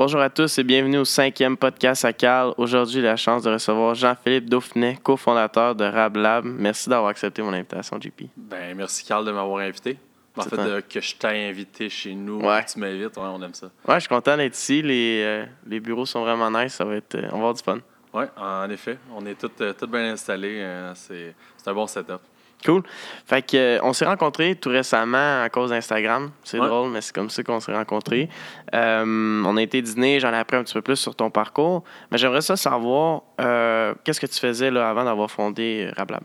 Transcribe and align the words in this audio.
Bonjour 0.00 0.22
à 0.22 0.30
tous 0.30 0.56
et 0.56 0.64
bienvenue 0.64 0.96
au 0.96 1.04
cinquième 1.04 1.58
podcast 1.58 2.06
à 2.06 2.14
Cal. 2.14 2.54
Aujourd'hui, 2.56 2.94
j'ai 2.94 3.02
la 3.02 3.16
chance 3.16 3.42
de 3.42 3.50
recevoir 3.50 3.94
Jean-Philippe 3.94 4.48
Dauphinet, 4.48 4.96
cofondateur 5.02 5.74
de 5.74 5.84
RabLab. 5.84 6.42
Merci 6.46 6.88
d'avoir 6.88 7.10
accepté 7.10 7.42
mon 7.42 7.52
invitation, 7.52 8.00
JP. 8.00 8.22
Ben, 8.34 8.74
merci, 8.74 9.04
Carl, 9.04 9.26
de 9.26 9.30
m'avoir 9.30 9.58
invité. 9.58 9.98
En 10.38 10.40
fait, 10.40 10.88
que 10.88 11.02
je 11.02 11.16
t'ai 11.16 11.50
invité 11.50 11.90
chez 11.90 12.14
nous, 12.14 12.40
Ouais. 12.40 12.64
que 12.64 12.72
tu 12.72 12.78
m'invites, 12.78 13.14
ouais, 13.14 13.24
on 13.26 13.42
aime 13.42 13.52
ça. 13.52 13.66
Ouais, 13.86 13.96
je 13.96 14.00
suis 14.00 14.08
content 14.08 14.38
d'être 14.38 14.56
ici. 14.56 14.80
Les, 14.80 15.22
euh, 15.22 15.44
les 15.66 15.80
bureaux 15.80 16.06
sont 16.06 16.22
vraiment 16.22 16.50
nice. 16.50 16.72
Ça 16.72 16.86
va 16.86 16.94
être, 16.94 17.16
euh, 17.16 17.26
on 17.32 17.32
va 17.32 17.36
avoir 17.36 17.52
du 17.52 17.62
fun. 17.62 17.80
Oui, 18.14 18.24
en 18.38 18.70
effet, 18.70 18.96
on 19.14 19.26
est 19.26 19.38
tous 19.38 19.50
tout 19.78 19.86
bien 19.86 20.12
installés. 20.12 20.60
euh, 20.62 20.92
c'est 20.94 21.34
c'est 21.58 21.68
un 21.68 21.74
bon 21.74 21.86
setup. 21.86 22.20
Cool. 22.64 22.82
Fait 23.26 23.40
que, 23.42 23.56
euh, 23.56 23.78
on 23.82 23.92
s'est 23.94 24.04
rencontrés 24.04 24.54
tout 24.54 24.68
récemment 24.68 25.42
à 25.42 25.48
cause 25.48 25.70
d'Instagram. 25.70 26.30
C'est 26.44 26.58
Ouais. 26.60 26.66
drôle, 26.66 26.90
mais 26.90 27.00
c'est 27.00 27.14
comme 27.14 27.30
ça 27.30 27.42
qu'on 27.42 27.58
s'est 27.60 27.72
rencontrés. 27.74 28.28
Euh, 28.74 29.42
on 29.46 29.56
a 29.56 29.62
été 29.62 29.80
dîner, 29.80 30.20
j'en 30.20 30.30
ai 30.32 30.36
appris 30.36 30.56
un 30.58 30.62
petit 30.64 30.74
peu 30.74 30.82
plus 30.82 30.96
sur 30.96 31.14
ton 31.14 31.30
parcours. 31.30 31.84
Mais 32.10 32.18
j'aimerais 32.18 32.42
ça 32.42 32.56
savoir, 32.56 33.22
euh, 33.40 33.94
qu'est-ce 34.04 34.20
que 34.20 34.26
tu 34.26 34.38
faisais 34.38 34.70
là, 34.70 34.90
avant 34.90 35.04
d'avoir 35.04 35.30
fondé 35.30 35.90
RabLab? 35.96 36.22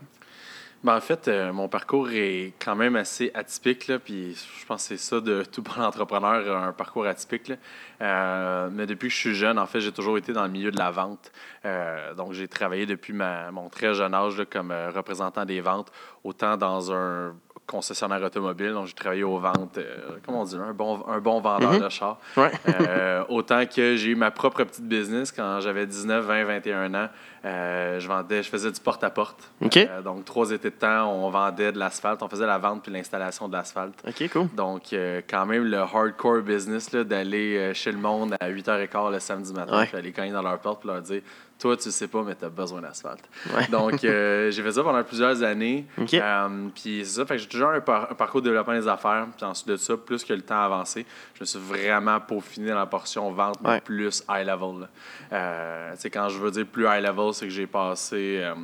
Ben, 0.86 0.96
en 0.96 1.00
fait, 1.00 1.26
euh, 1.26 1.52
mon 1.52 1.66
parcours 1.68 2.10
est 2.12 2.52
quand 2.64 2.76
même 2.76 2.94
assez 2.94 3.32
atypique, 3.34 3.88
là, 3.88 3.98
puis 3.98 4.34
je 4.60 4.64
pense 4.66 4.82
que 4.86 4.96
c'est 4.96 5.02
ça 5.02 5.20
de 5.20 5.42
tout 5.42 5.60
bon 5.60 5.82
entrepreneur, 5.82 6.56
un 6.56 6.72
parcours 6.72 7.06
atypique. 7.06 7.48
là. 7.48 7.56
Euh, 8.02 8.68
mais 8.70 8.86
depuis 8.86 9.08
que 9.08 9.14
je 9.14 9.18
suis 9.18 9.34
jeune, 9.34 9.58
en 9.58 9.66
fait, 9.66 9.80
j'ai 9.80 9.90
toujours 9.90 10.16
été 10.16 10.32
dans 10.32 10.44
le 10.44 10.48
milieu 10.50 10.70
de 10.70 10.78
la 10.78 10.92
vente. 10.92 11.32
Euh, 11.64 12.14
donc, 12.14 12.34
j'ai 12.34 12.46
travaillé 12.46 12.86
depuis 12.86 13.12
ma- 13.12 13.50
mon 13.50 13.68
très 13.68 13.94
jeune 13.94 14.14
âge 14.14 14.38
là, 14.38 14.44
comme 14.44 14.72
représentant 14.94 15.44
des 15.44 15.60
ventes, 15.60 15.90
autant 16.22 16.56
dans 16.56 16.92
un 16.92 17.34
concessionnaire 17.66 18.22
automobile, 18.22 18.72
donc 18.72 18.86
j'ai 18.86 18.94
travaillé 18.94 19.24
aux 19.24 19.38
ventes, 19.40 19.80
comment 20.24 20.42
on 20.42 20.44
dit, 20.44 20.54
un 20.56 20.72
bon, 20.72 21.04
un 21.08 21.18
bon 21.18 21.40
vendeur 21.40 21.72
Mhm. 21.72 21.80
de 21.80 21.88
char. 21.88 22.20
Ouais. 22.36 22.52
Autant 23.28 23.66
que 23.66 23.96
j'ai 23.96 24.10
eu 24.10 24.14
ma 24.14 24.30
propre 24.30 24.62
petite 24.62 24.86
business 24.86 25.32
quand 25.32 25.58
j'avais 25.58 25.84
19, 25.84 26.24
20, 26.24 26.44
21 26.44 26.94
ans. 26.94 27.08
Euh, 27.46 28.00
je 28.00 28.08
vendais, 28.08 28.42
je 28.42 28.48
faisais 28.50 28.72
du 28.72 28.80
porte-à-porte. 28.80 29.38
Euh, 29.62 30.02
donc, 30.02 30.24
trois 30.24 30.50
étés 30.50 30.70
de 30.70 30.74
temps, 30.74 31.12
on 31.12 31.30
vendait 31.30 31.70
de 31.70 31.78
l'asphalte. 31.78 32.20
On 32.22 32.28
faisait 32.28 32.46
la 32.46 32.58
vente 32.58 32.82
puis 32.82 32.90
l'installation 32.92 33.46
de 33.46 33.52
l'asphalte. 33.52 33.94
OK, 34.06 34.28
cool. 34.32 34.48
Donc, 34.54 34.92
euh, 34.92 35.20
quand 35.30 35.46
même, 35.46 35.64
le 35.64 35.78
hardcore 35.78 36.40
business 36.42 36.90
d'aller 36.90 37.72
chez 37.74 37.92
le 37.92 37.98
monde 37.98 38.34
à 38.40 38.50
8h15 38.50 39.12
le 39.12 39.20
samedi 39.20 39.52
matin, 39.52 39.78
Ouais. 39.78 39.86
puis 39.86 39.96
aller 39.96 40.12
cogner 40.12 40.32
dans 40.32 40.42
leur 40.42 40.58
porte 40.58 40.80
puis 40.80 40.88
leur 40.88 41.00
dire 41.02 41.22
Toi, 41.58 41.74
tu 41.76 41.90
sais 41.90 42.06
pas, 42.08 42.22
mais 42.22 42.34
tu 42.34 42.44
as 42.44 42.50
besoin 42.50 42.82
d'asphalte. 42.82 43.24
Ouais. 43.54 43.66
Donc, 43.70 44.00
j'ai 44.02 44.52
fait 44.62 44.72
ça 44.72 44.82
pendant 44.82 45.02
plusieurs 45.04 45.42
années. 45.42 45.86
Puis 46.74 47.00
c'est 47.04 47.04
ça, 47.04 47.24
fait 47.26 47.36
que 47.36 47.42
j'ai 47.42 47.48
toujours 47.48 47.70
un, 47.70 47.80
par- 47.80 48.10
un 48.10 48.14
parcours 48.14 48.42
de 48.42 48.48
développement 48.50 48.74
des 48.74 48.86
affaires. 48.88 49.26
Puis 49.36 49.46
ensuite 49.46 49.68
de 49.68 49.76
ça, 49.76 49.96
plus 49.96 50.22
que 50.24 50.34
le 50.34 50.42
temps 50.42 50.60
avancé, 50.60 51.06
je 51.34 51.40
me 51.40 51.46
suis 51.46 51.58
vraiment 51.58 52.20
peaufiné 52.20 52.70
dans 52.70 52.78
la 52.78 52.86
portion 52.86 53.30
vente, 53.30 53.56
mais 53.62 53.70
Ouais. 53.70 53.80
plus 53.80 54.22
high 54.28 54.46
level. 54.46 54.86
tu 55.30 55.36
sais, 56.00 56.10
quand 56.10 56.28
je 56.28 56.38
veux 56.38 56.50
dire 56.50 56.66
plus 56.66 56.84
high 56.84 57.02
level, 57.02 57.32
c'est 57.36 57.46
que 57.46 57.52
j'ai 57.52 57.66
passé. 57.66 58.40
euh, 58.42 58.54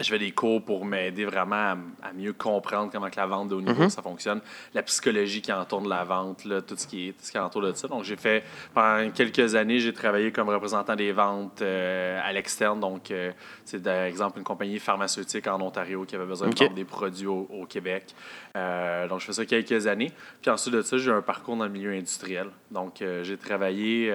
je 0.00 0.08
fais 0.08 0.18
des 0.18 0.32
cours 0.32 0.60
pour 0.64 0.84
m'aider 0.84 1.24
vraiment 1.24 1.54
à, 1.54 1.76
à 2.02 2.12
mieux 2.12 2.32
comprendre 2.32 2.90
comment 2.90 3.08
que 3.08 3.16
la 3.16 3.26
vente 3.26 3.50
de 3.50 3.54
haut 3.54 3.60
niveau 3.60 3.82
Mhm. 3.84 3.90
ça 3.90 4.02
fonctionne, 4.02 4.40
la 4.74 4.82
psychologie 4.82 5.40
qui 5.40 5.52
entoure 5.52 5.86
la 5.86 6.02
vente, 6.02 6.44
là, 6.46 6.60
tout 6.62 6.74
ce 6.76 6.88
qui 6.88 7.10
est 7.10 7.12
tout 7.12 7.20
ce 7.24 7.30
qui 7.30 7.38
entoure 7.38 7.62
de 7.62 7.72
ça. 7.74 7.86
Donc 7.86 8.02
j'ai 8.02 8.16
fait 8.16 8.42
pendant 8.74 9.08
quelques 9.12 9.54
années, 9.54 9.78
j'ai 9.78 9.92
travaillé 9.92 10.32
comme 10.32 10.48
représentant 10.48 10.96
des 10.96 11.12
ventes 11.12 11.62
euh, 11.62 12.20
à 12.24 12.32
l'externe. 12.32 12.80
Donc 12.80 13.12
euh, 13.12 13.30
c'est 13.64 13.80
par 13.84 14.02
exemple 14.02 14.38
une 14.38 14.44
compagnie 14.44 14.80
pharmaceutique 14.80 15.46
en 15.46 15.60
Ontario 15.60 16.04
qui 16.04 16.16
avait 16.16 16.26
besoin 16.26 16.48
de 16.48 16.58
vendre 16.58 16.74
des 16.74 16.84
produits 16.84 17.28
au, 17.28 17.46
au 17.48 17.64
Québec. 17.64 18.16
Euh, 18.56 19.06
donc 19.06 19.20
je 19.20 19.26
fais 19.26 19.32
ça 19.32 19.46
quelques 19.46 19.86
années. 19.86 20.10
Puis 20.42 20.50
ensuite 20.50 20.74
de 20.74 20.82
ça, 20.82 20.98
j'ai 20.98 21.08
eu 21.12 21.14
un 21.14 21.22
parcours 21.22 21.56
dans 21.56 21.66
le 21.66 21.70
milieu 21.70 21.92
industriel. 21.92 22.48
Donc 22.72 23.00
j'ai 23.22 23.36
travaillé 23.36 24.12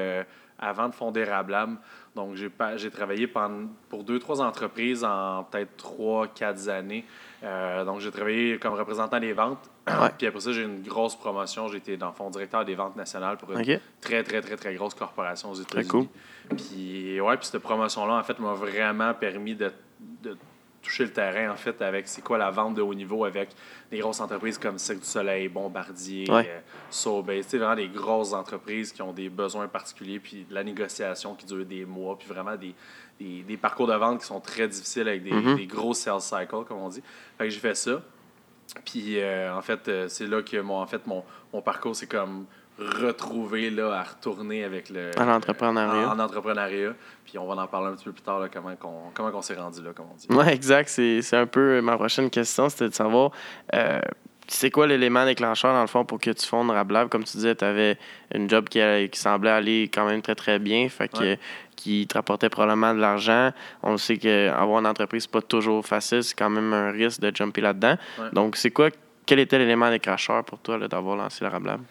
avant 0.61 0.89
de 0.89 0.93
fonder 0.93 1.23
Rablab. 1.23 1.77
Donc, 2.15 2.35
j'ai 2.35 2.91
travaillé 2.91 3.27
pendant, 3.27 3.67
pour 3.87 4.03
deux, 4.03 4.19
trois 4.19 4.41
entreprises 4.41 5.03
en 5.03 5.43
peut-être 5.43 5.77
trois, 5.77 6.27
quatre 6.27 6.67
années. 6.67 7.05
Euh, 7.43 7.85
donc, 7.85 7.99
j'ai 7.99 8.11
travaillé 8.11 8.57
comme 8.57 8.73
représentant 8.73 9.19
des 9.19 9.33
ventes. 9.33 9.69
Ouais. 9.87 10.09
Puis 10.17 10.27
après 10.27 10.39
ça, 10.41 10.51
j'ai 10.51 10.61
eu 10.61 10.65
une 10.65 10.81
grosse 10.81 11.15
promotion. 11.15 11.67
J'ai 11.67 11.77
été, 11.77 11.97
dans 11.97 12.07
le 12.07 12.13
fond, 12.13 12.29
directeur 12.29 12.65
des 12.65 12.75
ventes 12.75 12.95
nationales 12.95 13.37
pour 13.37 13.51
une 13.51 13.79
très, 14.01 14.23
très, 14.23 14.41
très, 14.41 14.55
très 14.55 14.75
grosse 14.75 14.93
corporation 14.93 15.51
aux 15.51 15.55
États-Unis. 15.55 15.87
cool. 15.87 16.07
Puis, 16.57 17.21
ouais, 17.21 17.37
puis 17.37 17.45
cette 17.45 17.61
promotion-là, 17.61 18.15
en 18.15 18.23
fait, 18.23 18.39
m'a 18.39 18.53
vraiment 18.53 19.13
permis 19.13 19.55
de, 19.55 19.71
de 20.23 20.35
toucher 20.81 21.03
le 21.05 21.11
terrain, 21.11 21.51
en 21.51 21.55
fait, 21.57 21.81
avec 21.81 22.07
c'est 22.07 22.21
quoi 22.23 22.37
la 22.37 22.49
vente 22.51 22.75
de 22.75 22.81
haut 22.81 22.93
niveau 22.93 23.25
avec 23.25 23.49
des 23.91 23.99
grosses 23.99 24.19
entreprises 24.21 24.57
comme 24.57 24.77
Cirque 24.77 24.99
du 24.99 25.05
Soleil, 25.05 25.47
Bombardier, 25.49 26.29
Ouais. 26.31 26.47
euh. 26.49 26.59
Tu 26.89 27.43
sais, 27.43 27.57
vraiment 27.57 27.75
des 27.75 27.89
grosses 27.89 28.33
entreprises 28.33 28.91
qui 28.91 29.01
ont 29.01 29.11
des 29.13 29.29
besoins 29.29 29.67
particuliers, 29.67 30.19
puis 30.19 30.45
de 30.49 30.53
la 30.53 30.63
négociation 30.63 31.35
qui 31.35 31.45
dure 31.45 31.65
des 31.65 31.85
mois, 31.85 32.17
puis 32.17 32.27
vraiment 32.27 32.55
des, 32.55 32.73
des, 33.19 33.41
des 33.43 33.57
parcours 33.57 33.87
de 33.87 33.93
vente 33.93 34.21
qui 34.21 34.25
sont 34.25 34.39
très 34.39 34.67
difficiles 34.67 35.07
avec 35.07 35.23
des, 35.23 35.31
Mhm. 35.31 35.55
des 35.57 35.65
gros 35.67 35.93
sales 35.93 36.21
cycles, 36.21 36.63
comme 36.67 36.77
on 36.79 36.89
dit. 36.89 37.03
Fait 37.37 37.45
que 37.45 37.49
j'ai 37.49 37.59
fait 37.59 37.75
ça. 37.75 38.01
Puis 38.85 39.19
euh, 39.19 39.53
en 39.55 39.61
fait, 39.61 39.87
euh, 39.87 40.07
c'est 40.07 40.27
là 40.27 40.41
que 40.43 40.57
mon, 40.57 40.75
en 40.79 40.85
fait, 40.85 41.05
mon, 41.07 41.23
mon 41.51 41.61
parcours, 41.61 41.95
c'est 41.95 42.07
comme 42.07 42.45
retrouver 42.79 43.69
là, 43.69 43.91
à 43.99 44.03
retourner 44.03 44.63
avec 44.63 44.89
le. 44.89 45.11
À 45.19 45.25
l'entrepreneuriat. 45.25 46.09
En, 46.09 46.17
en 46.17 46.19
entrepreneuriat. 46.19 46.93
Puis 47.25 47.37
on 47.37 47.45
va 47.47 47.61
en 47.61 47.67
parler 47.67 47.87
un 47.89 47.95
petit 47.95 48.05
peu 48.05 48.11
plus 48.13 48.23
tard, 48.23 48.39
là, 48.39 48.47
comment 48.51 48.75
qu'on 48.75 49.11
comment 49.13 49.31
qu'on 49.31 49.41
s'est 49.41 49.55
rendu 49.55 49.81
là, 49.83 49.91
comme 49.95 50.07
on 50.11 50.15
dit. 50.15 50.27
Ouais, 50.35 50.53
exact. 50.53 50.89
C'est 50.89 51.21
c'est 51.21 51.37
un 51.37 51.45
peu 51.47 51.81
ma 51.81 51.95
prochaine 51.97 52.29
question, 52.29 52.69
c'était 52.69 52.89
de 52.89 52.93
savoir 52.93 53.31
euh, 53.75 53.99
c'est 54.47 54.71
quoi 54.71 54.87
l'élément 54.87 55.25
déclencheur 55.25 55.73
dans 55.73 55.81
le 55.81 55.87
fond 55.87 56.05
pour 56.05 56.19
que 56.19 56.31
tu 56.31 56.45
fondes 56.47 56.71
Rablab. 56.71 57.07
Comme 57.09 57.23
tu 57.23 57.37
disais, 57.37 57.53
tu 57.55 57.63
avais 57.65 57.97
une 58.33 58.49
job 58.49 58.67
qui, 58.67 58.81
a- 58.81 59.07
qui 59.07 59.19
semblait 59.19 59.51
aller 59.51 59.83
quand 59.93 60.05
même 60.07 60.23
très 60.23 60.33
très 60.33 60.57
bien, 60.57 60.89
fait 60.89 61.07
que, 61.07 61.19
Ouais. 61.19 61.39
qui 61.75 62.07
te 62.07 62.15
rapportait 62.15 62.49
probablement 62.49 62.95
de 62.95 62.99
l'argent. 62.99 63.51
On 63.83 63.97
sait 63.97 64.17
qu'avoir 64.17 64.79
une 64.79 64.87
entreprise, 64.87 65.23
c'est 65.23 65.31
pas 65.31 65.43
toujours 65.43 65.85
facile, 65.85 66.23
c'est 66.23 66.35
quand 66.35 66.49
même 66.49 66.73
un 66.73 66.89
risque 66.89 67.21
de 67.21 67.31
jumper 67.35 67.61
là-dedans. 67.61 67.95
Ouais. 68.17 68.29
Donc, 68.33 68.55
c'est 68.55 68.71
quoi, 68.71 68.89
quel 69.27 69.37
était 69.37 69.59
l'élément 69.59 69.91
déclencheur 69.91 70.43
pour 70.43 70.57
toi 70.57 70.79
d'avoir 70.87 71.15
lancé 71.15 71.45
le 71.45 71.51
Rablab? 71.51 71.81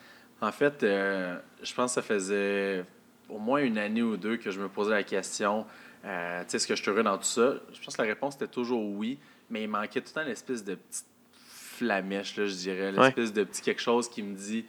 En 0.41 0.51
fait, 0.51 0.83
euh, 0.83 1.37
je 1.61 1.73
pense 1.73 1.91
que 1.91 1.95
ça 1.95 2.01
faisait 2.01 2.83
au 3.29 3.37
moins 3.39 3.61
une 3.61 3.77
année 3.77 4.01
ou 4.01 4.17
deux 4.17 4.37
que 4.37 4.51
je 4.51 4.59
me 4.59 4.67
posais 4.69 4.91
la 4.91 5.03
question 5.03 5.65
euh, 6.05 6.39
tu 6.43 6.51
sais, 6.51 6.57
est-ce 6.57 6.67
que 6.67 6.75
je 6.75 6.81
suis 6.81 6.89
heureux 6.91 7.03
dans 7.03 7.17
tout 7.17 7.25
ça? 7.25 7.55
Je 7.73 7.83
pense 7.83 7.97
que 7.97 8.01
la 8.01 8.07
réponse 8.07 8.35
était 8.35 8.47
toujours 8.47 8.81
oui, 8.83 9.19
mais 9.49 9.63
il 9.63 9.67
manquait 9.67 9.99
tout 9.99 10.07
le 10.15 10.21
temps 10.21 10.25
l'espèce 10.27 10.63
de 10.63 10.75
petite 10.75 11.05
flamèche, 11.77 12.37
là, 12.37 12.45
je 12.45 12.53
dirais, 12.55 12.91
l'espèce 12.93 13.33
de 13.33 13.43
petit 13.43 13.61
quelque 13.61 13.81
chose 13.81 14.09
qui 14.09 14.23
me 14.23 14.33
dit. 14.35 14.65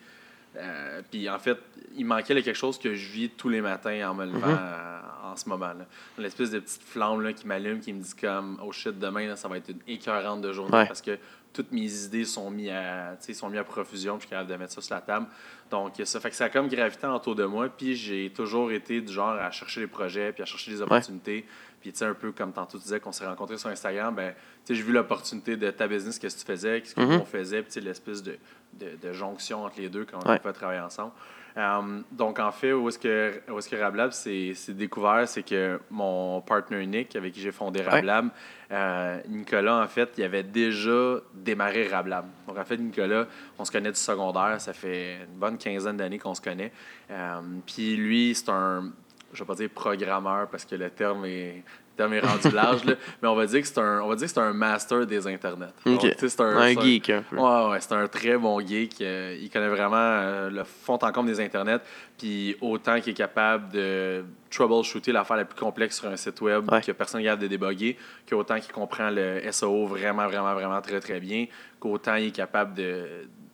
euh, 0.57 1.01
puis 1.09 1.31
en 1.31 1.39
fait, 1.39 1.57
il 1.97 2.05
manquait 2.05 2.35
le 2.35 2.43
quelque 2.43 2.57
chose 2.57 2.77
que 2.81 2.93
je 2.95 3.11
vis 3.13 3.31
tous 3.31 3.49
les 3.49 3.61
matins 3.61 4.11
en 4.11 4.15
me 4.15 4.25
levant 4.27 4.39
Mhm. 4.49 5.01
en 5.33 5.37
ce 5.37 5.49
moment. 5.49 5.67
là 5.69 5.87
L'espèce 6.19 6.51
de 6.51 6.59
petite 6.59 6.83
flamme 6.83 7.21
là, 7.23 7.33
qui 7.33 7.47
m'allume, 7.47 7.79
qui 7.79 7.93
me 7.93 8.03
dit 8.03 8.15
comme 8.21 8.59
Oh 8.65 8.73
shit, 8.73 8.99
demain, 8.99 9.29
là, 9.29 9.37
ça 9.37 9.47
va 9.47 9.59
être 9.59 9.69
une 9.69 9.79
écœurante 9.87 10.41
de 10.41 10.53
journée 10.53 10.77
Ouais. 10.77 10.87
parce 10.89 11.01
que 11.03 11.17
toutes 11.53 11.73
mes 11.73 12.05
idées 12.05 12.25
sont 12.25 12.51
mises 12.51 12.71
à, 12.71 13.17
sont 13.35 13.49
mises 13.49 13.59
à 13.59 13.65
profusion, 13.65 14.15
puis 14.19 14.23
je 14.23 14.27
suis 14.27 14.31
capable 14.31 14.51
de 14.51 14.57
mettre 14.57 14.73
ça 14.73 14.81
sur 14.81 14.95
la 14.95 15.01
table. 15.01 15.27
Donc, 15.71 15.95
ça 16.05 16.21
fait 16.21 16.31
que 16.31 16.37
ça 16.37 16.45
a 16.45 16.49
comme 16.49 16.69
gravité 16.69 17.07
autour 17.07 17.35
de 17.35 17.45
moi, 17.45 17.69
puis 17.69 17.95
j'ai 17.97 18.31
toujours 18.35 18.71
été 18.73 19.01
du 19.01 19.13
genre 19.13 19.31
à 19.35 19.51
chercher 19.51 19.81
les 19.81 19.87
projets, 19.87 20.33
puis 20.33 20.43
à 20.43 20.47
chercher 20.47 20.71
les 20.73 20.83
opportunités. 20.83 21.45
Puis, 21.81 21.93
tu 21.93 21.99
sais, 21.99 22.05
un 22.05 22.15
peu 22.15 22.31
comme 22.33 22.53
tantôt 22.53 22.77
tu 22.79 22.85
disais 22.85 23.01
qu'on 23.01 23.13
s'est 23.13 23.27
rencontrés 23.27 23.57
sur 23.57 23.71
Instagram, 23.71 24.15
ben, 24.15 24.33
tu 24.33 24.39
sais, 24.67 24.75
j'ai 24.75 24.83
vu 24.83 24.93
l'opportunité 24.93 25.57
de 25.57 25.71
ta 25.71 25.89
business, 25.89 26.19
qu'est-ce 26.19 26.37
que 26.37 26.41
tu 26.41 26.47
faisais, 26.47 26.81
qu'est-ce 26.83 26.95
que 26.95 27.01
Mhm. 27.01 27.21
on 27.23 27.25
faisait, 27.25 27.63
puis 27.63 27.73
tu 27.73 27.75
sais, 27.75 27.81
l'espèce 27.81 28.23
de, 28.23 28.37
de, 28.75 28.97
de 29.03 29.13
jonction 29.13 29.65
entre 29.65 29.81
les 29.81 29.89
deux 29.89 30.05
quand 30.05 30.19
Ouais. 30.27 30.35
on 30.35 30.39
pouvait 30.39 30.53
travailler 30.53 30.81
ensemble. 30.81 31.13
Euh, 31.57 32.01
donc, 32.13 32.39
en 32.39 32.53
fait, 32.53 32.73
où 32.73 32.89
est-ce 32.89 32.99
que, 32.99 33.41
où 33.51 33.59
est-ce 33.59 33.69
que 33.69 33.77
Rablab 33.77 34.13
s'est 34.13 34.55
s'est 34.55 34.75
découvert, 34.75 35.27
c'est 35.29 35.43
que 35.43 35.81
mon 35.91 36.41
partner 36.41 36.87
Nick, 36.87 37.17
avec 37.17 37.33
qui 37.33 37.41
j'ai 37.41 37.53
fondé 37.53 37.83
Rablab, 37.83 38.29
euh, 38.71 39.21
Nicolas, 39.29 39.83
en 39.83 39.89
fait, 39.89 40.11
il 40.19 40.25
avait 40.25 40.43
déjà 40.43 41.17
démarré 41.35 41.89
Rablab. 41.89 42.27
Donc, 42.47 42.59
en 42.59 42.65
fait, 42.65 42.77
Nicolas, 42.77 43.27
on 43.59 43.65
se 43.65 43.73
connaît 43.73 43.91
du 43.91 43.99
secondaire, 43.99 44.61
ça 44.61 44.73
fait 44.73 45.19
une 45.25 45.39
bonne 45.39 45.59
quinzaine 45.59 45.97
d'années 45.97 46.19
qu'on 46.19 46.35
se 46.35 46.41
connaît. 46.41 46.73
Euh, 47.11 47.41
Puis 47.67 47.97
lui, 47.97 48.35
c'est 48.35 48.51
un, 48.51 48.93
je 49.33 49.43
vais 49.43 49.47
pas 49.47 49.55
dire 49.55 49.71
programmeur 49.71 50.49
parce 50.49 50.65
que 50.65 50.75
le 50.75 50.91
terme 50.91 51.25
est, 51.25 51.65
terme 52.01 52.15
est 52.15 52.21
rendu 52.21 52.51
large, 52.55 52.85
là, 52.85 52.95
mais 53.23 53.29
on 53.29 53.35
va 53.35 53.47
dire 53.47 53.61
que 53.61 53.67
c'est 53.67 53.79
un, 53.79 54.01
on 54.01 54.09
va 54.09 54.15
dire 54.17 54.27
que 54.27 54.33
c'est 54.33 54.41
un 54.41 54.53
master 54.53 55.07
des 55.07 55.27
internets. 55.27 55.73
C'est 55.85 56.41
un, 56.41 56.57
Un 56.57 56.81
geek 56.81 57.11
un 57.11 57.23
peu. 57.23 57.37
Ouais, 57.37 57.71
ouais, 57.71 57.81
c'est 57.81 57.93
un 57.93 58.07
très 58.09 58.37
bon 58.37 58.61
geek. 58.61 59.01
Euh, 59.01 59.37
il 59.41 59.51
connaît 59.51 59.69
vraiment 59.69 59.97
euh, 59.97 60.51
le 60.51 60.65
fond 60.65 60.99
en 61.03 61.13
comble 61.13 61.29
des 61.29 61.41
internets. 61.41 61.81
Puis 62.19 62.57
autant 62.61 63.01
qu'il 63.01 63.11
est 63.13 63.17
capable 63.17 63.71
de 63.73 64.25
troubleshooter 64.51 65.13
l'affaire 65.13 65.37
la 65.37 65.45
plus 65.45 65.59
complexe 65.59 65.99
sur 66.01 66.09
un 66.09 66.17
site 66.17 66.41
web 66.41 66.71
Ouais. 66.71 66.81
que 66.83 66.93
personne 66.93 67.21
n'est 67.21 67.25
capable 67.27 67.43
de 67.43 67.49
débugger, 67.49 67.97
qu'autant 68.29 68.59
qu'il 68.61 68.73
comprend 68.73 69.11
le 69.11 69.41
SEO 69.51 69.87
vraiment, 69.87 70.27
vraiment, 70.27 70.55
vraiment 70.55 70.81
très, 70.81 71.01
très 71.01 71.21
bien, 71.21 71.47
qu'autant 71.79 72.17
il 72.17 72.27
est 72.29 72.31
capable 72.31 72.75
de, 72.75 73.07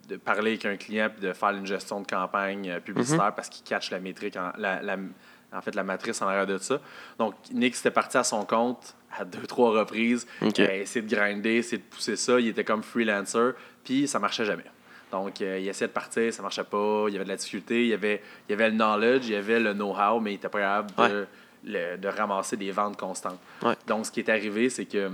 de 0.09 0.17
parler 0.17 0.53
avec 0.53 0.65
un 0.67 0.77
client 0.77 1.09
puis 1.15 1.27
de 1.27 1.33
faire 1.33 1.51
une 1.51 1.67
gestion 1.67 2.01
de 2.01 2.07
campagne 2.07 2.71
euh, 2.71 2.81
publicitaire 2.81 3.35
parce 3.35 3.49
qu'il 3.49 3.65
catch 3.65 3.91
la 3.91 4.01
métrique, 4.01 4.37
en, 4.37 4.53
la, 4.59 4.81
la- 4.83 4.97
en 5.53 5.61
fait, 5.61 5.75
la 5.75 5.83
matrice 5.85 6.21
en 6.23 6.27
arrière 6.29 6.47
de 6.47 6.59
ça. 6.59 6.81
Donc, 7.19 7.35
Nick, 7.53 7.75
c'était 7.77 7.91
parti 7.91 8.17
à 8.19 8.25
son 8.25 8.45
compte 8.45 8.95
à 9.19 9.25
deux, 9.25 9.47
trois 9.47 9.71
reprises. 9.71 10.27
Ok. 10.43 10.59
Euh, 10.61 10.83
essayer 10.83 11.05
de 11.07 11.15
grinder, 11.15 11.55
essayer 11.57 11.79
de 11.79 11.83
pousser 11.85 12.17
ça. 12.17 12.39
Il 12.39 12.49
était 12.49 12.65
comme 12.65 12.83
freelancer, 12.83 13.53
puis 13.85 14.07
ça 14.07 14.19
marchait 14.19 14.45
jamais. 14.45 14.65
Donc, 15.13 15.41
euh, 15.41 15.59
il 15.61 15.69
essayait 15.69 15.87
de 15.89 15.93
partir, 15.93 16.33
ça 16.33 16.43
marchait 16.43 16.65
pas, 16.65 17.05
il 17.09 17.13
y 17.13 17.17
avait 17.17 17.25
de 17.25 17.31
la 17.31 17.37
difficulté, 17.37 17.83
il 17.83 17.89
y 17.89 17.95
avait, 17.95 18.21
il 18.49 18.53
y 18.53 18.55
avait 18.55 18.69
le 18.71 18.77
knowledge, 18.77 19.27
il 19.27 19.33
y 19.33 19.37
avait 19.37 19.61
le 19.61 19.73
know-how, 19.73 20.21
mais 20.21 20.33
il 20.33 20.35
était 20.35 20.49
pas 20.49 20.59
capable 20.59 21.11
de, 21.11 21.27
le- 21.65 21.97
de 21.97 22.09
ramasser 22.09 22.57
des 22.57 22.73
ventes 22.73 22.99
constantes. 22.99 23.39
Ouais. 23.63 23.75
Donc, 23.87 24.05
ce 24.05 24.11
qui 24.11 24.21
est 24.21 24.29
arrivé, 24.29 24.69
c'est 24.69 24.85
que 24.85 25.11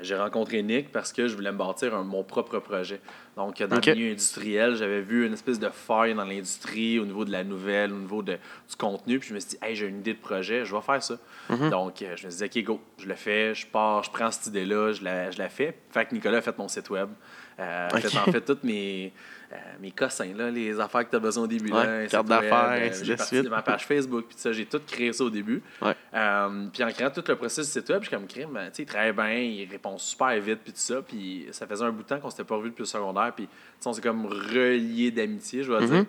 j'ai 0.00 0.16
rencontré 0.16 0.62
Nick 0.62 0.90
parce 0.90 1.12
que 1.12 1.28
je 1.28 1.34
voulais 1.34 1.52
me 1.52 1.58
bâtir 1.58 1.94
un- 1.94 2.02
mon 2.02 2.24
propre 2.24 2.58
projet. 2.60 3.00
Donc, 3.36 3.62
dans 3.62 3.76
le 3.76 3.94
milieu 3.94 4.12
industriel, 4.12 4.74
j'avais 4.76 5.02
vu 5.02 5.26
une 5.26 5.34
espèce 5.34 5.58
de 5.58 5.68
faille 5.68 6.14
dans 6.14 6.24
l'industrie 6.24 6.98
au 6.98 7.04
niveau 7.04 7.24
de 7.26 7.30
la 7.32 7.44
nouvelle, 7.44 7.92
au 7.92 7.96
niveau 7.98 8.22
de, 8.22 8.32
du 8.34 8.76
contenu. 8.78 9.18
Puis 9.18 9.28
je 9.28 9.34
me 9.34 9.40
suis 9.40 9.50
dit, 9.50 9.58
hey, 9.60 9.76
j'ai 9.76 9.86
une 9.86 9.98
idée 9.98 10.14
de 10.14 10.18
projet, 10.18 10.64
je 10.64 10.74
vais 10.74 10.80
faire 10.80 11.02
ça. 11.02 11.18
Mhm. 11.50 11.68
Donc, 11.70 12.00
euh, 12.00 12.14
je 12.16 12.24
me 12.26 12.30
suis 12.30 12.48
dit, 12.48 12.60
OK, 12.60 12.64
go, 12.64 12.80
je 12.98 13.06
le 13.06 13.14
fais, 13.14 13.54
je 13.54 13.66
pars, 13.66 14.02
je 14.02 14.10
prends 14.10 14.30
cette 14.30 14.46
idée-là, 14.46 14.92
je 14.92 15.04
la, 15.04 15.30
je 15.30 15.38
la 15.38 15.50
fais. 15.50 15.76
Fait 15.90 16.06
que 16.06 16.14
Nicolas 16.14 16.38
a 16.38 16.42
fait 16.42 16.56
mon 16.56 16.68
site 16.68 16.88
web. 16.88 17.10
Euh, 17.58 17.88
Ok. 17.94 18.00
fait, 18.00 18.18
en 18.18 18.24
fait, 18.32 18.40
tous 18.42 18.58
mes, 18.64 19.12
euh, 19.50 19.56
mes 19.80 19.90
cossins, 19.90 20.32
là, 20.36 20.50
les 20.50 20.78
affaires 20.78 21.04
que 21.06 21.10
tu 21.10 21.16
as 21.16 21.20
besoin 21.20 21.44
au 21.44 21.46
début. 21.46 21.72
Ouais, 21.72 22.06
carte 22.10 22.26
d'affaires, 22.26 22.68
euh, 22.70 22.88
ainsi 22.90 23.04
j'ai 23.04 23.16
de 23.16 23.22
suite. 23.22 23.48
ma 23.48 23.62
page 23.62 23.86
Facebook, 23.86 24.26
puis 24.28 24.36
ça, 24.38 24.52
j'ai 24.52 24.66
tout 24.66 24.80
créé 24.86 25.10
ça 25.14 25.24
au 25.24 25.30
début. 25.30 25.62
Euh, 25.82 26.66
puis 26.72 26.84
en 26.84 26.90
créant 26.90 27.10
tout 27.10 27.24
le 27.26 27.34
processus 27.36 27.72
du 27.72 27.80
site 27.80 27.88
web, 27.88 28.02
je 28.02 28.08
suis 28.08 28.16
comme 28.16 28.26
crime, 28.26 28.58
tu 28.66 28.70
sais, 28.74 28.84
travaille 28.84 29.12
bien, 29.12 29.32
il 29.38 29.68
répond 29.70 29.96
super 29.96 30.38
vite, 30.40 30.60
puis 30.64 30.72
tout 30.72 30.78
ça. 30.80 31.00
Puis 31.00 31.46
ça 31.52 31.66
faisait 31.66 31.84
un 31.84 31.92
bout 31.92 32.02
de 32.02 32.08
temps 32.08 32.18
qu'on 32.20 32.28
s'était 32.30 32.44
pas 32.44 32.56
revu 32.56 32.68
depuis 32.70 32.82
le 32.82 32.86
secondaire, 32.86 33.32
puis 33.34 33.48
on 33.86 33.92
s'est 33.94 34.02
comme 34.02 34.26
relié 34.26 35.10
d'amitié, 35.10 35.62
je 35.62 35.72
vais 35.72 35.80
Mhm. 35.80 35.86
dire. 35.90 36.04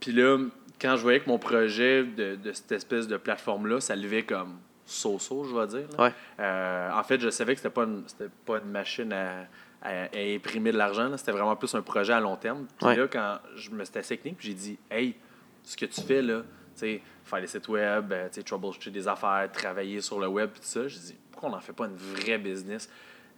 Puis 0.00 0.10
là, 0.12 0.38
quand 0.80 0.96
je 0.96 1.02
voyais 1.02 1.20
que 1.20 1.28
mon 1.28 1.38
projet 1.38 2.02
de, 2.02 2.34
de 2.34 2.52
cette 2.52 2.72
espèce 2.72 3.06
de 3.06 3.16
plateforme-là, 3.16 3.80
ça 3.80 3.94
levait 3.94 4.24
comme 4.24 4.56
so-so, 4.84 5.44
je 5.44 5.54
vais 5.56 5.66
dire. 5.68 5.98
Ouais. 5.98 6.12
Euh, 6.40 6.90
en 6.92 7.02
fait, 7.04 7.20
je 7.20 7.30
savais 7.30 7.54
que 7.54 7.60
c'était 7.60 7.72
pas 7.72 7.84
une, 7.84 8.02
pas 8.44 8.58
une 8.58 8.70
machine 8.70 9.12
à, 9.12 9.46
à- 9.84 10.04
à 10.04 10.34
imprimer 10.34 10.72
de 10.72 10.78
l'argent. 10.78 11.14
C'était 11.16 11.32
vraiment 11.32 11.54
plus 11.56 11.74
un 11.74 11.82
projet 11.82 12.12
à 12.12 12.20
long 12.20 12.36
terme. 12.36 12.66
Puis 12.78 12.86
Ouais. 12.88 12.96
là, 12.96 13.06
quand 13.06 13.38
je 13.56 13.70
me 13.70 13.84
suis 13.84 13.94
Nick, 14.24 14.36
puis 14.38 14.48
j'ai 14.48 14.54
dit, 14.54 14.78
hey, 14.90 15.14
ce 15.62 15.76
que 15.76 15.86
tu 15.86 16.00
fais 16.00 16.22
là, 16.22 16.40
tu 16.40 16.46
sais, 16.74 17.02
faire 17.24 17.40
des 17.40 17.46
sites 17.46 17.68
web, 17.68 18.12
euh, 18.12 18.28
tu 18.28 18.34
sais, 18.36 18.42
troubleshooter 18.42 18.90
des 18.90 19.06
affaires, 19.06 19.48
travailler 19.52 20.00
sur 20.00 20.18
le 20.18 20.26
web, 20.26 20.50
tout 20.52 20.60
ça, 20.62 20.88
j'ai 20.88 20.98
dit, 20.98 21.16
pourquoi 21.30 21.50
on 21.50 21.52
n'en 21.52 21.60
fait 21.60 21.72
pas 21.72 21.86
une 21.86 21.96
vraie 21.96 22.38
business? 22.38 22.90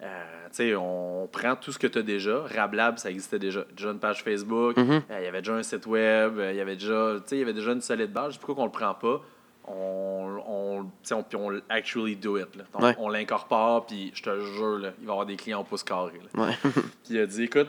Euh, 0.03 0.47
tu 0.51 0.57
sais, 0.57 0.75
on 0.75 1.27
prend 1.33 1.57
tout 1.57 1.73
ce 1.73 1.79
que 1.79 1.87
tu 1.87 1.99
as 1.99 2.03
déjà. 2.03 2.43
Rablab, 2.55 2.99
ça 2.99 3.11
existait 3.11 3.39
déjà. 3.39 3.65
Déjà 3.75 3.91
une 3.91 3.99
page 3.99 4.23
Facebook, 4.23 4.77
Mhm. 4.77 4.91
euh, 5.11 5.19
il 5.21 5.25
y 5.25 5.27
avait 5.27 5.41
déjà 5.41 5.55
un 5.55 5.63
site 5.63 5.87
web, 5.87 6.39
euh, 6.39 6.53
il 6.53 6.57
y 6.57 6.61
avait 6.61 6.77
déjà, 6.77 7.15
tu 7.17 7.29
sais, 7.31 7.37
il 7.37 7.39
y 7.41 7.43
avait 7.43 7.55
déjà 7.55 7.73
une 7.73 7.81
solide 7.81 8.13
base. 8.13 8.37
Pourquoi 8.37 8.55
qu'on 8.57 8.67
le 8.67 8.71
prend 8.71 8.93
pas? 8.95 9.23
On, 9.69 10.39
on, 10.47 10.87
on, 11.13 11.23
puis 11.23 11.37
on 11.37 11.61
actually 11.69 12.17
do 12.17 12.39
it. 12.39 12.55
là. 12.57 12.65
Donc, 12.73 12.83
Ouais. 12.83 12.95
On 12.99 13.09
l'incorpore, 13.09 13.87
puis 13.87 14.13
je 14.15 14.23
te 14.23 14.41
jure, 14.55 14.79
là, 14.79 14.91
il 15.01 15.07
va 15.07 15.11
y 15.11 15.13
avoir 15.13 15.27
des 15.27 15.37
clients 15.37 15.61
au 15.61 15.65
pouce 15.65 15.83
carré. 15.83 16.21
là. 16.35 16.43
Ouais. 16.47 16.55
Puis 16.73 16.83
il 17.11 17.19
a 17.21 17.27
dit, 17.27 17.45
écoute, 17.45 17.69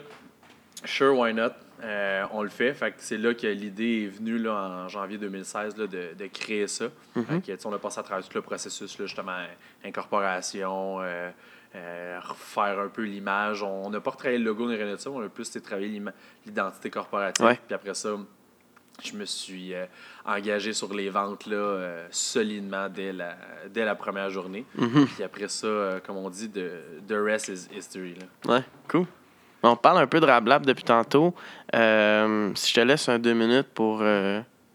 sure, 0.85 1.17
why 1.17 1.33
not? 1.33 1.51
Euh, 1.83 2.25
on 2.31 2.41
le 2.41 2.49
fait. 2.49 2.73
Fait 2.73 2.89
que 2.91 2.97
c'est 2.99 3.17
là 3.19 3.33
que 3.35 3.45
l'idée 3.47 4.03
est 4.05 4.07
venue 4.17 4.37
là, 4.39 4.53
en 4.53 4.87
janvier 4.87 5.17
2016 5.19 5.77
là, 5.77 5.85
de, 5.87 6.13
de 6.17 6.27
créer 6.27 6.67
ça. 6.67 6.85
Mhm. 7.15 7.25
Fait 7.25 7.39
que, 7.41 7.51
tu 7.51 7.57
sais, 7.59 7.65
on 7.67 7.73
a 7.73 7.77
passé 7.79 7.99
à 7.99 8.03
travers 8.03 8.23
tout 8.27 8.35
le 8.35 8.41
processus, 8.41 8.97
là, 8.97 9.05
justement, 9.05 9.37
incorporation, 9.83 11.01
euh, 11.01 11.29
euh, 11.75 12.19
refaire 12.21 12.79
un 12.79 12.87
peu 12.87 13.03
l'image. 13.03 13.61
On 13.63 13.89
n'a 13.89 13.99
pas 13.99 14.11
retravaillé 14.11 14.39
le 14.39 14.45
logo 14.45 14.67
ni 14.67 14.75
rien 14.75 14.91
de 14.91 14.97
ça, 14.97 15.09
on 15.11 15.21
a 15.21 15.29
plus 15.29 15.49
travaillé 15.63 16.01
l'identité 16.45 16.89
corporative. 16.89 17.45
Puis 17.65 17.75
après 17.75 17.93
ça, 17.93 18.09
je 19.03 19.13
me 19.13 19.25
suis 19.25 19.73
euh, 19.73 19.85
engagé 20.25 20.73
sur 20.73 20.93
les 20.93 21.09
ventes 21.09 21.45
là, 21.45 21.55
euh, 21.55 22.07
solidement 22.11 22.89
dès 22.89 23.13
la, 23.13 23.35
dès 23.73 23.85
la 23.85 23.95
première 23.95 24.29
journée. 24.29 24.65
Mhm. 24.75 25.07
Puis 25.07 25.23
après 25.23 25.47
ça, 25.47 25.67
euh, 25.67 25.99
comme 26.05 26.17
on 26.17 26.29
dit, 26.29 26.49
the, 26.49 27.07
the 27.07 27.13
rest 27.13 27.47
is 27.49 27.67
history. 27.75 28.15
Là. 28.15 28.53
Ouais, 28.55 28.63
cool. 28.87 29.05
On 29.63 29.75
parle 29.75 29.99
un 29.99 30.07
peu 30.07 30.19
de 30.19 30.25
Rablab 30.25 30.65
depuis 30.65 30.83
tantôt. 30.83 31.33
Si 31.73 31.77
je 31.77 32.73
te 32.73 32.79
laisse 32.79 33.09
un 33.09 33.19
deux 33.19 33.33
minutes 33.33 33.67
pour 33.73 34.01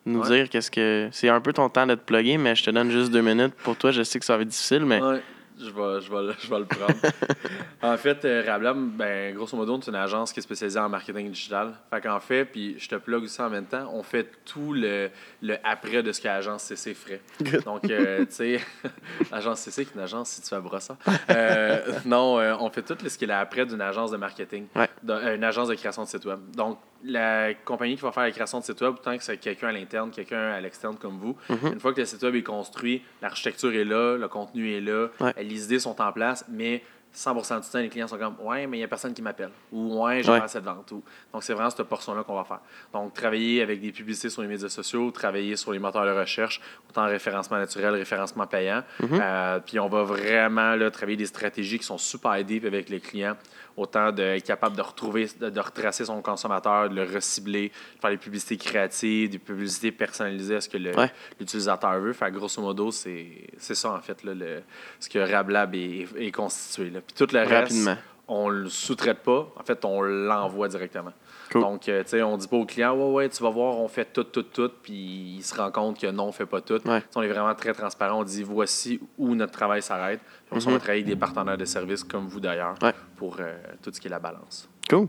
nous 0.04 0.20
Ouais. 0.22 0.28
dire 0.38 0.48
qu'est-ce 0.50 0.70
que. 0.70 1.08
C'est 1.12 1.28
un 1.28 1.40
peu 1.40 1.52
ton 1.52 1.68
temps 1.68 1.86
de 1.86 1.94
te 1.94 2.00
plugger, 2.00 2.36
mais 2.36 2.54
je 2.56 2.64
te 2.64 2.70
donne 2.70 2.90
juste 2.90 3.10
deux 3.12 3.22
minutes. 3.22 3.54
Pour 3.62 3.76
toi, 3.76 3.92
je 3.92 4.02
sais 4.02 4.18
que 4.18 4.24
ça 4.24 4.36
va 4.36 4.42
être 4.42 4.48
difficile, 4.48 4.84
mais. 4.84 5.00
Ouais, 5.00 5.22
je 5.64 5.70
vais, 5.70 6.00
je 6.00 6.10
vais, 6.10 6.22
le- 6.22 6.34
je 6.38 6.50
vais 6.50 6.58
le 6.58 6.64
prendre. 6.66 6.92
en 7.82 7.96
fait, 7.96 8.24
euh, 8.24 8.42
Rablab, 8.46 8.76
ben, 8.96 9.34
grosso 9.34 9.56
modo, 9.56 9.78
c'est 9.82 9.90
une 9.90 9.96
agence 9.96 10.32
qui 10.32 10.40
est 10.40 10.42
spécialisée 10.42 10.78
en 10.78 10.88
marketing 10.88 11.30
digital. 11.30 11.74
Fait 11.90 12.00
qu'en 12.00 12.20
fait, 12.20 12.44
puis 12.44 12.78
je 12.78 12.88
te 12.88 12.96
plug 12.96 13.24
aussi 13.24 13.40
en 13.40 13.50
même 13.50 13.66
temps, 13.66 13.90
on 13.92 14.02
fait 14.02 14.28
tout 14.44 14.72
le, 14.72 15.10
le 15.42 15.56
après 15.64 16.02
de 16.02 16.12
ce 16.12 16.20
que 16.20 16.28
l'agence 16.28 16.62
CC 16.64 16.94
ferait. 16.94 17.20
Donc, 17.64 17.84
euh, 17.90 18.20
tu 18.26 18.32
sais, 18.32 18.60
l'agence 19.32 19.60
CC, 19.60 19.84
qui 19.84 19.92
est 19.92 19.94
une 19.94 20.00
agence 20.00 20.30
située 20.30 20.56
à 20.56 20.60
Brossard. 20.60 20.96
Euh, 21.30 21.80
non, 22.04 22.38
euh, 22.38 22.54
on 22.60 22.70
fait 22.70 22.82
tout 22.82 22.96
ce 23.06 23.16
qui 23.18 23.24
est 23.24 23.30
après 23.30 23.66
d'une 23.66 23.80
agence 23.80 24.10
de 24.10 24.16
marketing, 24.16 24.66
Ouais. 24.74 24.88
d'un- 25.02 25.18
euh, 25.18 25.42
agence 25.42 25.68
de 25.68 25.74
création 25.74 26.02
de 26.02 26.08
site 26.08 26.24
web. 26.24 26.38
Donc, 26.54 26.78
la 27.04 27.52
compagnie 27.54 27.96
qui 27.96 28.02
va 28.02 28.12
faire 28.12 28.22
la 28.22 28.30
création 28.30 28.60
de 28.60 28.64
site 28.64 28.80
web, 28.80 28.94
tant 29.02 29.16
que 29.16 29.24
c'est 29.24 29.36
quelqu'un 29.36 29.68
à 29.68 29.72
l'interne, 29.72 30.10
quelqu'un 30.12 30.52
à 30.52 30.60
l'externe 30.60 30.96
comme 30.96 31.18
vous, 31.18 31.36
Mhm. 31.48 31.72
une 31.72 31.80
fois 31.80 31.92
que 31.92 31.98
le 32.00 32.06
site 32.06 32.22
web 32.22 32.36
est 32.36 32.42
construit, 32.44 33.02
l'architecture 33.20 33.74
est 33.74 33.84
là, 33.84 34.16
le 34.16 34.28
contenu 34.28 34.72
est 34.72 34.80
là, 34.80 35.08
Ouais. 35.18 35.32
Les 35.52 35.64
idées 35.64 35.78
sont 35.78 36.00
en 36.00 36.12
place, 36.12 36.44
mais 36.48 36.82
100% 37.14 37.60
du 37.62 37.68
temps, 37.68 37.78
les 37.78 37.90
clients 37.90 38.08
sont 38.08 38.16
comme 38.16 38.36
Ouais, 38.40 38.66
mais 38.66 38.78
il 38.78 38.80
n'y 38.80 38.84
a 38.84 38.88
personne 38.88 39.12
qui 39.12 39.20
m'appelle. 39.20 39.50
Ou 39.70 40.02
Ouais, 40.02 40.22
j'ai 40.22 40.30
Ouais. 40.32 40.40
cette 40.46 40.64
vente. 40.64 40.90
Ou... 40.92 41.02
Donc, 41.30 41.42
c'est 41.42 41.52
vraiment 41.52 41.68
cette 41.68 41.82
portion-là 41.86 42.22
qu'on 42.24 42.34
va 42.36 42.44
faire. 42.44 42.60
Donc, 42.94 43.12
travailler 43.12 43.60
avec 43.60 43.82
des 43.82 43.92
publicités 43.92 44.30
sur 44.30 44.40
les 44.40 44.48
médias 44.48 44.70
sociaux, 44.70 45.10
travailler 45.10 45.56
sur 45.56 45.72
les 45.72 45.78
moteurs 45.78 46.06
de 46.06 46.10
recherche, 46.18 46.58
autant 46.88 47.04
référencement 47.04 47.58
naturel, 47.58 47.94
référencement 47.94 48.46
payant. 48.46 48.82
Mhm. 49.00 49.20
Euh, 49.20 49.58
puis, 49.60 49.78
on 49.78 49.88
va 49.90 50.04
vraiment 50.04 50.74
là, 50.74 50.90
travailler 50.90 51.18
des 51.18 51.26
stratégies 51.26 51.78
qui 51.78 51.84
sont 51.84 51.98
super 51.98 52.42
deep 52.44 52.64
avec 52.64 52.88
les 52.88 53.00
clients. 53.00 53.36
Autant 53.76 54.12
d'être 54.12 54.44
capable 54.44 54.76
de 54.76 54.82
retrouver, 54.82 55.26
de, 55.40 55.48
de 55.48 55.60
retracer 55.60 56.04
son 56.04 56.20
consommateur, 56.20 56.90
de 56.90 56.94
le 56.94 57.04
recibler, 57.04 57.68
de 57.96 58.00
faire 58.00 58.10
des 58.10 58.16
publicités 58.18 58.56
créatives, 58.58 59.30
des 59.30 59.38
publicités 59.38 59.90
personnalisées 59.92 60.56
à 60.56 60.60
ce 60.60 60.68
que 60.68 60.76
le- 60.76 60.94
Ouais. 60.96 61.10
l'utilisateur 61.40 61.98
veut. 61.98 62.12
Fait 62.12 62.30
grosso 62.30 62.60
modo, 62.60 62.90
c'est 62.90 63.48
ça, 63.58 63.92
en 63.92 64.00
fait, 64.00 64.22
là, 64.24 64.34
le, 64.34 64.62
ce 65.00 65.08
que 65.08 65.18
RabLab 65.18 65.74
est, 65.74 66.06
est 66.18 66.30
constitué. 66.32 66.90
Là. 66.90 67.00
Puis 67.00 67.14
tout 67.16 67.32
le 67.34 67.40
reste, 67.42 67.88
on 68.28 68.48
le 68.48 68.68
sous-traite 68.68 69.18
pas. 69.20 69.52
En 69.58 69.62
fait, 69.64 69.84
on 69.84 70.02
l'envoie 70.02 70.68
directement. 70.68 71.12
Cool. 71.52 71.60
Donc, 71.62 71.88
euh, 71.88 72.02
tu 72.02 72.08
sais, 72.10 72.22
on 72.22 72.36
dit 72.36 72.48
pas 72.48 72.56
au 72.56 72.64
client, 72.66 72.94
ouais, 72.96 73.12
ouais, 73.12 73.28
tu 73.28 73.42
vas 73.42 73.50
voir, 73.50 73.76
on 73.78 73.86
fait 73.88 74.06
tout, 74.12 74.24
tout, 74.24 74.42
tout, 74.44 74.70
puis 74.82 75.36
il 75.38 75.42
se 75.42 75.54
rend 75.54 75.70
compte 75.70 76.00
que 76.00 76.06
non, 76.10 76.24
on 76.28 76.32
fait 76.32 76.46
pas 76.46 76.60
tout. 76.60 76.80
Ouais. 76.86 77.02
On 77.14 77.22
est 77.22 77.28
vraiment 77.28 77.54
très 77.54 77.72
transparent. 77.72 78.20
On 78.20 78.24
dit, 78.24 78.42
voici 78.42 79.00
où 79.18 79.34
notre 79.34 79.52
travail 79.52 79.82
s'arrête. 79.82 80.20
Ensuite, 80.50 80.68
on 80.68 80.72
va 80.72 80.78
travailler 80.78 81.02
avec 81.02 81.14
des 81.14 81.18
partenaires 81.20 81.56
de 81.58 81.64
services 81.64 82.04
comme 82.04 82.26
vous 82.26 82.40
d'ailleurs 82.40 82.74
Mhm. 82.80 82.88
Ouais. 82.88 82.94
pour 83.16 83.36
euh, 83.40 83.54
tout 83.82 83.90
ce 83.92 84.00
qui 84.00 84.06
est 84.08 84.10
la 84.10 84.18
balance. 84.18 84.68
Cool. 84.88 85.08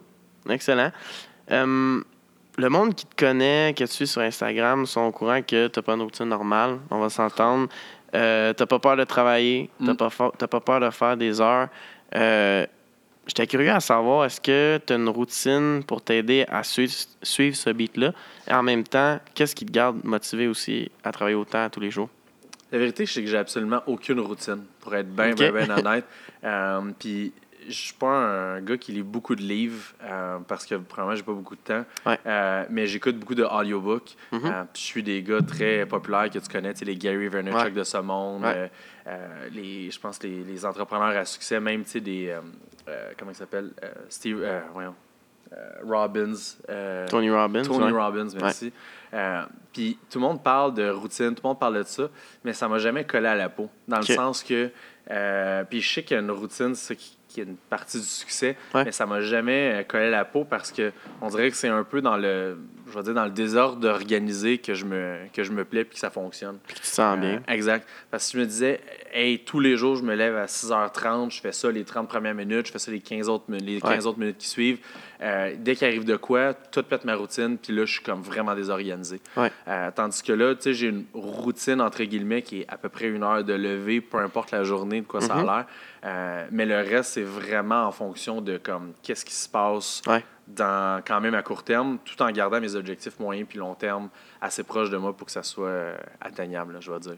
Excellent. 0.49 0.91
Euh, 1.51 2.01
le 2.57 2.69
monde 2.69 2.93
qui 2.93 3.05
te 3.05 3.15
connaît, 3.15 3.73
que 3.75 3.83
tu 3.85 3.91
suis 3.91 4.07
sur 4.07 4.21
Instagram, 4.21 4.85
sont 4.85 5.01
au 5.01 5.11
courant 5.11 5.41
que 5.41 5.67
tu 5.67 5.79
n'as 5.79 5.83
pas 5.83 5.93
une 5.93 6.01
routine 6.01 6.25
normale. 6.29 6.79
On 6.91 6.99
va 6.99 7.09
s'entendre. 7.09 7.67
Euh, 8.15 8.53
tu 8.53 8.65
pas 8.65 8.79
peur 8.79 8.95
de 8.97 9.03
travailler. 9.05 9.69
Tu 9.79 9.85
n'as 9.85 9.93
Mm. 9.93 9.97
pas, 10.37 10.47
pas 10.47 10.59
peur 10.59 10.79
de 10.81 10.89
faire 10.91 11.17
des 11.17 11.41
heures. 11.41 11.67
J'étais 13.25 13.47
curieux 13.47 13.71
à 13.71 13.79
savoir, 13.79 14.25
est-ce 14.25 14.41
que 14.41 14.79
tu 14.85 14.91
as 14.93 14.95
une 14.97 15.07
routine 15.07 15.81
pour 15.87 16.01
t'aider 16.01 16.45
à 16.49 16.61
suivre, 16.63 16.91
suivre 17.21 17.55
ce 17.55 17.69
beat-là? 17.69 18.11
Et 18.49 18.53
en 18.53 18.63
même 18.63 18.83
temps, 18.83 19.19
qu'est-ce 19.33 19.55
qui 19.55 19.65
te 19.65 19.71
garde 19.71 20.03
motivé 20.03 20.47
aussi 20.47 20.91
à 21.03 21.11
travailler 21.13 21.35
autant 21.37 21.69
tous 21.69 21.79
les 21.79 21.89
jours? 21.89 22.09
La 22.71 22.79
vérité, 22.79 23.05
c'est 23.05 23.21
que 23.23 23.29
j'ai 23.29 23.37
absolument 23.37 23.81
aucune 23.87 24.19
routine, 24.19 24.63
pour 24.81 24.93
être 24.95 25.07
bien, 25.15 25.31
Ok. 25.31 25.37
bien, 25.37 25.51
bien 25.51 25.77
honnête. 25.77 26.05
Euh, 26.43 26.81
Puis, 26.99 27.31
je 27.67 27.73
suis 27.73 27.93
pas 27.93 28.07
un 28.07 28.61
gars 28.61 28.77
qui 28.77 28.91
lit 28.91 29.03
beaucoup 29.03 29.35
de 29.35 29.41
livres 29.41 29.93
euh, 30.03 30.37
parce 30.47 30.65
que, 30.65 30.75
premièrement, 30.75 31.15
j'ai 31.15 31.23
pas 31.23 31.33
beaucoup 31.33 31.55
de 31.55 31.61
temps. 31.61 31.85
Ouais. 32.05 32.19
Euh, 32.25 32.65
mais 32.69 32.87
j'écoute 32.87 33.17
beaucoup 33.17 33.35
de 33.35 33.43
audiobooks. 33.43 34.15
Mhm. 34.31 34.41
Euh, 34.45 34.63
je 34.73 34.79
suis 34.81 35.03
des 35.03 35.21
gars 35.23 35.41
très 35.41 35.85
populaires 35.85 36.29
que 36.29 36.39
tu 36.39 36.47
connais, 36.49 36.73
tu 36.73 36.79
sais, 36.79 36.85
les 36.85 36.95
Gary 36.95 37.27
Vaynerchuk 37.27 37.65
Ouais. 37.65 37.71
de 37.71 37.83
ce 37.83 37.97
monde, 37.97 38.43
Ouais. 38.43 38.71
les, 39.51 39.91
je 39.91 39.99
pense 39.99 40.21
les, 40.23 40.43
les 40.43 40.65
entrepreneurs 40.65 41.15
à 41.17 41.25
succès, 41.25 41.59
même 41.59 41.83
tu 41.83 41.91
sais, 41.91 41.99
des. 42.01 42.35
comment 43.17 43.31
il 43.31 43.35
s'appelle 43.35 43.71
Steve. 44.09 44.45
voyons. 44.73 44.95
Robbins. 45.87 46.33
Tony 47.09 47.29
Robbins? 47.29 47.61
Tony. 47.63 47.91
Robbins, 47.91 48.27
merci. 48.41 48.73
Puis 49.71 49.97
tout 50.09 50.19
le 50.19 50.23
monde 50.25 50.43
parle 50.43 50.73
de 50.73 50.89
routine, 50.89 51.35
tout 51.35 51.41
le 51.43 51.49
monde 51.49 51.59
parle 51.59 51.77
de 51.79 51.83
ça, 51.83 52.09
mais 52.43 52.53
ça 52.53 52.67
m'a 52.67 52.77
jamais 52.79 53.03
collé 53.05 53.27
à 53.27 53.35
la 53.35 53.49
peau. 53.49 53.69
Dans 53.87 53.97
le 53.97 54.03
sens 54.03 54.43
que. 54.43 54.71
puis 55.69 55.81
je 55.81 55.93
sais 55.93 56.03
qu'il 56.03 56.15
y 56.15 56.19
a 56.19 56.23
une 56.23 56.31
routine, 56.31 56.73
c'est 56.75 56.87
ça 56.93 56.95
qui, 56.95 57.17
qui 57.33 57.41
est 57.41 57.45
une 57.45 57.57
partie 57.57 57.99
du 57.99 58.05
succès, 58.05 58.55
Ouais. 58.75 58.85
mais 58.85 58.91
ça 58.91 59.05
m'a 59.07 59.21
jamais 59.21 59.79
euh, 59.79 59.83
collé 59.83 60.05
à 60.05 60.09
la 60.11 60.25
peau 60.25 60.43
parce 60.45 60.71
que 60.71 60.91
on 61.21 61.27
dirait 61.29 61.49
que 61.49 61.57
c'est 61.57 61.67
un 61.67 61.83
peu 61.83 62.01
dans 62.01 62.15
le. 62.17 62.57
Je 62.93 62.97
vais 62.99 63.03
dire 63.05 63.13
dans 63.15 63.25
le 63.25 63.31
désordre 63.31 63.77
d'organiser 63.79 64.59
que 64.59 64.75
je 64.75 64.85
me 64.85 65.15
que 65.33 65.43
je 65.43 65.51
me 65.51 65.65
plais 65.65 65.83
puis 65.83 65.95
que 65.95 65.99
ça 65.99 66.11
fonctionne. 66.11 66.59
Puis 66.67 66.75
tu 66.75 66.81
te 66.81 66.85
sens 66.87 67.17
bien. 67.19 67.37
Euh, 67.49 67.53
exact. 67.53 67.87
Parce 68.11 68.27
que 68.31 68.37
je 68.37 68.43
me 68.43 68.45
disais, 68.47 68.79
hey, 69.11 69.39
tous 69.39 69.59
les 69.59 69.77
jours, 69.77 69.95
je 69.95 70.03
me 70.03 70.13
lève 70.13 70.35
à 70.37 70.45
6h30, 70.45 71.31
je 71.31 71.41
fais 71.41 71.51
ça 71.51 71.71
les 71.71 71.83
30 71.83 72.07
premières 72.07 72.35
minutes, 72.35 72.67
je 72.67 72.71
fais 72.71 72.77
ça 72.79 72.91
les 72.91 72.99
15 72.99 73.29
autres, 73.29 73.45
les 73.49 73.81
15 73.81 73.89
Ouais. 73.89 74.05
autres 74.05 74.19
minutes 74.19 74.37
qui 74.37 74.47
suivent. 74.47 74.77
Euh, 75.21 75.55
dès 75.57 75.75
qu'il 75.75 75.87
arrive 75.87 76.03
de 76.05 76.17
quoi, 76.17 76.53
tout 76.53 76.83
pète 76.83 77.05
ma 77.05 77.15
routine, 77.15 77.57
puis 77.57 77.73
là, 77.73 77.85
je 77.85 77.93
suis 77.93 78.03
comme 78.03 78.21
vraiment 78.21 78.53
désorganisé. 78.53 79.21
Ouais. 79.37 79.51
Euh, 79.67 79.89
tandis 79.95 80.21
que 80.21 80.33
là, 80.33 80.53
tu 80.53 80.61
sais, 80.63 80.73
j'ai 80.73 80.87
une 80.89 81.05
routine, 81.13 81.81
entre 81.81 82.03
guillemets, 82.03 82.41
qui 82.41 82.61
est 82.61 82.65
à 82.67 82.77
peu 82.77 82.89
près 82.89 83.07
une 83.07 83.23
heure 83.23 83.43
de 83.43 83.53
lever, 83.53 84.01
peu 84.01 84.17
importe 84.17 84.51
la 84.51 84.63
journée. 84.63 85.01
de 85.01 85.07
quoi 85.07 85.21
ça 85.21 85.33
a 85.35 85.37
Mhm. 85.41 85.45
l'air. 85.45 86.47
Mais 86.51 86.65
le 86.65 86.75
reste, 86.77 87.13
c'est 87.13 87.23
vraiment 87.23 87.85
en 87.87 87.91
fonction 87.91 88.41
de 88.41 88.57
comme 88.57 88.91
qu'est-ce 89.01 89.23
qui 89.25 89.33
se 89.33 89.47
passe 89.49 90.01
Ouais. 90.07 90.23
Dans, 90.47 91.01
quand 91.05 91.21
même 91.21 91.35
à 91.35 91.41
court 91.41 91.63
terme, 91.63 91.97
tout 92.03 92.21
en 92.21 92.31
gardant 92.31 92.59
mes 92.59 92.75
objectifs 92.75 93.19
moyens 93.19 93.47
puis 93.47 93.59
long 93.59 93.75
terme 93.75 94.09
assez 94.41 94.63
proches 94.63 94.89
de 94.89 94.97
moi 94.97 95.15
pour 95.15 95.25
que 95.25 95.31
ça 95.31 95.43
soit 95.43 95.67
euh, 95.67 95.97
atteignable, 96.21 96.73
là, 96.73 96.79
je 96.81 96.91
vais 96.91 96.99
dire. 96.99 97.17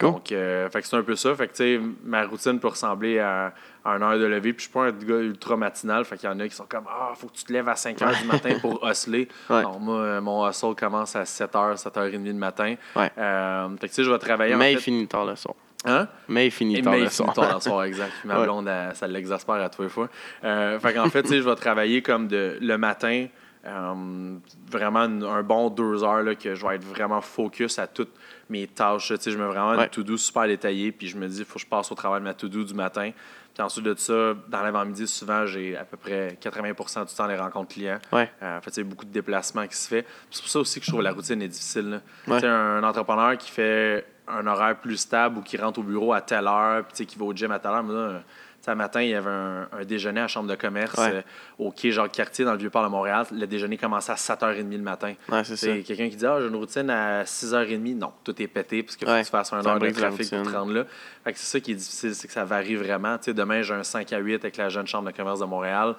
Cool. 0.00 0.10
Donc, 0.10 0.32
euh, 0.32 0.68
fait 0.70 0.82
que 0.82 0.88
c'est 0.88 0.96
un 0.96 1.02
peu 1.02 1.14
ça. 1.14 1.34
Fait 1.34 1.46
que, 1.46 1.52
tu 1.52 1.58
sais, 1.58 1.80
ma 2.02 2.24
routine 2.24 2.58
peut 2.58 2.68
ressembler 2.68 3.20
à, 3.20 3.54
à 3.84 3.90
une 3.90 4.02
heure 4.02 4.18
de 4.18 4.24
lever. 4.24 4.52
Puis, 4.52 4.64
je 4.64 4.70
suis 4.70 4.72
pas 4.72 4.86
un 4.86 4.90
gars 4.90 5.20
ultra 5.20 5.56
matinal. 5.56 6.04
Fait 6.04 6.16
qu'il 6.16 6.28
y 6.28 6.32
en 6.32 6.40
a 6.40 6.48
qui 6.48 6.54
sont 6.54 6.66
comme 6.68 6.86
Ah, 6.88 7.12
faut 7.14 7.28
que 7.28 7.34
tu 7.34 7.44
te 7.44 7.52
lèves 7.52 7.68
à 7.68 7.76
5 7.76 8.02
heures 8.02 8.16
du 8.20 8.26
matin 8.26 8.58
pour 8.60 8.86
hustler. 8.88 9.28
Ouais. 9.50 9.62
Non, 9.62 9.78
moi, 9.78 9.96
euh, 9.96 10.20
mon 10.20 10.48
hustle 10.48 10.74
commence 10.74 11.14
à 11.16 11.24
7 11.24 11.52
h, 11.52 11.76
7 11.76 11.94
h 11.94 12.10
30 12.10 12.22
du 12.22 12.32
matin. 12.32 12.74
Ouais. 12.96 13.10
Euh, 13.18 13.68
fait 13.76 13.88
que, 13.88 13.92
tu 13.92 13.94
sais, 13.94 14.04
je 14.04 14.10
vais 14.10 14.18
travailler. 14.18 14.56
Mais 14.56 14.66
en 14.66 14.68
il 14.68 14.76
fait... 14.76 14.84
finit 14.84 15.06
tard 15.06 15.26
le 15.26 15.36
soir. 15.36 15.54
Hein? 15.84 16.08
Mais 16.28 16.46
il 16.46 16.50
finit 16.50 16.80
tard 16.82 16.92
mais 16.94 16.98
le 17.00 17.04
il 17.04 17.10
finit 17.10 17.16
soir. 17.32 17.34
tard 17.34 17.54
le 17.56 17.60
soir, 17.60 17.84
exact. 17.84 18.12
Puis 18.20 18.28
ma 18.28 18.40
blonde, 18.44 18.68
elle- 18.68 18.94
ça 18.96 19.06
l'exaspère 19.06 19.56
à 19.56 19.68
tous 19.68 19.82
les 19.82 19.88
fois. 19.88 20.08
Euh, 20.42 20.78
fait 20.80 20.94
qu'en 20.94 21.08
fait, 21.10 21.22
tu 21.22 21.28
sais, 21.28 21.36
je 21.38 21.42
vais 21.48 21.54
travailler 21.56 22.00
comme 22.02 22.26
de, 22.28 22.56
le 22.60 22.78
matin, 22.78 23.26
euh, 23.66 24.34
vraiment 24.70 25.00
un 25.00 25.42
bon 25.42 25.70
deux 25.70 26.02
heures 26.04 26.22
là, 26.22 26.34
que 26.34 26.54
je 26.54 26.66
vais 26.66 26.76
être 26.76 26.84
vraiment 26.84 27.20
focus 27.20 27.78
à 27.78 27.86
toutes 27.86 28.12
mes 28.50 28.66
tâches. 28.66 29.10
là. 29.10 29.18
Tu 29.18 29.24
sais, 29.24 29.30
je 29.30 29.38
mets 29.38 29.46
vraiment 29.46 29.72
Ouais. 29.76 29.84
une 29.84 29.90
to-do 29.90 30.16
super 30.16 30.46
détaillée, 30.46 30.92
puis 30.92 31.08
je 31.08 31.16
me 31.16 31.26
dis, 31.28 31.38
il 31.40 31.44
faut 31.44 31.54
que 31.54 31.60
je 31.60 31.66
passe 31.66 31.90
au 31.90 31.94
travail 31.94 32.20
de 32.20 32.24
ma 32.24 32.34
to-do 32.34 32.62
du 32.64 32.74
matin. 32.74 33.10
Puis 33.54 33.62
ensuite 33.62 33.84
de 33.84 33.94
ça, 33.96 34.34
dans 34.48 34.62
l'avant-midi, 34.62 35.06
souvent, 35.06 35.46
j'ai 35.46 35.76
à 35.76 35.84
peu 35.84 35.96
près 35.96 36.36
80% 36.42 37.06
du 37.06 37.14
temps 37.14 37.26
les 37.28 37.36
rencontres 37.36 37.72
clients. 37.72 38.00
Ouais. 38.12 38.28
Euh, 38.42 38.60
fait, 38.60 38.82
beaucoup 38.82 39.04
de 39.04 39.12
déplacements 39.12 39.66
qui 39.68 39.76
se 39.76 39.88
fait. 39.88 40.04
C'est 40.30 40.42
pour 40.42 40.50
ça 40.50 40.58
aussi 40.58 40.80
que 40.80 40.86
je 40.86 40.90
trouve 40.90 41.02
la 41.02 41.12
routine 41.12 41.40
est 41.40 41.48
difficile. 41.48 42.00
Ouais. 42.26 42.44
Un 42.44 42.82
entrepreneur 42.82 43.38
qui 43.38 43.50
fait 43.50 44.04
un 44.26 44.46
horaire 44.46 44.76
plus 44.76 44.96
stable 44.96 45.38
ou 45.38 45.42
qui 45.42 45.56
rentre 45.56 45.78
au 45.78 45.82
bureau 45.82 46.12
à 46.12 46.20
telle 46.20 46.48
heure, 46.48 46.84
puis 46.84 47.06
qui 47.06 47.16
va 47.16 47.24
au 47.26 47.32
gym 47.32 47.52
à 47.52 47.60
telle 47.60 47.70
heure. 47.70 47.82
Là, 47.84 48.10
sais, 48.18 48.22
un 48.70 48.74
matin, 48.74 49.02
il 49.02 49.10
y 49.10 49.14
avait 49.14 49.30
un, 49.30 49.68
un 49.72 49.84
déjeuner 49.84 50.20
à 50.20 50.24
la 50.24 50.28
Chambre 50.28 50.48
de 50.48 50.54
commerce 50.54 50.96
Ouais. 50.98 51.10
euh, 51.14 51.22
au 51.58 51.70
quai 51.70 51.90
Jacques-Cartier 51.90 52.44
dans 52.44 52.52
le 52.52 52.58
Vieux-Port 52.58 52.82
de 52.84 52.88
Montréal. 52.88 53.26
Le 53.32 53.46
déjeuner 53.46 53.76
commençait 53.76 54.12
à 54.12 54.16
7h30 54.16 54.70
le 54.70 54.78
matin. 54.78 55.14
Ouais, 55.28 55.42
c'est 55.44 55.82
quelqu'un 55.82 56.08
qui 56.08 56.16
dit 56.16 56.26
Ah, 56.26 56.38
j'ai 56.40 56.48
une 56.48 56.56
routine 56.56 56.88
à 56.90 57.24
6h30. 57.24 57.96
Non, 57.98 58.12
tout 58.24 58.40
est 58.40 58.46
pété 58.46 58.82
parce 58.82 58.96
qu'il 58.96 59.06
faut 59.06 59.12
Ouais, 59.12 59.20
que 59.20 59.26
tu 59.26 59.30
fasses 59.30 59.52
un 59.52 59.64
heure 59.66 59.78
de 59.78 59.90
trafic 59.90 60.30
pour 60.30 60.42
te 60.42 60.56
rendre 60.56 60.72
là. 60.72 60.84
Fait 61.24 61.32
que 61.32 61.38
c'est 61.38 61.46
ça 61.46 61.60
qui 61.60 61.72
est 61.72 61.74
difficile, 61.76 62.14
c'est 62.14 62.26
que 62.26 62.32
ça 62.34 62.44
varie 62.44 62.76
vraiment. 62.76 63.16
Demain, 63.26 63.62
j'ai 63.62 63.74
un 63.74 63.82
5 63.82 64.12
à 64.12 64.18
8 64.18 64.34
avec 64.34 64.56
la 64.56 64.68
jeune 64.68 64.86
Chambre 64.86 65.10
de 65.10 65.16
commerce 65.16 65.40
de 65.40 65.46
Montréal. 65.46 65.94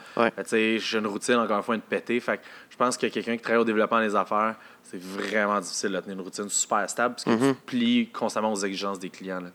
J'ai 0.52 0.80
une 0.98 1.08
routine, 1.08 1.36
encore 1.36 1.58
une 1.58 1.64
fois, 1.64 1.76
une 1.76 1.82
pétée. 1.82 2.20
Fait 2.20 2.38
que 2.38 2.44
je 2.70 2.78
pense 2.78 2.98
que 2.98 3.08
quelqu'un 3.08 3.36
qui 3.38 3.42
travaille 3.44 3.62
au 3.62 3.66
développement 3.66 4.00
des 4.02 4.16
affaires, 4.16 4.56
c'est 4.84 5.02
vraiment 5.02 5.60
difficile 5.60 5.92
de 5.92 6.00
tenir 6.00 6.16
une 6.16 6.22
routine 6.24 6.50
super 6.50 6.88
stable 6.90 7.16
parce 7.16 7.24
que 7.26 7.32
Mhm. 7.32 7.56
tu 7.56 7.62
plies 7.66 8.08
constamment 8.10 8.52
aux 8.54 8.56
exigences 8.66 9.00
des 9.00 9.10
clients. 9.10 9.40
là. 9.40 9.50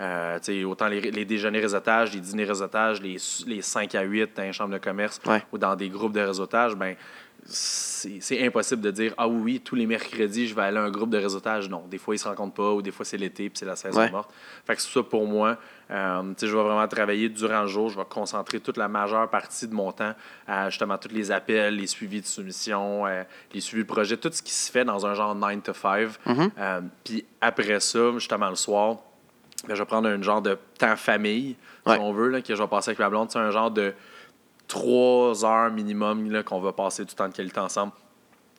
Euh, 0.00 0.38
autant 0.64 0.88
les, 0.88 1.00
les 1.00 1.24
déjeuners 1.24 1.60
réseautage, 1.60 2.12
les 2.14 2.20
dîners 2.20 2.44
réseautage, 2.44 3.00
les, 3.00 3.16
les 3.46 3.62
5 3.62 3.94
à 3.94 4.02
8 4.02 4.30
dans 4.36 4.42
les 4.42 4.52
chambres 4.52 4.72
de 4.74 4.78
commerce 4.78 5.20
Ouais. 5.26 5.42
ou 5.52 5.58
dans 5.58 5.76
des 5.76 5.88
groupes 5.88 6.12
de 6.12 6.20
réseautage, 6.20 6.74
ben 6.74 6.96
c'est 7.46 8.42
impossible 8.42 8.80
de 8.80 8.90
dire 8.90 9.12
Ah 9.18 9.28
oui, 9.28 9.36
oui, 9.42 9.60
tous 9.60 9.74
les 9.74 9.86
mercredis, 9.86 10.48
je 10.48 10.54
vais 10.54 10.62
aller 10.62 10.78
à 10.78 10.82
un 10.82 10.90
groupe 10.90 11.10
de 11.10 11.18
réseautage. 11.18 11.68
Non, 11.68 11.84
des 11.90 11.98
fois, 11.98 12.14
ils 12.14 12.18
se 12.18 12.26
rencontrent 12.26 12.54
pas, 12.54 12.72
ou 12.72 12.80
des 12.80 12.90
fois, 12.90 13.04
c'est 13.04 13.18
l'été, 13.18 13.50
puis 13.50 13.58
c'est 13.58 13.66
la 13.66 13.76
saison 13.76 14.00
Ouais. 14.00 14.10
morte. 14.10 14.30
Fait 14.66 14.74
que 14.74 14.80
ça 14.80 15.02
pour 15.02 15.26
moi. 15.26 15.58
Euh, 15.90 16.22
je 16.40 16.46
vais 16.46 16.52
vraiment 16.62 16.88
travailler 16.88 17.28
durant 17.28 17.60
le 17.62 17.66
jour. 17.68 17.90
Je 17.90 17.98
vais 17.98 18.04
concentrer 18.08 18.60
toute 18.60 18.78
la 18.78 18.88
majeure 18.88 19.28
partie 19.28 19.68
de 19.68 19.74
mon 19.74 19.92
temps 19.92 20.14
à 20.46 20.70
justement 20.70 20.96
tous 20.96 21.10
les 21.12 21.30
appels, 21.30 21.76
les 21.76 21.86
suivis 21.86 22.22
de 22.22 22.26
soumission, 22.26 23.06
euh, 23.06 23.22
les 23.52 23.60
suivis 23.60 23.82
de 23.82 23.88
projet, 23.88 24.16
tout 24.16 24.30
ce 24.32 24.42
qui 24.42 24.52
se 24.52 24.70
fait 24.72 24.84
dans 24.86 25.04
un 25.04 25.12
genre 25.14 25.34
9 25.34 25.62
to 25.62 25.74
5. 25.74 26.08
Mhm. 26.24 26.50
Euh, 26.58 26.80
puis 27.04 27.26
après 27.42 27.78
ça, 27.80 28.12
justement 28.14 28.48
le 28.48 28.56
soir, 28.56 28.96
ben, 29.66 29.74
je 29.74 29.80
vais 29.82 29.86
prendre 29.86 30.08
un 30.08 30.20
genre 30.22 30.42
de 30.42 30.58
temps 30.78 30.96
famille, 30.96 31.56
Ouais. 31.86 31.94
si 31.96 32.00
on 32.00 32.12
veut, 32.12 32.28
là, 32.28 32.40
que 32.42 32.54
je 32.54 32.62
vais 32.62 32.68
passer 32.68 32.90
avec 32.90 32.98
ma 32.98 33.08
blonde. 33.10 33.30
C'est 33.30 33.38
un 33.38 33.50
genre 33.50 33.70
de 33.70 33.92
trois 34.68 35.44
heures 35.44 35.70
minimum 35.70 36.30
là, 36.30 36.42
qu'on 36.42 36.60
va 36.60 36.72
passer 36.72 37.04
du 37.04 37.14
temps 37.14 37.28
de 37.28 37.34
qualité 37.34 37.60
ensemble. 37.60 37.92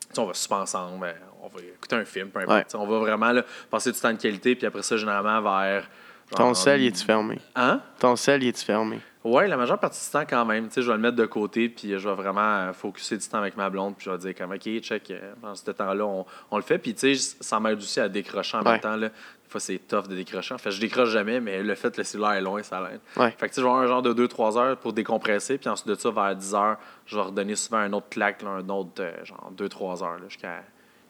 Tu 0.09 0.15
sais, 0.15 0.19
on 0.21 0.25
va 0.27 0.33
super 0.33 0.57
ensemble, 0.57 1.05
euh, 1.05 1.13
on 1.41 1.47
va 1.47 1.61
écouter 1.61 1.95
un 1.95 2.05
film, 2.05 2.29
peu 2.29 2.39
importe. 2.39 2.73
Ouais. 2.73 2.79
On 2.79 2.85
va 2.87 2.99
vraiment 2.99 3.31
là, 3.31 3.43
passer 3.69 3.91
du 3.91 3.99
temps 3.99 4.13
de 4.13 4.17
qualité, 4.21 4.55
puis 4.55 4.65
après 4.67 4.83
ça, 4.83 4.97
généralement, 4.97 5.41
vers. 5.41 5.89
Ton 6.31 6.53
sel, 6.55 6.81
il 6.81 6.87
est-tu 6.87 7.03
fermé? 7.03 7.39
Hein? 7.55 7.81
Ton 7.99 8.15
sel, 8.15 8.41
il 8.43 8.47
est-tu 8.49 8.65
fermé? 8.65 8.99
Ouais, 9.23 9.47
la 9.47 9.57
majeure 9.57 9.79
partie 9.79 10.03
du 10.03 10.11
temps 10.11 10.23
quand 10.27 10.45
même. 10.45 10.67
Tu 10.67 10.75
sais, 10.75 10.81
je 10.81 10.87
vais 10.87 10.93
le 10.95 10.99
mettre 11.01 11.15
de 11.15 11.25
côté, 11.25 11.69
puis 11.69 11.97
je 11.97 12.09
vais 12.09 12.15
vraiment 12.15 12.71
focuser 12.73 13.17
du 13.17 13.27
temps 13.27 13.39
avec 13.39 13.55
ma 13.57 13.69
blonde, 13.69 13.95
puis 13.95 14.05
je 14.05 14.11
vais 14.11 14.17
dire 14.17 14.35
comme, 14.35 14.51
OK, 14.51 14.79
check, 14.81 15.11
euh, 15.11 15.33
dans 15.41 15.53
ce 15.55 15.69
temps-là, 15.71 16.03
on, 16.05 16.25
on 16.51 16.57
le 16.57 16.63
fait. 16.63 16.77
Puis 16.79 16.93
tu 16.95 17.15
sais, 17.15 17.35
ça 17.41 17.59
m'aide 17.59 17.77
aussi 17.77 17.99
à 17.99 18.07
décrocher 18.09 18.57
en 18.57 18.63
Ouais. 18.63 18.71
même 18.73 18.79
temps. 18.81 18.97
Fois, 19.55 19.61
c'est 19.61 19.79
tough 19.87 20.09
de 20.09 20.15
décrocher. 20.15 20.53
En 20.53 20.57
fait, 20.57 20.71
je 20.71 20.81
décroche 20.81 21.11
jamais, 21.11 21.39
mais 21.39 21.63
le 21.63 21.75
fait 21.75 21.89
que 21.89 21.99
le 21.99 22.03
cellulaire 22.03 22.33
est 22.33 22.41
loin, 22.41 22.61
ça 22.61 22.81
l'aide. 22.81 22.99
Ouais. 23.15 23.33
Fait 23.37 23.47
que 23.47 23.53
tu 23.53 23.55
sais, 23.55 23.61
je 23.61 23.65
vais 23.65 23.69
avoir 23.69 23.83
un 23.83 23.87
genre 23.87 24.01
de 24.01 24.13
2-3 24.13 24.57
heures 24.57 24.75
pour 24.75 24.91
décompresser, 24.91 25.57
puis 25.57 25.69
ensuite 25.69 25.87
de 25.87 25.95
ça, 25.95 26.11
vers 26.11 26.35
10 26.35 26.55
heures, 26.55 26.77
je 27.05 27.15
vais 27.15 27.21
redonner 27.21 27.55
souvent 27.55 27.77
un 27.77 27.93
autre 27.93 28.09
claque, 28.09 28.41
là, 28.41 28.49
un 28.49 28.67
autre, 28.67 28.91
euh, 28.99 29.13
genre 29.23 29.53
2-3 29.57 30.03
heures, 30.03 30.19
jusqu'à 30.27 30.61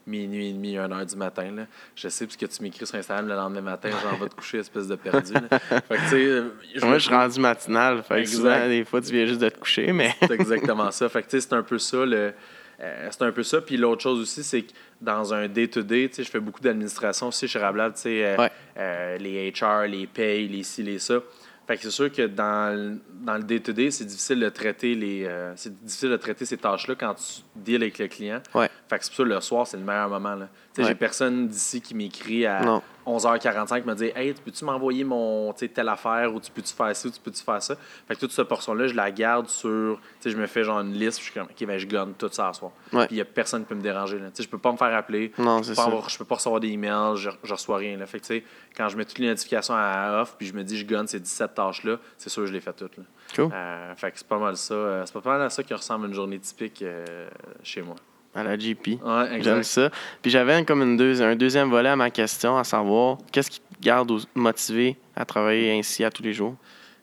minuit 0.06 0.50
et 0.50 0.52
demi, 0.52 0.76
1 0.76 0.92
heure 0.92 1.04
du 1.04 1.16
matin. 1.16 1.50
Là. 1.50 1.66
Je 1.96 2.08
sais, 2.08 2.24
parce 2.24 2.36
que 2.36 2.46
tu 2.46 2.62
m'écris 2.62 2.86
sur 2.86 2.94
Instagram 2.94 3.26
le 3.26 3.34
lendemain 3.34 3.62
matin, 3.62 3.90
j'en 4.00 4.16
vais 4.16 4.28
te 4.28 4.36
coucher, 4.36 4.58
espèce 4.58 4.86
de 4.86 4.94
perdu. 4.94 5.32
là. 5.32 5.58
Fait 5.58 5.96
que, 5.96 6.02
tu 6.04 6.78
sais, 6.78 6.86
Moi, 6.86 6.98
je 6.98 7.04
suis 7.04 7.14
rendu 7.14 7.40
matinal. 7.40 8.04
Fait 8.04 8.22
que 8.22 8.28
souvent, 8.28 8.68
des 8.68 8.84
fois, 8.84 9.00
tu 9.00 9.10
viens 9.10 9.26
juste 9.26 9.40
de 9.40 9.48
te 9.48 9.58
coucher, 9.58 9.92
mais. 9.92 10.14
c'est 10.20 10.30
exactement 10.30 10.92
ça. 10.92 11.08
Fait 11.08 11.22
que, 11.22 11.30
tu 11.30 11.40
sais, 11.40 11.48
c'est 11.48 11.54
un 11.54 11.64
peu 11.64 11.78
ça. 11.78 12.06
Le, 12.06 12.32
euh, 12.80 13.08
c'est 13.10 13.22
un 13.22 13.32
peu 13.32 13.42
ça. 13.42 13.60
Puis 13.60 13.76
l'autre 13.76 14.02
chose 14.02 14.20
aussi, 14.20 14.42
c'est 14.44 14.62
que 14.62 14.72
dans 15.00 15.32
un 15.34 15.48
day-to-day, 15.48 16.10
je 16.16 16.22
fais 16.24 16.40
beaucoup 16.40 16.60
d'administration 16.60 17.28
aussi 17.28 17.48
chez 17.48 17.58
Rablab, 17.58 17.94
euh, 18.06 18.36
Ouais. 18.36 18.50
euh, 18.76 19.16
les 19.18 19.52
HR, 19.52 19.86
les 19.88 20.06
payes, 20.06 20.48
les 20.48 20.62
ci, 20.62 20.82
les 20.82 20.98
ça. 20.98 21.20
Fait 21.66 21.76
que 21.76 21.82
c'est 21.82 21.90
sûr 21.90 22.12
que 22.12 22.22
dans 22.26 22.72
le, 22.76 22.98
dans 23.24 23.36
le 23.38 23.42
day-to-day, 23.42 23.90
c'est 23.90 24.04
difficile 24.04 24.38
de 24.38 24.48
traiter 24.50 24.94
les 24.94 25.24
euh, 25.24 25.52
c'est 25.56 25.76
difficile 25.82 26.10
de 26.10 26.16
traiter 26.16 26.44
ces 26.44 26.56
tâches-là 26.58 26.94
quand 26.94 27.14
tu 27.14 27.42
deals 27.56 27.82
avec 27.82 27.98
le 27.98 28.06
client. 28.06 28.40
Ouais. 28.54 28.70
Fait 28.88 28.98
que 28.98 29.04
c'est 29.04 29.10
pour 29.10 29.16
ça 29.16 29.22
que 29.24 29.28
le 29.30 29.40
soir, 29.40 29.66
c'est 29.66 29.76
le 29.76 29.82
meilleur 29.82 30.08
moment. 30.08 30.36
Là. 30.36 30.48
Ouais. 30.78 30.84
J'ai 30.84 30.94
personne 30.94 31.48
d'ici 31.48 31.80
qui 31.80 31.94
m'écrit 31.96 32.46
à 32.46 32.60
Non. 32.60 32.82
11h45 33.06 33.84
me 33.84 33.94
dire 33.94 34.16
Hey, 34.16 34.34
tu 34.34 34.42
peux-tu 34.42 34.64
m'envoyer 34.64 35.04
mon 35.04 35.52
telle 35.52 35.88
affaire 35.88 36.34
ou 36.34 36.40
tu 36.40 36.50
peux-tu 36.50 36.72
faire 36.74 36.94
ci 36.96 37.06
ou 37.06 37.10
tu 37.10 37.20
peux-tu 37.20 37.42
faire 37.42 37.62
ça? 37.62 37.76
Fait 38.08 38.14
que 38.14 38.20
toute 38.20 38.32
cette 38.32 38.48
portion-là, 38.48 38.86
je 38.88 38.94
la 38.94 39.10
garde 39.10 39.48
sur. 39.48 39.98
Tu 40.20 40.24
sais, 40.24 40.30
je 40.30 40.36
me 40.36 40.46
fais 40.46 40.64
genre 40.64 40.80
une 40.80 40.92
liste, 40.92 41.18
je 41.18 41.24
suis 41.24 41.32
comme 41.32 41.44
OK, 41.50 41.66
ben 41.66 41.78
je 41.78 41.86
gonne 41.86 42.14
tout 42.14 42.28
ça 42.32 42.48
à 42.48 42.52
soir. 42.52 42.72
Ouais. 42.92 43.06
Puis 43.06 43.14
il 43.14 43.18
n'y 43.18 43.22
a 43.22 43.24
personne 43.24 43.62
qui 43.62 43.68
peut 43.68 43.74
me 43.74 43.82
déranger. 43.82 44.18
Là. 44.18 44.26
Je 44.38 44.46
peux 44.48 44.58
pas 44.58 44.72
me 44.72 44.76
faire 44.76 44.94
appeler. 44.94 45.32
Non, 45.38 45.62
je 45.62 45.70
peux 45.70 45.74
pas 45.76 45.82
ça. 45.82 45.88
avoir- 45.88 46.08
je 46.08 46.18
peux 46.18 46.24
pas 46.24 46.34
recevoir 46.36 46.60
des 46.60 46.68
emails, 46.68 47.16
je, 47.16 47.30
je 47.44 47.52
reçois 47.52 47.76
rien. 47.78 47.96
Là. 47.96 48.06
Fait 48.06 48.18
que, 48.20 48.26
tu 48.26 48.34
sais, 48.38 48.44
quand 48.76 48.88
je 48.88 48.96
mets 48.96 49.04
toutes 49.04 49.18
les 49.18 49.28
notifications 49.28 49.74
à 49.76 50.20
off, 50.22 50.34
puis 50.36 50.46
je 50.46 50.52
me 50.54 50.62
dis 50.64 50.76
je 50.76 50.86
gonne 50.86 51.06
ces 51.06 51.20
17 51.20 51.54
tâches-là, 51.54 51.96
c'est 52.18 52.28
sûr 52.30 52.42
que 52.42 52.48
je 52.48 52.52
les 52.52 52.60
fais 52.60 52.72
toutes. 52.72 52.96
Là. 52.96 53.04
Cool. 53.34 53.50
Euh, 53.52 53.94
fait 53.96 54.10
que 54.12 54.18
c'est 54.18 54.28
pas 54.28 54.38
mal 54.38 54.56
ça. 54.56 54.74
euh, 54.74 55.02
c'est 55.06 55.20
pas 55.20 55.30
mal 55.30 55.42
à 55.42 55.50
ça 55.50 55.62
qui 55.62 55.74
ressemble 55.74 56.04
à 56.06 56.08
une 56.08 56.14
journée 56.14 56.38
typique 56.38 56.82
euh, 56.82 57.28
chez 57.62 57.82
moi. 57.82 57.96
À 58.36 58.44
la 58.44 58.56
GP. 58.56 59.02
Ouais, 59.02 59.42
J'aime 59.42 59.62
ça. 59.62 59.90
Puis 60.20 60.30
j'avais 60.30 60.64
comme 60.64 60.82
une 60.82 61.00
un 61.22 61.36
deuxième 61.36 61.70
volet 61.70 61.88
à 61.88 61.96
ma 61.96 62.10
question, 62.10 62.58
à 62.58 62.64
savoir 62.64 63.18
qu'est-ce 63.32 63.50
qui 63.50 63.60
te 63.60 63.80
garde 63.80 64.12
motivé 64.34 64.96
à 65.14 65.24
travailler 65.24 65.76
ainsi 65.78 66.04
à 66.04 66.10
tous 66.10 66.22
les 66.22 66.32
jours? 66.34 66.54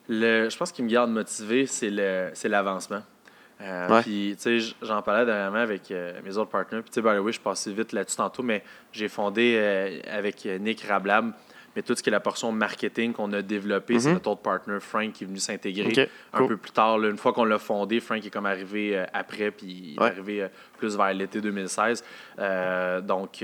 Le, 0.08 0.50
je 0.50 0.58
pense 0.58 0.70
ce 0.70 0.74
qui 0.74 0.84
me 0.84 0.90
garde 0.90 1.10
motivé, 1.10 1.66
c'est 1.66 1.90
l'avancement. 1.90 2.98
Euh, 2.98 3.88
Ouais. 3.90 4.02
Puis, 4.02 4.36
tu 4.42 4.60
sais, 4.60 4.76
j'en 4.82 5.02
parlais 5.02 5.26
dernièrement 5.26 5.60
avec 5.60 5.90
euh, 5.92 6.20
mes 6.26 6.38
autres 6.38 6.50
partenaires. 6.50 6.84
Puis, 6.84 6.92
tu 6.92 6.96
sais, 6.96 7.02
by 7.02 7.16
the 7.18 7.22
way, 7.24 7.32
je 7.32 7.40
passais 7.40 7.72
vite 7.72 7.94
là-dessus 7.94 8.18
tantôt, 8.18 8.44
mais 8.44 8.62
j'ai 8.92 9.08
fondé 9.08 9.56
euh, 9.58 10.00
avec 10.12 10.46
Nick 10.60 10.82
Rablab, 10.82 11.32
mais 11.76 11.82
tout 11.82 11.96
ce 11.96 12.04
qui 12.04 12.10
est 12.10 12.12
la 12.12 12.20
portion 12.20 12.52
marketing 12.52 13.14
qu'on 13.14 13.32
a 13.34 13.42
développée, 13.42 14.00
c'est 14.00 14.08
Mhm. 14.10 14.14
notre 14.16 14.30
autre 14.32 14.42
partner, 14.42 14.78
Frank, 14.80 15.12
qui 15.14 15.24
est 15.24 15.28
venu 15.28 15.40
s'intégrer 15.40 16.10
un 16.34 16.38
cool. 16.38 16.48
peu 16.50 16.58
plus 16.58 16.72
tard. 16.72 16.98
là. 16.98 17.10
une 17.10 17.18
fois 17.18 17.34
qu'on 17.34 17.46
l'a 17.46 17.60
fondé, 17.60 18.00
Frank 18.00 18.26
est 18.26 18.30
comme 18.30 18.46
arrivé 18.46 18.98
euh, 18.98 19.06
après, 19.14 19.52
puis 19.52 19.68
il 19.68 19.96
est 19.96 20.02
arrivé 20.02 20.44
euh, 20.44 20.48
plus 20.78 20.96
vers 20.96 21.14
l'été 21.14 21.42
2016. 21.42 22.04
Euh, 22.40 23.02
donc, 23.02 23.44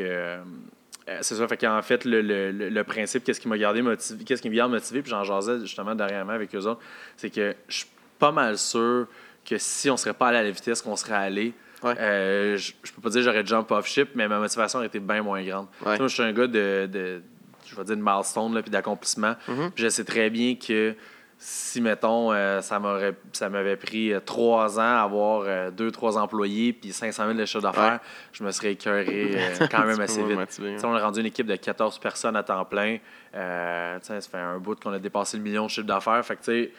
c'est 1.21 1.35
ça. 1.35 1.47
Fait 1.47 1.57
qu'en 1.57 1.81
fait, 1.81 2.05
le, 2.05 2.21
le- 2.21 2.51
le- 2.51 2.69
le 2.69 2.83
principe, 2.83 3.23
qu'est-ce 3.23 3.39
qui 3.39 3.47
m'a 3.47 3.57
gardé 3.57 3.81
motivé, 3.81 4.23
qu'est-ce 4.23 4.41
qui 4.41 4.49
me 4.49 4.55
garde 4.55 4.71
motivé, 4.71 5.01
puis 5.01 5.09
j'en 5.09 5.23
jasais 5.23 5.59
justement 5.61 5.95
dernièrement 5.95 6.33
avec 6.33 6.53
eux 6.55 6.65
autres, 6.67 6.81
c'est 7.17 7.29
que 7.31 7.55
je 7.67 7.77
suis 7.77 7.87
pas 8.19 8.31
mal 8.31 8.57
sûr 8.57 9.07
que 9.43 9.57
si 9.57 9.89
on 9.89 9.97
serait 9.97 10.13
pas 10.13 10.27
allé 10.27 10.37
à 10.37 10.43
la 10.43 10.51
vitesse 10.51 10.81
qu'on 10.81 10.95
serait 10.95 11.15
allé, 11.15 11.53
Ouais. 11.81 11.95
euh, 11.97 12.57
je, 12.57 12.73
peux 12.93 13.01
pas 13.01 13.09
dire 13.09 13.21
que 13.21 13.25
j'aurais 13.25 13.45
jump 13.45 13.71
off 13.71 13.87
ship, 13.87 14.09
mais 14.13 14.27
ma 14.27 14.37
motivation 14.37 14.79
aurait 14.79 14.87
été 14.87 14.99
bien 14.99 15.23
moins 15.23 15.41
grande. 15.41 15.67
Ouais. 15.85 15.97
Moi, 15.97 16.07
je 16.09 16.13
suis 16.13 16.21
un 16.23 16.33
gars 16.33 16.45
de, 16.45 16.87
de 16.91 17.21
je 17.65 17.75
vais 17.75 17.83
dire 17.83 17.95
de 17.97 18.01
milestone 18.01 18.53
là, 18.55 18.61
puis 18.61 18.71
d'accomplissement. 18.71 19.35
Mhm. 19.47 19.71
Puis 19.71 19.83
je 19.83 19.89
sais 19.89 20.03
très 20.03 20.29
bien 20.29 20.55
que 20.55 20.95
si, 21.41 21.79
mettons, 21.79 22.33
euh, 22.33 22.59
ça 22.59 22.79
m'aurait 22.79 23.13
ça 23.31 23.47
m'avait 23.47 23.77
pris 23.77 24.11
euh, 24.11 24.19
trois 24.19 24.77
ans 24.77 24.81
à 24.97 25.03
avoir 25.03 25.43
euh, 25.45 25.71
deux, 25.71 25.89
trois 25.89 26.17
employés 26.17 26.73
puis 26.73 26.91
500 26.91 27.27
000 27.27 27.37
de 27.39 27.45
chiffre 27.45 27.61
d'affaires, 27.61 27.93
Ouais. 27.93 27.99
je 28.33 28.43
me 28.43 28.51
serais 28.51 28.73
écœuré 28.73 29.31
euh, 29.35 29.67
quand 29.71 29.85
même 29.85 30.01
assez 30.01 30.21
vite. 30.21 30.83
on 30.83 30.93
a 30.93 30.99
rendu 30.99 31.21
une 31.21 31.27
équipe 31.27 31.47
de 31.47 31.55
14 31.55 31.97
personnes 31.99 32.35
à 32.35 32.43
temps 32.43 32.65
plein. 32.65 32.97
Ça 33.33 34.19
fait 34.21 34.37
un 34.37 34.57
bout 34.57 34.77
qu'on 34.81 34.91
a 34.91 34.99
dépassé 34.99 35.37
le 35.37 35.43
million 35.43 35.65
de 35.65 35.69
chiffre 35.69 35.87
d'affaires. 35.87 36.23
Fait 36.25 36.35
que, 36.35 36.43
tu 36.43 36.51
sais, 36.51 36.71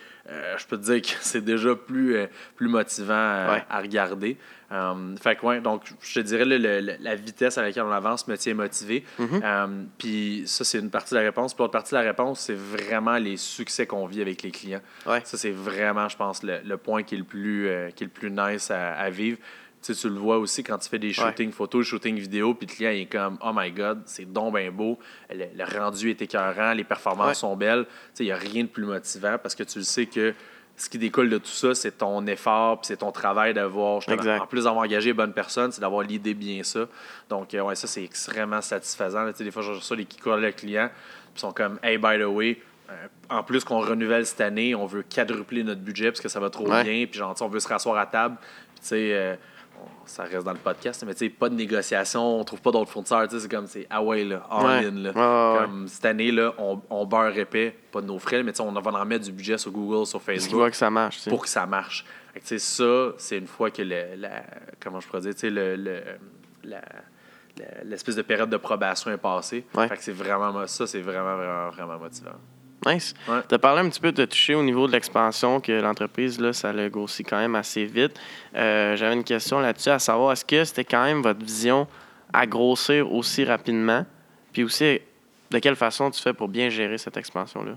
je 0.58 0.66
peux 0.66 0.76
te 0.76 0.82
dire 0.82 1.00
que 1.00 1.08
c'est 1.22 1.40
déjà 1.44 1.74
plus, 1.74 2.16
plus 2.56 2.68
motivant 2.68 3.48
Ouais. 3.48 3.64
à 3.70 3.80
regarder. 3.80 4.36
Euh, 4.72 5.16
fait 5.16 5.36
que, 5.36 5.44
ouais, 5.46 5.60
donc, 5.60 5.82
je 6.00 6.14
te 6.14 6.20
dirais, 6.20 6.44
le- 6.44 6.58
le- 6.58 6.96
la 7.00 7.14
vitesse 7.16 7.58
à 7.58 7.62
laquelle 7.62 7.82
on 7.82 7.90
avance 7.90 8.28
me 8.28 8.36
tient 8.36 8.54
motivé. 8.54 9.04
Mhm. 9.18 9.40
Euh, 9.42 9.66
Puis 9.98 10.44
ça, 10.46 10.64
c'est 10.64 10.78
une 10.78 10.90
partie 10.90 11.14
de 11.14 11.18
la 11.18 11.24
réponse. 11.24 11.54
Puis 11.54 11.62
l'autre 11.62 11.72
partie 11.72 11.90
de 11.92 11.96
la 11.96 12.04
réponse, 12.04 12.40
c'est 12.40 12.54
vraiment 12.54 13.16
les 13.18 13.36
succès 13.36 13.86
qu'on 13.86 14.06
vit 14.06 14.20
avec 14.22 14.42
les 14.42 14.50
clients. 14.50 14.80
Ouais. 15.06 15.20
Ça, 15.24 15.36
c'est 15.36 15.50
vraiment, 15.50 16.08
je 16.08 16.16
pense, 16.16 16.42
le, 16.42 16.60
le 16.64 16.76
point 16.76 17.02
qui 17.02 17.16
est 17.16 17.18
le 17.18 17.24
plus, 17.24 17.66
euh, 17.68 17.90
qui 17.90 18.04
est 18.04 18.06
le 18.06 18.12
plus 18.12 18.30
nice 18.30 18.70
à, 18.70 18.92
à 18.92 19.10
vivre. 19.10 19.38
Tu, 19.82 19.94
sais, 19.94 20.00
tu 20.02 20.08
le 20.10 20.18
vois 20.20 20.36
aussi 20.38 20.62
quand 20.62 20.76
tu 20.76 20.90
fais 20.90 20.98
des 20.98 21.10
shootings 21.14 21.52
photos, 21.52 21.86
shootings 21.86 22.18
vidéo, 22.18 22.52
puis 22.52 22.66
le 22.68 22.74
client 22.74 22.90
il 22.90 23.00
est 23.00 23.06
comme 23.06 23.38
Oh 23.42 23.50
my 23.54 23.72
god, 23.72 24.02
c'est 24.04 24.30
donc 24.30 24.54
bien 24.54 24.70
beau, 24.70 24.98
le, 25.34 25.46
le 25.56 25.64
rendu 25.78 26.10
est 26.10 26.20
écœurant, 26.20 26.74
les 26.74 26.84
performances 26.84 27.28
Ouais. 27.28 27.34
sont 27.34 27.56
belles. 27.56 27.86
Tu 27.86 27.90
sais, 28.12 28.24
Il 28.24 28.26
n'y 28.26 28.32
a 28.32 28.36
rien 28.36 28.64
de 28.64 28.68
plus 28.68 28.84
motivant 28.84 29.36
parce 29.42 29.54
que 29.54 29.62
tu 29.62 29.78
le 29.78 29.84
sais 29.84 30.04
que 30.04 30.34
ce 30.80 30.88
qui 30.88 30.98
découle 30.98 31.28
de 31.28 31.38
tout 31.38 31.46
ça, 31.50 31.74
c'est 31.74 31.98
ton 31.98 32.26
effort, 32.26 32.78
puis 32.80 32.86
c'est 32.86 32.96
ton 32.96 33.12
travail 33.12 33.52
d'avoir, 33.52 33.96
en 33.98 34.46
plus 34.46 34.64
d'avoir 34.64 34.84
engagé 34.84 35.10
les 35.10 35.12
bonnes 35.14 35.32
personnes, 35.34 35.72
c'est 35.72 35.80
d'avoir 35.80 36.02
l'idée 36.02 36.32
bien 36.34 36.62
ça. 36.62 36.86
Donc, 37.28 37.52
euh, 37.54 37.60
ouais, 37.60 37.74
ça, 37.74 37.86
c'est 37.86 38.02
extrêmement 38.02 38.60
satisfaisant. 38.62 39.24
là. 39.24 39.32
Des 39.32 39.50
fois, 39.50 39.62
je 39.62 39.72
reçois 39.72 39.96
les 39.96 40.06
qui 40.06 40.18
courent 40.18 40.36
le 40.38 40.52
client, 40.52 40.88
puis 41.34 41.40
sont 41.40 41.52
comme 41.52 41.78
Hey, 41.82 41.98
by 41.98 42.18
the 42.18 42.24
way, 42.26 42.60
euh, 42.90 42.92
en 43.28 43.42
plus 43.42 43.62
qu'on 43.62 43.80
renouvelle 43.80 44.24
cette 44.24 44.40
année, 44.40 44.74
on 44.74 44.86
veut 44.86 45.02
quadrupler 45.02 45.62
notre 45.64 45.82
budget 45.82 46.10
parce 46.10 46.20
que 46.20 46.28
ça 46.28 46.40
va 46.40 46.48
trop 46.50 46.68
Ouais. 46.68 46.82
bien, 46.82 47.06
puis 47.06 47.18
genre, 47.18 47.34
on 47.40 47.48
veut 47.48 47.60
se 47.60 47.68
rasseoir 47.68 47.98
à 47.98 48.06
table. 48.06 48.36
Puis, 48.40 48.80
tu 48.80 48.86
sais, 48.88 49.10
euh, 49.12 49.36
ça 50.04 50.24
reste 50.24 50.44
dans 50.44 50.52
le 50.52 50.58
podcast, 50.58 51.02
mais 51.06 51.12
tu 51.14 51.26
sais, 51.26 51.28
pas 51.30 51.48
de 51.48 51.54
négociation, 51.54 52.38
on 52.40 52.44
trouve 52.44 52.60
pas 52.60 52.70
d'autres 52.70 52.90
fournisseurs. 52.90 53.26
Tu 53.28 53.36
sais, 53.36 53.42
c'est 53.42 53.50
comme, 53.50 53.66
c'est 53.66 53.86
ah 53.90 54.02
ouais, 54.02 54.24
là, 54.24 54.42
Ouais. 54.50 54.86
ouais. 54.86 55.12
Comme 55.12 55.86
cette 55.88 56.04
année, 56.04 56.30
là, 56.32 56.52
on, 56.58 56.80
on 56.90 57.04
beurre 57.06 57.36
épais, 57.38 57.76
pas 57.92 58.00
de 58.00 58.06
nos 58.06 58.18
frais, 58.18 58.42
mais 58.42 58.52
tu 58.52 58.56
sais, 58.58 58.62
on 58.62 58.72
va 58.72 58.90
en 59.00 59.04
mettre 59.04 59.24
du 59.24 59.32
budget 59.32 59.58
sur 59.58 59.70
Google, 59.70 60.06
sur 60.06 60.20
Facebook 60.22 60.54
voient 60.54 60.70
que 60.70 60.76
ça 60.76 60.90
marche. 60.90 61.28
pour 61.28 61.42
que 61.42 61.48
ça 61.48 61.66
marche. 61.66 62.04
Tu 62.34 62.40
sais, 62.44 62.58
ça, 62.58 63.12
c'est 63.18 63.38
une 63.38 63.46
fois 63.46 63.70
que 63.70 63.82
le, 63.82 64.16
la, 64.16 64.42
comment 64.82 65.00
je 65.00 65.06
pourrais 65.08 65.22
dire, 65.22 65.34
tu 65.34 65.40
sais, 65.40 65.50
le, 65.50 65.76
le- 65.76 66.02
la- 66.64 66.80
la- 67.58 67.84
l'espèce 67.84 68.14
de 68.16 68.22
période 68.22 68.48
de 68.48 68.56
probation 68.56 69.10
est 69.10 69.16
passée. 69.18 69.64
Ouais. 69.74 69.88
Fait 69.88 69.96
que 69.96 70.02
c'est 70.02 70.12
vraiment, 70.12 70.66
ça, 70.66 70.86
c'est 70.86 71.00
vraiment, 71.00 71.36
vraiment, 71.36 71.70
vraiment 71.70 71.98
motivant. 71.98 72.30
Nice. 72.86 73.14
Ouais. 73.28 73.40
Tu 73.48 73.54
as 73.54 73.58
parlé 73.58 73.80
un 73.82 73.90
petit 73.90 74.00
peu 74.00 74.10
de 74.12 74.24
toucher 74.24 74.54
au 74.54 74.62
niveau 74.62 74.86
de 74.86 74.92
l'expansion, 74.92 75.60
que 75.60 75.72
l'entreprise, 75.72 76.40
là, 76.40 76.52
ça 76.52 76.72
l'a 76.72 76.88
grossi 76.88 77.22
quand 77.24 77.38
même 77.38 77.54
assez 77.54 77.84
vite. 77.84 78.18
Euh, 78.56 78.96
J'avais 78.96 79.14
une 79.14 79.24
question 79.24 79.60
là-dessus, 79.60 79.90
à 79.90 79.98
savoir, 79.98 80.32
est-ce 80.32 80.44
que 80.44 80.64
c'était 80.64 80.84
quand 80.84 81.04
même 81.04 81.20
votre 81.22 81.44
vision 81.44 81.86
à 82.32 82.46
grossir 82.46 83.12
aussi 83.12 83.44
rapidement? 83.44 84.06
Puis 84.52 84.64
aussi, 84.64 85.00
de 85.50 85.58
quelle 85.58 85.76
façon 85.76 86.10
tu 86.10 86.20
fais 86.22 86.32
pour 86.32 86.48
bien 86.48 86.70
gérer 86.70 86.96
cette 86.96 87.16
expansion-là? 87.16 87.72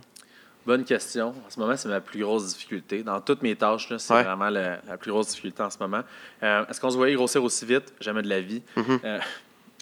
Bonne 0.66 0.86
question. 0.86 1.30
En 1.46 1.50
ce 1.50 1.60
moment, 1.60 1.76
c'est 1.76 1.90
ma 1.90 2.00
plus 2.00 2.22
grosse 2.22 2.54
difficulté. 2.54 3.04
Dans 3.04 3.20
toutes 3.20 3.42
mes 3.42 3.54
tâches, 3.58 3.90
là, 3.90 4.00
c'est 4.00 4.14
Ouais. 4.14 4.24
vraiment 4.24 4.50
la, 4.50 4.80
la 4.88 4.98
plus 4.98 5.12
grosse 5.12 5.28
difficulté 5.28 5.62
en 5.62 5.70
ce 5.70 5.78
moment. 5.78 6.04
Euh, 6.42 6.66
Est-ce 6.70 6.80
qu'on 6.80 6.90
se 6.90 6.96
voyait 6.96 7.16
grossir 7.16 7.44
aussi 7.44 7.66
vite? 7.66 7.94
Jamais 8.00 8.22
de 8.22 8.30
la 8.30 8.40
vie. 8.40 8.62
Mhm. 8.78 9.00
Euh, 9.04 9.20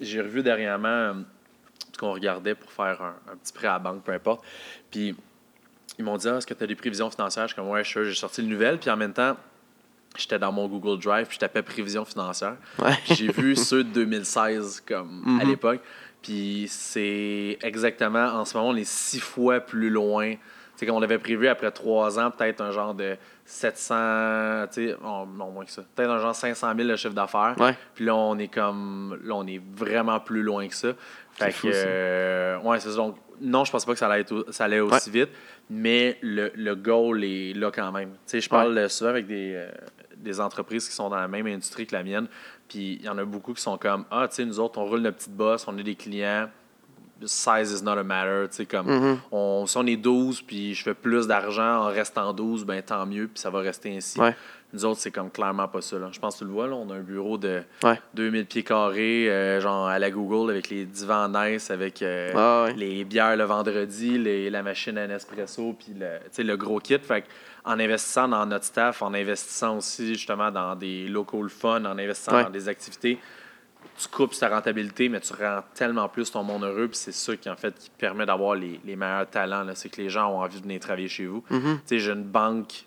J'ai 0.02 0.22
revu 0.22 0.42
dernièrement 0.42 1.14
qu'on 1.98 2.14
regardait 2.14 2.56
pour 2.56 2.72
faire 2.72 3.02
un, 3.02 3.16
un 3.32 3.36
petit 3.38 3.54
prêt 3.54 3.68
à 3.68 3.74
la 3.74 3.80
banque, 3.80 4.04
peu 4.04 4.12
importe. 4.12 4.44
Puis 4.90 5.16
ils 6.00 6.06
m'ont 6.06 6.18
dit 6.18 6.28
ah, 6.30 6.38
Est-ce 6.38 6.48
que 6.48 6.54
tu 6.54 6.64
as 6.64 6.68
des 6.68 6.76
prévisions 6.76 7.10
financières? 7.12 7.44
Je 7.48 7.54
suis 7.54 7.56
comme 7.62 7.70
Ouais, 7.70 7.84
je. 7.84 8.04
J'ai 8.06 8.16
sorti 8.16 8.42
le 8.42 8.48
nouvelle. 8.48 8.80
Puis 8.80 8.90
en 8.90 8.98
même 8.98 9.14
temps, 9.14 9.36
j'étais 10.18 10.40
dans 10.40 10.52
mon 10.52 10.68
Google 10.68 11.00
Drive, 11.02 11.28
puis 11.28 11.36
je 11.36 11.40
tapais 11.40 11.62
prévision 11.62 12.06
financière. 12.06 12.56
Ouais. 12.80 12.96
Puis 13.06 13.16
j'ai 13.16 13.32
vu 13.32 13.56
ceux 13.56 13.84
de 13.84 13.90
2016 13.90 14.84
comme 14.88 15.24
à 15.40 15.44
Mhm. 15.44 15.50
l'époque. 15.50 15.82
Puis 16.22 16.68
c'est 16.70 17.58
exactement, 17.64 18.26
en 18.26 18.46
ce 18.46 18.56
moment, 18.56 18.70
on 18.70 18.76
est 18.76 18.88
six 18.88 19.20
fois 19.20 19.60
plus 19.60 19.90
loin. 19.90 20.36
C'est 20.82 20.88
comme 20.88 20.96
on 20.96 21.04
avait 21.04 21.20
prévu 21.20 21.48
après 21.48 21.70
trois 21.70 22.18
ans, 22.20 22.32
peut-être 22.32 22.60
un 22.60 22.72
genre 22.72 22.96
de 22.96 23.16
700, 23.46 24.66
tu 24.74 24.88
sais, 24.88 24.96
non, 25.00 25.28
moins 25.28 25.64
que 25.64 25.70
ça. 25.70 25.84
Peut-être 25.96 26.10
un 26.10 26.18
genre 26.18 26.34
500 26.34 26.74
000 26.76 26.90
de 26.90 26.96
chiffre 26.96 27.14
d'affaires. 27.14 27.54
Ouais. 27.60 27.78
Puis 27.94 28.04
là, 28.04 28.16
on 28.16 28.36
est 28.40 28.48
comme, 28.48 29.20
là, 29.24 29.36
on 29.36 29.46
est 29.46 29.62
vraiment 29.76 30.20
plus 30.20 30.42
loin 30.42 30.68
que 30.68 30.74
ça. 30.74 30.94
Fait 31.34 31.52
que, 31.52 31.68
euh, 31.72 32.60
ouais, 32.62 32.80
c'est. 32.80 32.96
Donc, 32.96 33.18
non, 33.40 33.64
je 33.64 33.72
pense 33.72 33.86
pas 33.86 33.94
que 33.94 34.00
ça 34.00 34.08
allait, 34.08 34.22
être 34.22 34.48
ça 34.50 34.64
allait 34.64 34.80
aussi 34.80 35.12
vite, 35.12 35.30
mais 35.70 36.18
le, 36.24 36.52
le 36.56 36.74
goal 36.74 37.24
est 37.26 37.54
là 37.54 37.70
quand 37.70 37.92
même. 37.92 38.14
Tu 38.14 38.18
sais, 38.26 38.42
je 38.42 38.50
parle 38.50 38.90
souvent 38.90 39.12
avec 39.12 39.28
des, 39.28 39.54
euh, 39.54 39.70
des 40.18 40.40
entreprises 40.40 40.90
qui 40.90 40.96
sont 40.96 41.10
dans 41.10 41.18
la 41.18 41.28
même 41.28 41.46
industrie 41.46 41.86
que 41.86 41.96
la 41.96 42.02
mienne, 42.02 42.26
puis 42.68 42.98
il 43.00 43.06
y 43.06 43.10
en 43.10 43.20
a 43.20 43.24
beaucoup 43.24 43.54
qui 43.54 43.62
sont 43.62 43.78
comme 43.78 44.06
Ah, 44.10 44.28
tu 44.28 44.38
sais, 44.38 44.46
nous 44.46 44.60
autres, 44.60 44.80
on 44.80 44.86
roule 44.86 45.02
notre 45.02 45.18
petite 45.18 45.36
bosse, 45.36 45.68
on 45.68 45.78
a 45.78 45.84
des 45.84 45.94
clients, 45.94 46.50
size 47.28 47.72
is 47.72 47.84
not 47.84 47.98
a 47.98 48.04
matter. 48.04 48.48
Tu 48.50 48.56
sais, 48.58 48.66
comme 48.66 48.88
Mhm. 48.88 49.20
on, 49.32 49.66
si 49.66 49.78
on 49.78 49.86
est 49.86 49.96
12 49.98 50.42
puis 50.42 50.74
je 50.74 50.84
fais 50.84 50.94
plus 50.94 51.28
d'argent 51.28 51.84
en 51.84 51.88
restant 51.88 52.34
12, 52.34 52.66
ben 52.66 52.82
tant 52.82 53.06
mieux, 53.06 53.28
puis 53.28 53.40
ça 53.40 53.50
va 53.50 53.60
rester 53.60 53.96
ainsi. 53.96 54.20
Ouais. 54.20 54.36
Nous 54.74 54.86
autres, 54.86 55.02
c'est 55.02 55.12
comme 55.12 55.30
clairement 55.30 55.68
pas 55.68 55.82
ça. 55.82 56.00
là. 56.00 56.08
Je 56.14 56.20
pense 56.20 56.36
que 56.36 56.40
tu 56.40 56.46
le 56.46 56.52
vois, 56.52 56.66
là, 56.66 56.76
on 56.76 56.90
a 56.92 56.94
un 56.96 57.02
bureau 57.02 57.38
de 57.38 57.62
Ouais. 57.84 58.00
2000 58.14 58.46
pieds 58.46 58.64
carrés, 58.64 59.30
euh, 59.30 59.60
genre 59.60 59.86
à 59.88 60.00
la 60.00 60.10
Google, 60.10 60.50
avec 60.50 60.70
les 60.70 60.86
divans 60.86 61.28
nice, 61.28 61.70
avec 61.72 62.02
euh, 62.02 62.32
Ah 62.34 62.64
ouais. 62.68 62.74
les 62.76 63.04
bières 63.04 63.36
le 63.36 63.44
vendredi, 63.44 64.18
les- 64.18 64.50
la 64.50 64.64
machine 64.64 64.98
à 64.98 65.08
Nespresso, 65.08 65.74
puis 65.78 65.94
le, 66.00 66.44
le 66.44 66.56
gros 66.56 66.80
kit. 66.80 66.98
Fait 67.00 67.26
en 67.66 67.80
investissant 67.80 68.30
dans 68.30 68.46
notre 68.46 68.64
staff, 68.66 69.02
en 69.02 69.14
investissant 69.14 69.78
aussi 69.78 70.08
justement 70.16 70.50
dans 70.52 70.76
des 70.76 71.08
local 71.10 71.50
fun, 71.50 71.84
en 71.84 71.98
investissant 72.00 72.38
Ouais. 72.38 72.44
dans 72.46 72.50
des 72.50 72.70
activités, 72.70 73.20
tu 74.02 74.08
coupes 74.08 74.34
ta 74.38 74.50
rentabilité, 74.50 75.10
mais 75.10 75.20
tu 75.20 75.34
rends 75.34 75.62
tellement 75.76 76.10
plus 76.10 76.32
ton 76.32 76.44
monde 76.44 76.64
heureux. 76.64 76.88
Puis 76.88 76.98
c'est 76.98 77.12
ça 77.12 77.36
qui, 77.36 77.50
en 77.50 77.56
fait, 77.56 77.78
qui 77.78 77.90
permet 77.92 78.26
d'avoir 78.26 78.56
les, 78.56 78.80
les 78.86 78.96
meilleurs 78.96 79.30
talents. 79.30 79.64
là. 79.64 79.76
C'est 79.76 79.90
que 79.90 80.02
les 80.02 80.10
gens 80.10 80.32
ont 80.32 80.40
envie 80.42 80.58
de 80.58 80.64
venir 80.64 80.80
travailler 80.80 81.08
chez 81.08 81.26
vous. 81.26 81.44
Mhm. 81.50 81.62
Tu 81.62 81.82
sais, 81.86 82.00
j'ai 82.00 82.12
une 82.12 82.24
banque 82.24 82.86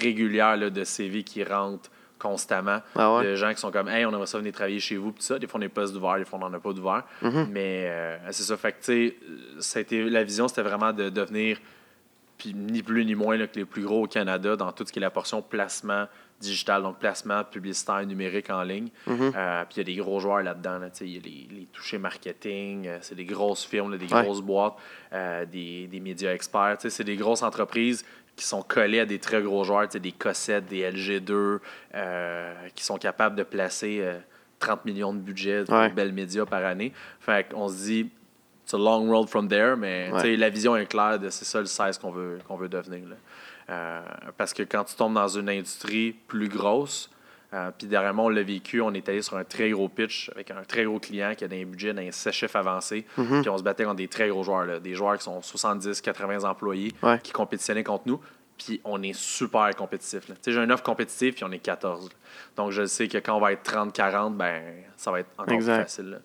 régulière 0.00 0.56
là, 0.56 0.70
de 0.70 0.84
CV 0.84 1.22
qui 1.22 1.44
rentre 1.44 1.90
constamment. 2.18 2.80
Ah 2.94 3.16
ouais? 3.16 3.24
De 3.24 3.34
gens 3.36 3.52
qui 3.52 3.60
sont 3.60 3.70
comme, 3.70 3.88
hey, 3.88 4.06
on 4.06 4.10
aimerait 4.10 4.26
ça 4.26 4.38
venir 4.38 4.52
travailler 4.52 4.80
chez 4.80 4.96
vous. 4.96 5.12
Puis 5.12 5.22
ça, 5.22 5.38
des 5.38 5.46
fois, 5.46 5.60
on 5.60 5.62
est 5.62 5.68
postes 5.68 5.92
d'ouvert, 5.92 6.16
des 6.16 6.24
fois, 6.24 6.38
on 6.42 6.48
n'en 6.48 6.54
a 6.56 6.60
pas 6.60 6.72
d'ouvert. 6.72 7.02
Mhm. 7.20 7.48
Mais 7.50 7.84
euh, 7.88 8.16
c'est 8.30 8.44
ça. 8.44 8.56
Fait 8.56 8.72
que, 8.72 8.84
tu 8.84 9.14
sais, 9.60 9.86
la 9.90 10.24
vision, 10.24 10.48
c'était 10.48 10.62
vraiment 10.62 10.92
de 10.92 11.10
devenir, 11.10 11.58
puis 12.38 12.54
ni 12.54 12.82
plus 12.82 13.04
ni 13.04 13.14
moins 13.14 13.36
là, 13.36 13.46
que 13.46 13.58
les 13.58 13.64
plus 13.64 13.82
gros 13.82 14.04
au 14.04 14.06
Canada 14.06 14.56
dans 14.56 14.72
tout 14.72 14.84
ce 14.86 14.92
qui 14.92 14.98
est 14.98 15.02
la 15.02 15.10
portion 15.10 15.42
placement 15.42 16.06
digital, 16.40 16.82
donc 16.82 16.98
placement 16.98 17.44
publicitaire 17.44 18.04
numérique 18.06 18.50
en 18.50 18.62
ligne. 18.62 18.88
Mhm. 19.06 19.32
Euh, 19.34 19.64
puis 19.64 19.74
il 19.76 19.78
y 19.78 19.80
a 19.80 19.84
des 19.84 19.96
gros 19.96 20.20
joueurs 20.20 20.42
là-dedans. 20.42 20.78
là, 20.78 20.88
il 21.00 21.08
y 21.14 21.16
a 21.16 21.20
les, 21.20 21.48
les 21.60 21.66
touchés 21.72 21.96
marketing, 21.98 22.86
euh, 22.88 22.98
c'est 23.00 23.14
des 23.14 23.24
grosses 23.24 23.64
firmes, 23.64 23.92
là, 23.92 23.96
des 23.98 24.12
Ouais. 24.12 24.22
grosses 24.22 24.42
boîtes, 24.42 24.74
euh, 25.14 25.46
des, 25.46 25.86
des 25.86 26.00
médias 26.00 26.32
experts. 26.34 26.76
C'est 26.80 27.04
des 27.04 27.16
grosses 27.16 27.42
entreprises 27.42 28.04
qui 28.36 28.44
sont 28.44 28.60
collées 28.60 29.00
à 29.00 29.06
des 29.06 29.18
très 29.18 29.40
gros 29.40 29.64
joueurs, 29.64 29.88
des 29.88 30.12
Cossette, 30.12 30.66
des 30.66 30.82
LG2, 30.82 31.58
euh, 31.94 32.54
qui 32.74 32.84
sont 32.84 32.98
capables 32.98 33.34
de 33.34 33.42
placer 33.42 34.00
euh, 34.02 34.18
30 34.58 34.84
millions 34.84 35.14
de 35.14 35.20
budget 35.20 35.64
de 35.64 35.72
Ouais. 35.72 35.88
belles 35.88 36.12
médias 36.12 36.44
par 36.44 36.62
année. 36.66 36.92
Fait 37.20 37.48
qu'on 37.50 37.68
se 37.68 37.82
dit, 37.84 38.10
it's 38.66 38.74
a 38.74 38.78
long 38.78 39.08
road 39.08 39.28
from 39.28 39.48
there, 39.48 39.76
mais 39.76 40.10
Ouais. 40.12 40.36
la 40.36 40.50
vision 40.50 40.76
est 40.76 40.86
claire 40.86 41.20
de 41.20 41.30
c'est 41.30 41.44
ça 41.44 41.60
le 41.60 41.66
16 41.66 41.98
qu'on 41.98 42.10
veut, 42.10 42.38
qu'on 42.48 42.56
veut 42.56 42.68
devenir. 42.68 43.08
là. 43.08 43.14
Euh, 43.70 44.00
parce 44.36 44.52
que 44.52 44.62
quand 44.64 44.84
tu 44.84 44.94
tombes 44.96 45.14
dans 45.14 45.28
une 45.28 45.48
industrie 45.48 46.12
plus 46.26 46.48
grosse, 46.48 47.10
euh, 47.54 47.70
puis 47.76 47.86
derrière 47.86 48.12
moi, 48.12 48.24
on 48.24 48.28
l'a 48.28 48.42
vécu, 48.42 48.80
on 48.80 48.92
est 48.92 49.08
allé 49.08 49.22
sur 49.22 49.36
un 49.36 49.44
très 49.44 49.70
gros 49.70 49.88
pitch 49.88 50.30
avec 50.34 50.50
un 50.50 50.62
très 50.64 50.84
gros 50.84 50.98
client 50.98 51.32
qui 51.36 51.44
a 51.44 51.48
des 51.48 51.64
budgets 51.64 51.92
dans 51.94 52.02
un 52.02 52.10
chiffres 52.32 52.56
avancés, 52.56 53.06
Mhm. 53.16 53.40
puis 53.42 53.48
on 53.50 53.56
se 53.58 53.62
battait 53.62 53.84
contre 53.84 53.96
des 53.96 54.08
très 54.08 54.28
gros 54.28 54.42
joueurs, 54.42 54.66
là, 54.66 54.78
des 54.80 54.94
joueurs 54.94 55.16
qui 55.16 55.24
sont 55.24 55.40
70, 55.42 56.00
80 56.00 56.42
employés, 56.44 56.92
Ouais. 57.02 57.18
qui 57.22 57.30
compétitionnaient 57.32 57.84
contre 57.84 58.04
nous, 58.06 58.20
puis 58.58 58.80
on 58.84 59.02
est 59.02 59.14
super 59.14 59.74
compétitif. 59.76 60.22
j'ai 60.46 60.52
une 60.56 60.72
offre 60.72 60.82
compétitive, 60.82 61.34
puis 61.34 61.44
on 61.44 61.52
est 61.52 61.58
14. 61.58 62.04
là. 62.08 62.10
Donc 62.56 62.70
je 62.70 62.86
sais 62.86 63.08
que 63.08 63.18
quand 63.18 63.36
on 63.36 63.40
va 63.40 63.52
être 63.52 63.70
30-40, 63.70 64.34
ben 64.36 64.62
ça 64.96 65.10
va 65.10 65.20
être 65.20 65.28
encore 65.38 65.54
Exact. 65.54 65.74
plus 65.76 65.82
facile. 65.82 66.10
là. 66.10 66.16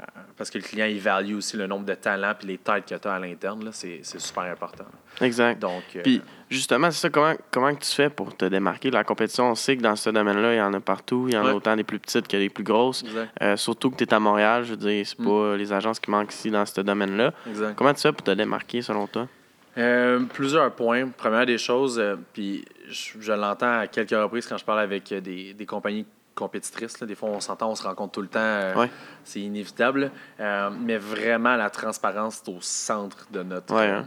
Euh, 0.00 0.04
parce 0.36 0.48
que 0.48 0.58
le 0.58 0.62
client, 0.64 0.86
il 0.86 1.00
value 1.00 1.34
aussi 1.34 1.56
le 1.56 1.66
nombre 1.66 1.84
de 1.84 1.94
talents 1.94 2.32
puis 2.38 2.46
les 2.46 2.58
têtes 2.58 2.86
que 2.86 2.94
tu 2.94 3.08
as 3.08 3.14
à 3.14 3.18
l'interne. 3.18 3.68
C'est 3.72 4.00
super 4.04 4.44
important. 4.44 4.84
Exact. 5.20 5.58
Donc, 5.60 5.82
euh, 5.96 6.02
Puis 6.04 6.22
justement, 6.48 6.88
c'est 6.92 7.00
ça, 7.00 7.10
comment, 7.10 7.34
comment 7.50 7.74
tu 7.74 7.90
fais 7.90 8.08
pour 8.08 8.36
te 8.36 8.44
démarquer? 8.44 8.90
De 8.90 8.94
la 8.94 9.02
compétition? 9.02 9.50
On 9.50 9.54
sait 9.56 9.76
que 9.76 9.82
dans 9.82 9.96
ce 9.96 10.10
domaine-là, 10.10 10.54
il 10.54 10.58
y 10.58 10.60
en 10.60 10.72
a 10.72 10.78
partout. 10.78 11.24
Il 11.26 11.34
y 11.34 11.36
en 11.36 11.44
a 11.44 11.52
autant 11.52 11.74
des 11.74 11.82
plus 11.82 11.98
petites 11.98 12.28
que 12.28 12.36
des 12.36 12.48
plus 12.48 12.62
grosses. 12.62 13.02
Euh, 13.42 13.56
surtout 13.56 13.90
que 13.90 13.96
tu 13.96 14.04
es 14.04 14.14
à 14.14 14.20
Montréal, 14.20 14.62
je 14.62 14.70
veux 14.70 14.76
dire, 14.76 15.04
c'est 15.04 15.18
Mm. 15.18 15.24
pas 15.26 15.56
les 15.56 15.72
agences 15.72 15.98
qui 15.98 16.12
manquent 16.12 16.32
ici 16.32 16.48
dans 16.52 16.64
ce 16.64 16.80
domaine-là. 16.80 17.32
exact. 17.48 17.74
Comment 17.74 17.92
tu 17.92 18.02
fais 18.02 18.12
pour 18.12 18.22
te 18.22 18.30
démarquer 18.30 18.82
selon 18.82 19.08
toi? 19.08 19.26
Euh, 19.78 20.20
plusieurs 20.32 20.72
points. 20.72 21.08
Première 21.08 21.46
des 21.46 21.58
choses, 21.58 21.98
euh, 21.98 22.16
puis 22.32 22.64
je, 22.88 23.12
je 23.20 23.32
l'entends 23.32 23.78
à 23.80 23.86
quelques 23.86 24.10
reprises 24.10 24.46
quand 24.46 24.58
je 24.58 24.64
parle 24.64 24.80
avec 24.80 25.12
euh, 25.12 25.20
des, 25.20 25.54
des 25.54 25.66
compagnies 25.66 26.04
compétitrices. 26.34 27.00
là. 27.00 27.06
Des 27.06 27.14
fois, 27.14 27.28
on 27.30 27.40
s'entend, 27.40 27.70
on 27.70 27.74
se 27.74 27.82
rencontre 27.84 28.12
tout 28.12 28.22
le 28.22 28.28
temps. 28.28 28.38
euh, 28.40 28.74
Ouais. 28.74 28.90
C'est 29.24 29.40
inévitable. 29.40 30.10
Mais 30.38 30.96
vraiment, 30.98 31.56
la 31.56 31.70
transparence 31.70 32.42
est 32.46 32.50
au 32.50 32.58
centre 32.60 33.26
de 33.32 33.42
notre, 33.42 33.74
Ouais, 33.74 33.86
hein. 33.88 34.06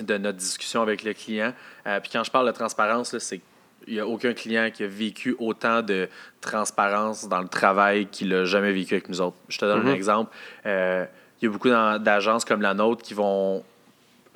de 0.00 0.16
notre 0.18 0.38
discussion 0.38 0.82
avec 0.82 1.02
le 1.02 1.12
client. 1.14 1.52
Puis 1.84 2.10
quand 2.12 2.24
je 2.24 2.30
parle 2.30 2.46
de 2.46 2.52
transparence, 2.52 3.12
là, 3.12 3.20
c'est 3.20 3.40
il 3.88 3.94
n'y 3.94 4.00
a 4.00 4.06
aucun 4.06 4.32
client 4.34 4.70
qui 4.72 4.82
a 4.82 4.88
vécu 4.88 5.36
autant 5.38 5.80
de 5.80 6.08
transparence 6.40 7.28
dans 7.28 7.40
le 7.40 7.46
travail 7.46 8.06
qu'il 8.06 8.30
n'a 8.30 8.44
jamais 8.44 8.72
vécu 8.72 8.94
avec 8.94 9.08
nous 9.08 9.20
autres. 9.20 9.36
Je 9.48 9.58
te 9.58 9.64
donne 9.64 9.86
un 9.86 9.92
exemple. 9.94 10.34
Euh, 10.66 11.04
il 11.40 11.44
y 11.44 11.48
a 11.48 11.52
beaucoup 11.52 11.68
d'agences 11.68 12.44
comme 12.44 12.62
la 12.62 12.74
nôtre 12.74 13.02
qui 13.04 13.14
vont 13.14 13.62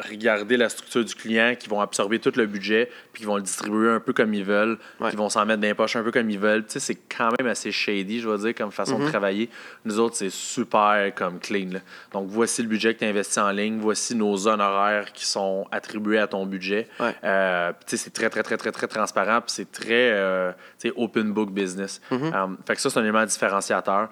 regarder 0.08 0.56
la 0.56 0.68
structure 0.68 1.04
du 1.04 1.14
client, 1.14 1.54
qui 1.58 1.68
vont 1.68 1.80
absorber 1.80 2.18
tout 2.18 2.32
le 2.36 2.46
budget, 2.46 2.90
puis 3.12 3.20
qui 3.22 3.26
vont 3.26 3.36
le 3.36 3.42
distribuer 3.42 3.90
un 3.90 4.00
peu 4.00 4.12
comme 4.12 4.32
ils 4.34 4.44
veulent, 4.44 4.78
Ouais. 5.00 5.10
qui 5.10 5.16
vont 5.16 5.28
s'en 5.28 5.44
mettre 5.46 5.60
dans 5.60 5.66
les 5.68 5.74
poches 5.74 5.96
un 5.96 6.02
peu 6.02 6.10
comme 6.10 6.28
ils 6.30 6.38
veulent. 6.38 6.64
Tu 6.64 6.72
sais, 6.72 6.80
c'est 6.80 6.98
quand 7.16 7.30
même 7.38 7.48
assez 7.48 7.70
shady, 7.72 8.20
je 8.20 8.28
vais 8.28 8.38
dire, 8.38 8.54
comme 8.54 8.70
façon 8.72 8.98
de 8.98 9.08
travailler. 9.08 9.48
Nous 9.84 9.98
autres, 10.00 10.16
c'est 10.16 10.30
super 10.30 11.12
comme 11.14 11.38
clean. 11.38 11.70
là. 11.72 11.80
Donc, 12.12 12.26
voici 12.28 12.62
le 12.62 12.68
budget 12.68 12.94
que 12.94 13.00
tu 13.00 13.04
investis 13.04 13.38
en 13.38 13.50
ligne, 13.50 13.78
voici 13.80 14.14
nos 14.14 14.46
honoraires 14.48 15.12
qui 15.12 15.24
sont 15.26 15.66
attribués 15.70 16.18
à 16.18 16.26
ton 16.26 16.46
budget. 16.46 16.88
Ouais. 16.98 17.14
Euh, 17.24 17.72
tu 17.86 17.96
sais, 17.96 18.04
c'est 18.04 18.10
très, 18.10 18.30
très, 18.30 18.42
très, 18.42 18.56
très, 18.56 18.72
très 18.72 18.86
transparent, 18.88 19.40
puis 19.40 19.52
c'est 19.52 19.70
très 19.70 20.10
euh, 20.12 20.52
tu 20.78 20.88
sais, 20.88 20.94
open 20.96 21.32
book 21.32 21.50
business. 21.50 22.00
Euh, 22.12 22.46
fait 22.66 22.74
que 22.74 22.80
ça, 22.80 22.90
c'est 22.90 22.98
un 22.98 23.02
élément 23.02 23.24
différenciateur. 23.24 24.08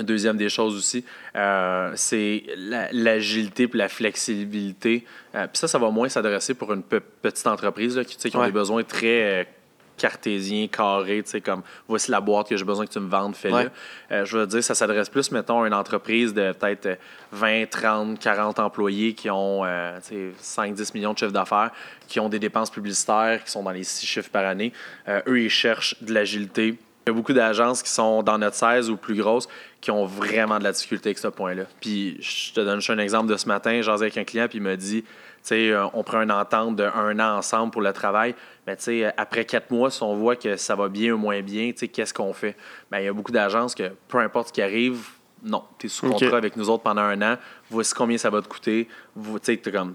Deuxième 0.00 0.36
des 0.36 0.48
choses 0.48 0.76
aussi, 0.76 1.04
euh, 1.34 1.90
c'est 1.96 2.44
la- 2.56 2.88
l'agilité 2.92 3.66
puis 3.68 3.78
la 3.78 3.88
flexibilité. 3.88 5.04
Euh, 5.34 5.46
puis 5.46 5.58
ça, 5.58 5.66
ça 5.66 5.78
va 5.78 5.90
moins 5.90 6.08
s'adresser 6.08 6.54
pour 6.54 6.72
une 6.72 6.82
pe- 6.82 7.00
petite 7.22 7.46
entreprise 7.46 7.96
là, 7.96 8.04
qui, 8.04 8.16
qui 8.16 8.36
ont 8.36 8.44
des 8.44 8.52
besoins 8.52 8.84
très 8.84 9.40
euh, 9.40 9.44
cartésiens, 9.96 10.68
carrés, 10.68 11.22
tu 11.24 11.30
sais, 11.30 11.40
comme 11.40 11.62
voici 11.88 12.10
la 12.12 12.20
boîte 12.20 12.48
que 12.48 12.56
j'ai 12.56 12.64
besoin 12.64 12.86
que 12.86 12.92
tu 12.92 13.00
me 13.00 13.08
vendes, 13.08 13.34
fais-le. 13.34 13.54
Ouais. 13.54 13.68
Euh, 14.12 14.24
je 14.24 14.38
veux 14.38 14.46
dire, 14.46 14.62
ça 14.62 14.74
s'adresse 14.76 15.08
plus, 15.08 15.32
mettons, 15.32 15.62
à 15.62 15.66
une 15.66 15.74
entreprise 15.74 16.32
de 16.32 16.52
peut-être 16.52 16.86
euh, 16.86 16.94
20, 17.32 17.68
30, 17.68 18.18
40 18.20 18.60
employés 18.60 19.14
qui 19.14 19.28
ont 19.30 19.64
euh, 19.64 19.98
tu 20.06 20.08
sais, 20.14 20.32
5, 20.38 20.74
10 20.74 20.94
millions 20.94 21.12
de 21.14 21.18
chiffres 21.18 21.32
d'affaires, 21.32 21.70
qui 22.06 22.20
ont 22.20 22.28
des 22.28 22.38
dépenses 22.38 22.70
publicitaires 22.70 23.42
qui 23.44 23.50
sont 23.50 23.64
dans 23.64 23.72
les 23.72 23.82
6 23.84 24.06
chiffres 24.06 24.30
par 24.30 24.44
année. 24.46 24.72
Eux, 25.26 25.40
ils 25.40 25.50
cherchent 25.50 25.96
de 26.00 26.14
l'agilité. 26.14 26.78
Il 27.06 27.10
y 27.10 27.10
a 27.10 27.14
beaucoup 27.14 27.32
d'agences 27.32 27.82
qui 27.82 27.90
sont 27.90 28.22
dans 28.22 28.36
notre 28.36 28.54
16 28.56 28.90
ou 28.90 28.96
plus 28.98 29.14
grosses 29.14 29.48
qui 29.80 29.90
ont 29.90 30.04
vraiment 30.04 30.58
de 30.58 30.64
la 30.64 30.72
difficulté 30.72 31.10
avec 31.10 31.18
ce 31.18 31.28
point-là. 31.28 31.64
Puis, 31.80 32.16
je 32.20 32.52
te 32.52 32.60
donne 32.60 32.80
juste 32.80 32.90
un 32.90 32.98
exemple 32.98 33.30
de 33.30 33.36
ce 33.36 33.46
matin. 33.46 33.80
J'en 33.82 33.94
avec 33.94 34.16
un 34.16 34.24
client, 34.24 34.48
puis 34.48 34.58
il 34.58 34.62
m'a 34.62 34.76
dit, 34.76 35.02
tu 35.02 35.08
sais, 35.42 35.70
euh, 35.70 35.86
on 35.94 36.02
prend 36.02 36.20
une 36.20 36.32
entente 36.32 36.76
de 36.76 36.82
un 36.82 37.18
an 37.20 37.38
ensemble 37.38 37.70
pour 37.70 37.82
le 37.82 37.92
travail. 37.92 38.34
Mais 38.66 38.76
tu 38.76 38.84
sais, 38.84 39.12
après 39.16 39.44
quatre 39.44 39.70
mois, 39.70 39.90
si 39.90 40.02
on 40.02 40.16
voit 40.16 40.36
que 40.36 40.56
ça 40.56 40.74
va 40.74 40.88
bien 40.88 41.12
ou 41.12 41.18
moins 41.18 41.40
bien, 41.42 41.70
tu 41.70 41.78
sais, 41.78 41.88
qu'est-ce 41.88 42.12
qu'on 42.12 42.32
fait? 42.32 42.56
Ben, 42.90 42.98
il 42.98 43.04
y 43.04 43.08
a 43.08 43.12
beaucoup 43.12 43.32
d'agences 43.32 43.74
que, 43.74 43.92
peu 44.08 44.18
importe 44.18 44.48
ce 44.48 44.52
qui 44.52 44.62
arrive, 44.62 44.98
non, 45.42 45.62
tu 45.78 45.86
es 45.86 45.88
sous 45.88 46.08
contrat 46.08 46.36
avec 46.36 46.56
nous 46.56 46.68
autres 46.68 46.82
pendant 46.82 47.02
un 47.02 47.22
an. 47.22 47.36
Voici 47.70 47.94
combien 47.94 48.18
ça 48.18 48.30
va 48.30 48.42
te 48.42 48.48
coûter. 48.48 48.88
Tu 49.14 49.22
sais, 49.42 49.56
t'es 49.56 49.70
comme... 49.70 49.94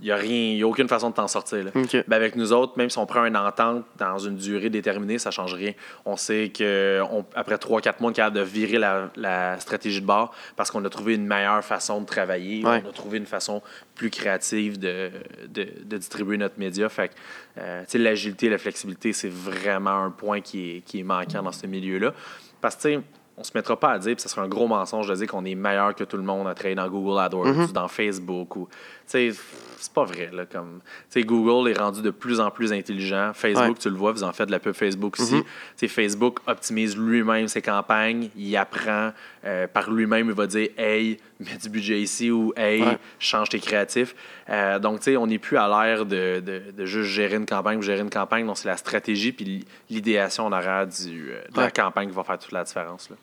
Il 0.00 0.06
n'y 0.06 0.10
a 0.10 0.16
rien, 0.16 0.54
il 0.54 0.62
a 0.62 0.66
aucune 0.66 0.88
façon 0.88 1.10
de 1.10 1.14
t'en 1.14 1.28
sortir. 1.28 1.64
Là. 1.64 1.70
Ben, 1.72 2.16
avec 2.16 2.34
nous 2.34 2.52
autres, 2.52 2.72
même 2.76 2.90
si 2.90 2.98
on 2.98 3.06
prend 3.06 3.24
une 3.24 3.36
entente 3.36 3.84
dans 3.96 4.18
une 4.18 4.36
durée 4.36 4.68
déterminée, 4.68 5.18
ça 5.18 5.28
ne 5.30 5.32
change 5.32 5.54
rien. 5.54 5.72
On 6.04 6.16
sait 6.16 6.48
qu'après 6.52 7.56
3-4 7.56 8.00
mois, 8.00 8.08
on 8.08 8.10
est 8.10 8.14
capable 8.14 8.36
de 8.36 8.42
virer 8.42 8.78
la, 8.78 9.10
la 9.16 9.58
stratégie 9.60 10.00
de 10.00 10.06
bord 10.06 10.34
parce 10.56 10.70
qu'on 10.70 10.84
a 10.84 10.90
trouvé 10.90 11.14
une 11.14 11.26
meilleure 11.26 11.64
façon 11.64 12.00
de 12.00 12.06
travailler. 12.06 12.64
Ouais. 12.64 12.82
On 12.84 12.88
a 12.88 12.92
trouvé 12.92 13.18
une 13.18 13.26
façon 13.26 13.62
plus 13.94 14.10
créative 14.10 14.78
de, 14.78 15.10
de, 15.48 15.68
de 15.84 15.96
distribuer 15.96 16.38
notre 16.38 16.58
média. 16.58 16.88
Fait 16.88 17.08
que, 17.08 17.14
euh, 17.58 17.84
l'agilité 17.94 18.46
et 18.46 18.50
la 18.50 18.58
flexibilité, 18.58 19.12
c'est 19.12 19.30
vraiment 19.30 20.04
un 20.04 20.10
point 20.10 20.40
qui 20.40 20.70
est, 20.76 20.80
qui 20.80 21.00
est 21.00 21.04
manquant 21.04 21.42
dans 21.42 21.52
ce 21.52 21.66
milieu-là. 21.66 22.12
Parce 22.60 22.76
que, 22.76 23.00
on 23.36 23.42
se 23.42 23.50
mettra 23.54 23.78
pas 23.78 23.90
à 23.90 23.98
dire, 23.98 24.14
puis 24.14 24.22
ça 24.22 24.28
serait 24.28 24.42
un 24.42 24.48
gros 24.48 24.68
mensonge 24.68 25.08
de 25.08 25.14
dire 25.16 25.26
qu'on 25.26 25.44
est 25.44 25.56
meilleur 25.56 25.94
que 25.94 26.04
tout 26.04 26.16
le 26.16 26.22
monde 26.22 26.46
à 26.46 26.54
travailler 26.54 26.76
dans 26.76 26.88
Google 26.88 27.18
AdWords 27.18 27.48
Mm-hmm. 27.48 27.68
ou 27.68 27.72
dans 27.72 27.88
Facebook. 27.88 28.56
Ou, 28.56 28.68
c'est 29.06 29.92
pas 29.94 30.04
vrai. 30.04 30.30
Là, 30.32 30.44
comme, 30.46 30.80
Google 31.14 31.70
est 31.70 31.78
rendu 31.78 32.00
de 32.02 32.10
plus 32.10 32.40
en 32.40 32.50
plus 32.50 32.72
intelligent. 32.72 33.32
Facebook, 33.34 33.68
Ouais. 33.68 33.74
tu 33.78 33.90
le 33.90 33.96
vois, 33.96 34.12
vous 34.12 34.22
en 34.24 34.32
faites 34.32 34.46
de 34.46 34.52
la 34.52 34.58
pub 34.58 34.72
Facebook 34.72 35.20
aussi. 35.20 35.42
Sais, 35.76 35.88
Facebook 35.88 36.40
optimise 36.46 36.96
lui-même 36.96 37.48
ses 37.48 37.60
campagnes. 37.62 38.30
Il 38.36 38.56
apprend 38.56 39.12
euh, 39.44 39.66
par 39.66 39.90
lui-même. 39.90 40.28
Il 40.28 40.34
va 40.34 40.46
dire 40.46 40.68
Hey, 40.78 41.18
mets 41.38 41.56
du 41.62 41.68
budget 41.68 42.00
ici 42.00 42.30
ou 42.30 42.52
Hey, 42.56 42.82
Ouais. 42.82 42.98
change 43.18 43.50
tes 43.50 43.60
créatifs. 43.60 44.14
Euh, 44.48 44.78
donc, 44.78 44.98
tu 45.00 45.04
sais, 45.04 45.16
on 45.18 45.26
n'est 45.26 45.38
plus 45.38 45.58
à 45.58 45.68
l'ère 45.68 46.06
de, 46.06 46.40
de, 46.40 46.62
de 46.76 46.86
juste 46.86 47.10
gérer 47.10 47.36
une 47.36 47.46
campagne 47.46 47.78
ou 47.78 47.82
gérer 47.82 48.00
une 48.00 48.10
campagne. 48.10 48.46
Donc, 48.46 48.56
c'est 48.56 48.68
la 48.68 48.76
stratégie 48.78 49.32
puis 49.32 49.64
l'idéation 49.90 50.46
en 50.46 50.52
arrière 50.52 50.86
du, 50.86 51.30
euh, 51.30 51.42
de 51.54 51.60
la 51.60 51.70
campagne 51.70 52.08
qui 52.08 52.14
va 52.16 52.24
faire 52.24 52.38
toute 52.38 52.52
la 52.52 52.64
différence. 52.64 53.10
Là. 53.10 53.16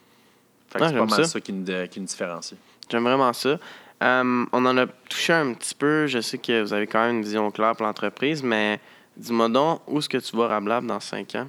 Fait 0.70 0.78
que 0.80 0.84
Ouais, 0.84 0.90
c'est 0.90 0.98
pas 0.98 1.06
mal 1.06 1.26
ça. 1.26 1.32
ça, 1.32 1.42
qui, 1.42 1.52
nous, 1.54 1.66
qui 1.90 2.00
nous 2.00 2.06
différencie. 2.06 2.58
J'aime 2.90 3.04
vraiment 3.04 3.34
ça. 3.34 3.58
Euh, 4.02 4.46
on 4.52 4.66
en 4.66 4.78
a 4.78 4.88
touché 5.10 5.34
un 5.34 5.54
petit 5.54 5.76
peu. 5.76 6.08
Je 6.08 6.20
sais 6.20 6.38
que 6.38 6.62
vous 6.62 6.74
avez 6.74 6.88
quand 6.88 7.06
même 7.06 7.18
une 7.18 7.24
vision 7.24 7.52
claire 7.52 7.76
pour 7.76 7.86
l'entreprise, 7.86 8.42
mais 8.42 8.80
dis-moi 9.18 9.50
donc, 9.50 9.82
où 9.88 10.00
est-ce 10.00 10.10
que 10.10 10.18
tu 10.18 10.36
vois 10.36 10.48
Rablab 10.48 10.86
dans 10.86 11.00
5 11.00 11.36
ans? 11.36 11.48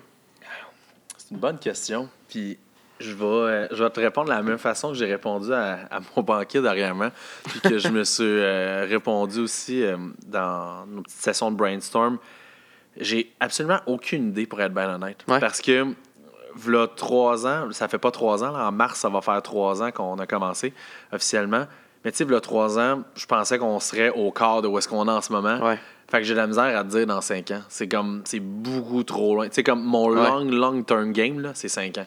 C'est 1.17 1.31
une 1.31 1.39
bonne 1.39 1.59
question. 1.59 2.09
Puis 2.29 2.59
je 3.03 3.15
vais, 3.15 3.25
euh, 3.25 3.69
je 3.71 3.83
vais 3.83 3.91
te 3.91 4.01
répondre 4.01 4.29
de 4.29 4.35
la 4.35 4.43
même 4.43 4.59
façon 4.59 4.89
que 4.91 4.95
j'ai 4.95 5.07
répondu 5.07 5.53
à, 5.53 5.81
à 5.91 6.01
mon 6.01 6.23
banquier 6.23 6.63
dernièrement. 6.63 7.11
Puis 7.45 7.61
que 7.61 7.79
je 7.79 7.89
me 7.89 8.05
suis 8.05 8.25
euh, 8.25 8.87
répondu 8.89 9.41
aussi 9.41 9.83
euh, 9.83 9.97
dans 10.27 10.87
nos 10.87 11.03
petites 11.03 11.21
sessions 11.21 11.51
de 11.51 11.57
brainstorm. 11.57 12.19
J'ai 12.97 13.33
absolument 13.41 13.81
aucune 13.87 14.29
idée 14.29 14.47
pour 14.47 14.61
être 14.61 14.75
bien 14.75 14.95
honnête. 14.95 15.25
Ouais. 15.27 15.41
Parce 15.41 15.61
que 15.61 15.87
voilà 16.55 16.87
trois 16.87 17.47
ans, 17.47 17.73
ça 17.73 17.89
fait 17.89 17.99
pas 17.99 18.11
trois 18.11 18.45
ans, 18.45 18.53
là, 18.53 18.69
en 18.69 18.73
mars, 18.73 19.01
ça 19.01 19.09
va 19.09 19.23
faire 19.23 19.41
trois 19.43 19.83
ans 19.83 19.91
qu'on 19.91 20.19
a 20.19 20.27
commencé 20.27 20.75
officiellement. 21.11 21.67
Mais 22.05 22.11
tu 22.11 22.19
sais, 22.19 22.25
voilà 22.25 22.41
trois 22.41 22.79
ans, 22.79 23.03
je 23.15 23.27
pensais 23.27 23.59
qu'on 23.59 23.79
serait 23.81 24.11
au 24.11 24.31
quart 24.33 24.63
de 24.63 24.69
où 24.69 24.77
est-ce 24.79 24.89
qu'on 24.89 25.07
est 25.07 25.11
en 25.13 25.21
ce 25.21 25.33
moment. 25.33 25.59
Ouais. 25.65 25.79
Fait 26.11 26.19
que 26.19 26.25
j'ai 26.25 26.35
de 26.35 26.39
la 26.39 26.47
misère 26.47 26.77
à 26.79 26.85
te 26.85 26.89
dire 26.91 27.07
dans 27.07 27.21
5 27.21 27.51
ans. 27.53 27.63
C'est 27.69 27.89
comme, 27.89 28.23
c'est 28.25 28.41
beaucoup 28.41 29.03
trop 29.03 29.35
loin. 29.37 29.49
Tu 29.49 29.55
sais, 29.55 29.63
comme 29.63 29.83
mon 29.83 30.11
Ouais. 30.11 30.17
long, 30.29 30.45
long 30.45 30.83
term 30.83 31.13
game, 31.13 31.41
là, 31.41 31.53
c'est 31.55 31.69
5 31.69 31.97
ans. 31.99 32.07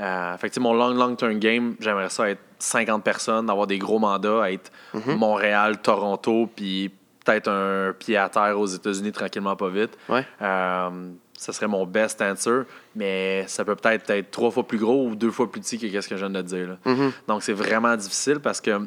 Euh, 0.00 0.36
fait 0.38 0.48
que 0.48 0.54
tu 0.54 0.54
sais, 0.54 0.60
mon 0.60 0.72
long, 0.74 0.88
long 0.94 1.14
term 1.14 1.38
game, 1.38 1.76
j'aimerais 1.78 2.08
ça 2.08 2.28
être 2.30 2.40
50 2.58 3.04
personnes, 3.04 3.48
avoir 3.48 3.66
des 3.68 3.78
gros 3.78 3.98
mandats, 4.00 4.50
être 4.50 4.72
Mhm. 4.94 5.14
Montréal, 5.16 5.78
Toronto, 5.82 6.48
puis 6.56 6.90
peut-être 7.24 7.48
un 7.48 7.92
pied 7.96 8.16
à 8.16 8.28
terre 8.28 8.58
aux 8.58 8.66
États-Unis 8.66 9.12
tranquillement, 9.12 9.54
pas 9.56 9.68
vite. 9.68 9.96
Ouais. 10.08 10.26
Euh, 10.42 10.88
ça 11.36 11.52
serait 11.52 11.68
mon 11.68 11.86
best 11.86 12.20
answer, 12.22 12.62
mais 12.96 13.44
ça 13.46 13.64
peut 13.64 13.76
peut-être 13.76 14.08
être 14.10 14.30
trois 14.30 14.50
fois 14.50 14.66
plus 14.66 14.78
gros 14.78 15.06
ou 15.08 15.14
deux 15.14 15.30
fois 15.30 15.50
plus 15.50 15.60
petit 15.60 15.78
que 15.78 16.00
ce 16.00 16.08
que 16.08 16.16
je 16.16 16.24
viens 16.26 16.30
de 16.30 16.40
te 16.42 16.46
dire. 16.46 16.68
là. 16.68 16.76
Mhm. 16.92 17.12
Donc, 17.28 17.42
c'est 17.42 17.52
vraiment 17.52 17.94
difficile 17.96 18.40
parce 18.40 18.60
que 18.60 18.80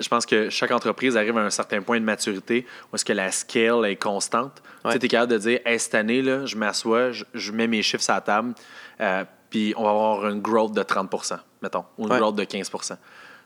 je 0.00 0.08
pense 0.08 0.26
que 0.26 0.50
chaque 0.50 0.70
entreprise 0.70 1.16
arrive 1.16 1.36
à 1.38 1.42
un 1.42 1.50
certain 1.50 1.80
point 1.82 2.00
de 2.00 2.04
maturité 2.04 2.66
où 2.92 2.96
est-ce 2.96 3.04
que 3.04 3.12
la 3.12 3.30
scale 3.30 3.84
est 3.86 3.96
constante. 3.96 4.62
Ouais. 4.84 4.98
Tu 4.98 5.06
es 5.06 5.08
capable 5.08 5.32
de 5.32 5.38
dire, 5.38 5.60
hey, 5.64 5.78
cette 5.78 5.94
année, 5.94 6.22
là, 6.22 6.46
je 6.46 6.56
m'assois, 6.56 7.12
je, 7.12 7.24
je 7.34 7.52
mets 7.52 7.66
mes 7.66 7.82
chiffres 7.82 8.02
sur 8.02 8.14
la 8.14 8.20
table, 8.20 8.54
euh, 9.00 9.24
puis 9.50 9.72
on 9.76 9.84
va 9.84 9.90
avoir 9.90 10.28
une 10.28 10.40
growth 10.40 10.72
de 10.72 10.82
30% 10.82 11.38
mettons, 11.64 11.84
ou 11.98 12.06
une 12.06 12.12
Ouais. 12.12 12.18
growth 12.18 12.36
de 12.36 12.44
15 12.44 12.70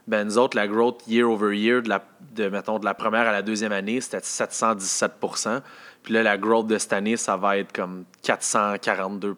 ben, 0.09 0.25
nous 0.25 0.39
autres, 0.39 0.57
la 0.57 0.67
growth 0.67 1.07
year 1.07 1.31
over 1.31 1.55
year, 1.55 1.83
de 1.83 1.91
la, 1.91 2.03
de, 2.35 2.49
mettons, 2.49 2.79
de 2.79 2.85
la 2.87 2.95
première 2.95 3.29
à 3.29 3.33
la 3.33 3.43
deuxième 3.43 3.73
année, 3.73 4.01
c'était 4.01 4.19
717% 4.21 5.61
Puis 6.03 6.15
là, 6.15 6.23
la 6.23 6.39
growth 6.39 6.67
de 6.67 6.79
cette 6.79 6.95
année, 6.95 7.19
ça 7.19 7.37
va 7.37 7.59
être 7.59 7.73
comme 7.73 8.05
442 8.23 9.37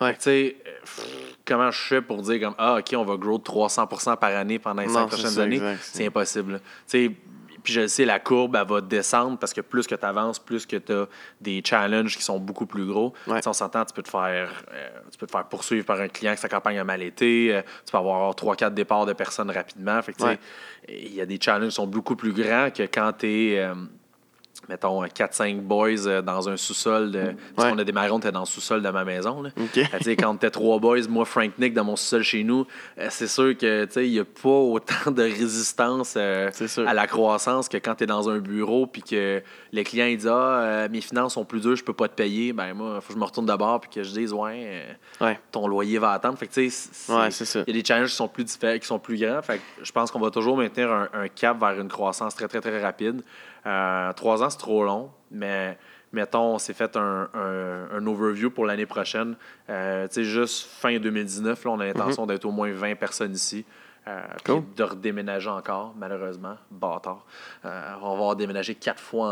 Ouais. 0.00 0.14
Tu 0.14 0.20
sais, 0.20 0.56
euh, 0.64 0.70
comment 1.46 1.70
je 1.70 1.78
fais 1.80 2.02
pour 2.02 2.20
dire 2.22 2.40
comme 2.40 2.54
Ah, 2.58 2.76
OK, 2.78 2.94
on 2.96 3.04
va 3.04 3.16
grow 3.16 3.38
de 3.38 3.42
300 3.44 3.86
par 3.86 4.34
année 4.34 4.58
pendant 4.58 4.82
les 4.82 4.88
Non, 4.88 4.94
cinq 4.94 5.06
prochaines 5.08 5.30
ça, 5.30 5.42
années? 5.42 5.60
c'est- 5.80 6.06
impossible. 6.06 6.60
Tu 6.88 7.16
puis 7.62 7.72
je 7.72 7.80
le 7.80 7.88
sais, 7.88 8.04
la 8.04 8.20
courbe, 8.20 8.54
elle 8.54 8.64
va 8.64 8.80
descendre 8.80 9.38
parce 9.38 9.52
que 9.52 9.60
plus 9.60 9.88
que 9.88 9.96
tu 9.96 10.04
avances, 10.06 10.38
plus 10.38 10.64
que 10.66 10.76
tu 10.76 10.92
as 10.92 11.06
des 11.40 11.60
challenges 11.64 12.16
qui 12.16 12.22
sont 12.22 12.38
beaucoup 12.38 12.64
plus 12.66 12.86
gros. 12.86 13.12
Ouais. 13.26 13.40
On 13.44 13.52
s'entend, 13.52 13.84
tu 13.84 13.92
peux 13.92 14.02
te 14.04 14.08
faire 14.08 14.52
euh, 14.72 14.88
tu 15.10 15.18
peux 15.18 15.26
te 15.26 15.32
faire 15.32 15.44
poursuivre 15.48 15.84
par 15.84 16.00
un 16.00 16.06
client 16.06 16.34
que 16.34 16.38
sa 16.38 16.48
campagne 16.48 16.78
a 16.78 16.84
mal 16.84 17.02
été. 17.02 17.52
euh, 17.56 17.62
tu 17.84 17.90
peux 17.90 17.98
avoir 17.98 18.32
3-4 18.36 18.72
départs 18.72 19.04
de 19.04 19.14
personnes 19.14 19.50
rapidement. 19.50 20.00
Fait 20.02 20.12
que, 20.12 20.18
tu 20.18 20.22
sais, 20.22 20.28
Ouais. 20.30 20.38
il 20.88 21.14
y 21.14 21.20
a 21.20 21.26
des 21.26 21.40
challenges 21.42 21.70
qui 21.70 21.74
sont 21.74 21.88
beaucoup 21.88 22.14
plus 22.14 22.32
grands 22.32 22.70
que 22.70 22.84
quand 22.84 23.12
tu 23.18 23.26
es, 23.26 23.66
mettons, 24.68 25.04
4-5 25.04 25.60
boys 25.60 26.06
euh, 26.06 26.22
dans 26.22 26.48
un 26.48 26.56
sous-sol. 26.56 27.10
De... 27.10 27.34
Parce 27.54 27.66
Ouais. 27.68 27.72
qu'on 27.74 27.78
a 27.78 27.84
démarré, 27.84 28.10
on 28.10 28.18
était 28.18 28.32
dans 28.32 28.40
le 28.40 28.46
sous-sol 28.46 28.82
de 28.82 28.88
ma 28.90 29.04
maison. 29.04 29.42
Là. 29.42 29.50
OK. 29.56 29.78
Euh, 29.78 29.82
tu 29.98 30.04
sais, 30.04 30.16
quand 30.16 30.36
t'es 30.36 30.50
trois 30.50 30.78
boys, 30.78 31.06
moi, 31.08 31.24
Frank 31.24 31.52
Nick, 31.58 31.74
dans 31.74 31.84
mon 31.84 31.96
sous-sol 31.96 32.22
chez 32.22 32.44
nous, 32.44 32.66
euh, 32.98 33.06
c'est 33.10 33.26
sûr 33.28 33.56
que 33.56 33.86
il 34.00 34.10
n'y 34.12 34.18
a 34.18 34.24
pas 34.24 34.48
autant 34.48 35.10
de 35.10 35.22
résistance 35.22 36.14
euh, 36.16 36.50
à 36.86 36.94
la 36.94 37.06
croissance 37.06 37.68
que 37.68 37.76
quand 37.78 37.94
tu 37.96 38.04
es 38.04 38.06
dans 38.06 38.28
un 38.28 38.38
bureau 38.38 38.86
puis 38.86 39.02
que 39.02 39.42
le 39.72 39.82
client 39.82 40.06
il 40.06 40.18
dit 40.18 40.28
Ah, 40.28 40.60
euh, 40.60 40.88
mes 40.90 41.00
finances 41.00 41.34
sont 41.34 41.44
plus 41.44 41.60
dures, 41.60 41.76
je 41.76 41.84
peux 41.84 41.92
pas 41.92 42.08
te 42.08 42.14
payer. 42.14 42.52
Ben 42.52 42.74
moi, 42.74 43.00
faut 43.00 43.08
que 43.08 43.14
je 43.14 43.18
me 43.18 43.24
retourne 43.24 43.46
d'abord 43.46 43.80
puis 43.80 43.90
que 43.90 44.02
je 44.02 44.10
dise 44.12 44.32
Ouais, 44.32 44.62
euh, 45.20 45.24
Ouais. 45.26 45.38
ton 45.52 45.66
loyer 45.66 45.98
va 45.98 46.12
attendre. 46.12 46.38
Fait 46.38 46.46
que 46.46 46.52
tu 46.52 46.70
sais, 46.70 46.90
il 47.08 47.74
y 47.74 47.76
a 47.76 47.80
des 47.80 47.84
challenges 47.84 48.10
qui 48.10 48.16
sont 48.16 48.28
plus 48.28 48.44
diffé- 48.44 48.78
qui 48.78 48.86
sont 48.86 48.98
plus 48.98 49.18
grands. 49.18 49.40
Fait 49.42 49.58
que 49.58 49.62
je 49.84 49.92
pense 49.92 50.10
qu'on 50.10 50.20
va 50.20 50.30
toujours 50.30 50.56
maintenir 50.56 50.90
un, 50.90 51.08
un 51.14 51.28
cap 51.28 51.58
vers 51.58 51.80
une 51.80 51.88
croissance 51.88 52.34
très, 52.34 52.48
très, 52.48 52.60
très 52.60 52.82
rapide. 52.82 53.22
Euh, 53.66 54.12
trois 54.12 54.42
ans, 54.42 54.50
c'est 54.50 54.58
trop 54.58 54.84
long, 54.84 55.10
mais 55.30 55.76
mettons, 56.12 56.54
on 56.54 56.58
s'est 56.58 56.72
fait 56.74 56.96
un, 56.96 57.28
un- 57.34 57.88
un 57.92 58.06
overview 58.06 58.50
pour 58.50 58.64
l'année 58.64 58.86
prochaine. 58.86 59.36
Euh, 59.68 60.06
tu 60.08 60.14
sais, 60.14 60.24
juste 60.24 60.66
fin 60.70 60.96
2019, 60.98 61.64
là, 61.64 61.70
on 61.72 61.80
a 61.80 61.86
l'intention 61.86 62.26
d'être 62.26 62.44
au 62.44 62.52
moins 62.52 62.70
20 62.72 62.94
personnes 62.96 63.32
ici. 63.32 63.64
Euh, 64.08 64.20
puis 64.44 64.52
Mhm. 64.54 64.64
De 64.76 64.82
redéménager 64.84 65.50
encore, 65.50 65.92
malheureusement. 65.98 66.56
Bâtard. 66.70 67.26
Euh, 67.64 67.94
on 68.02 68.16
va 68.28 68.36
déménagé 68.36 68.76
quatre 68.76 69.00
fois 69.02 69.26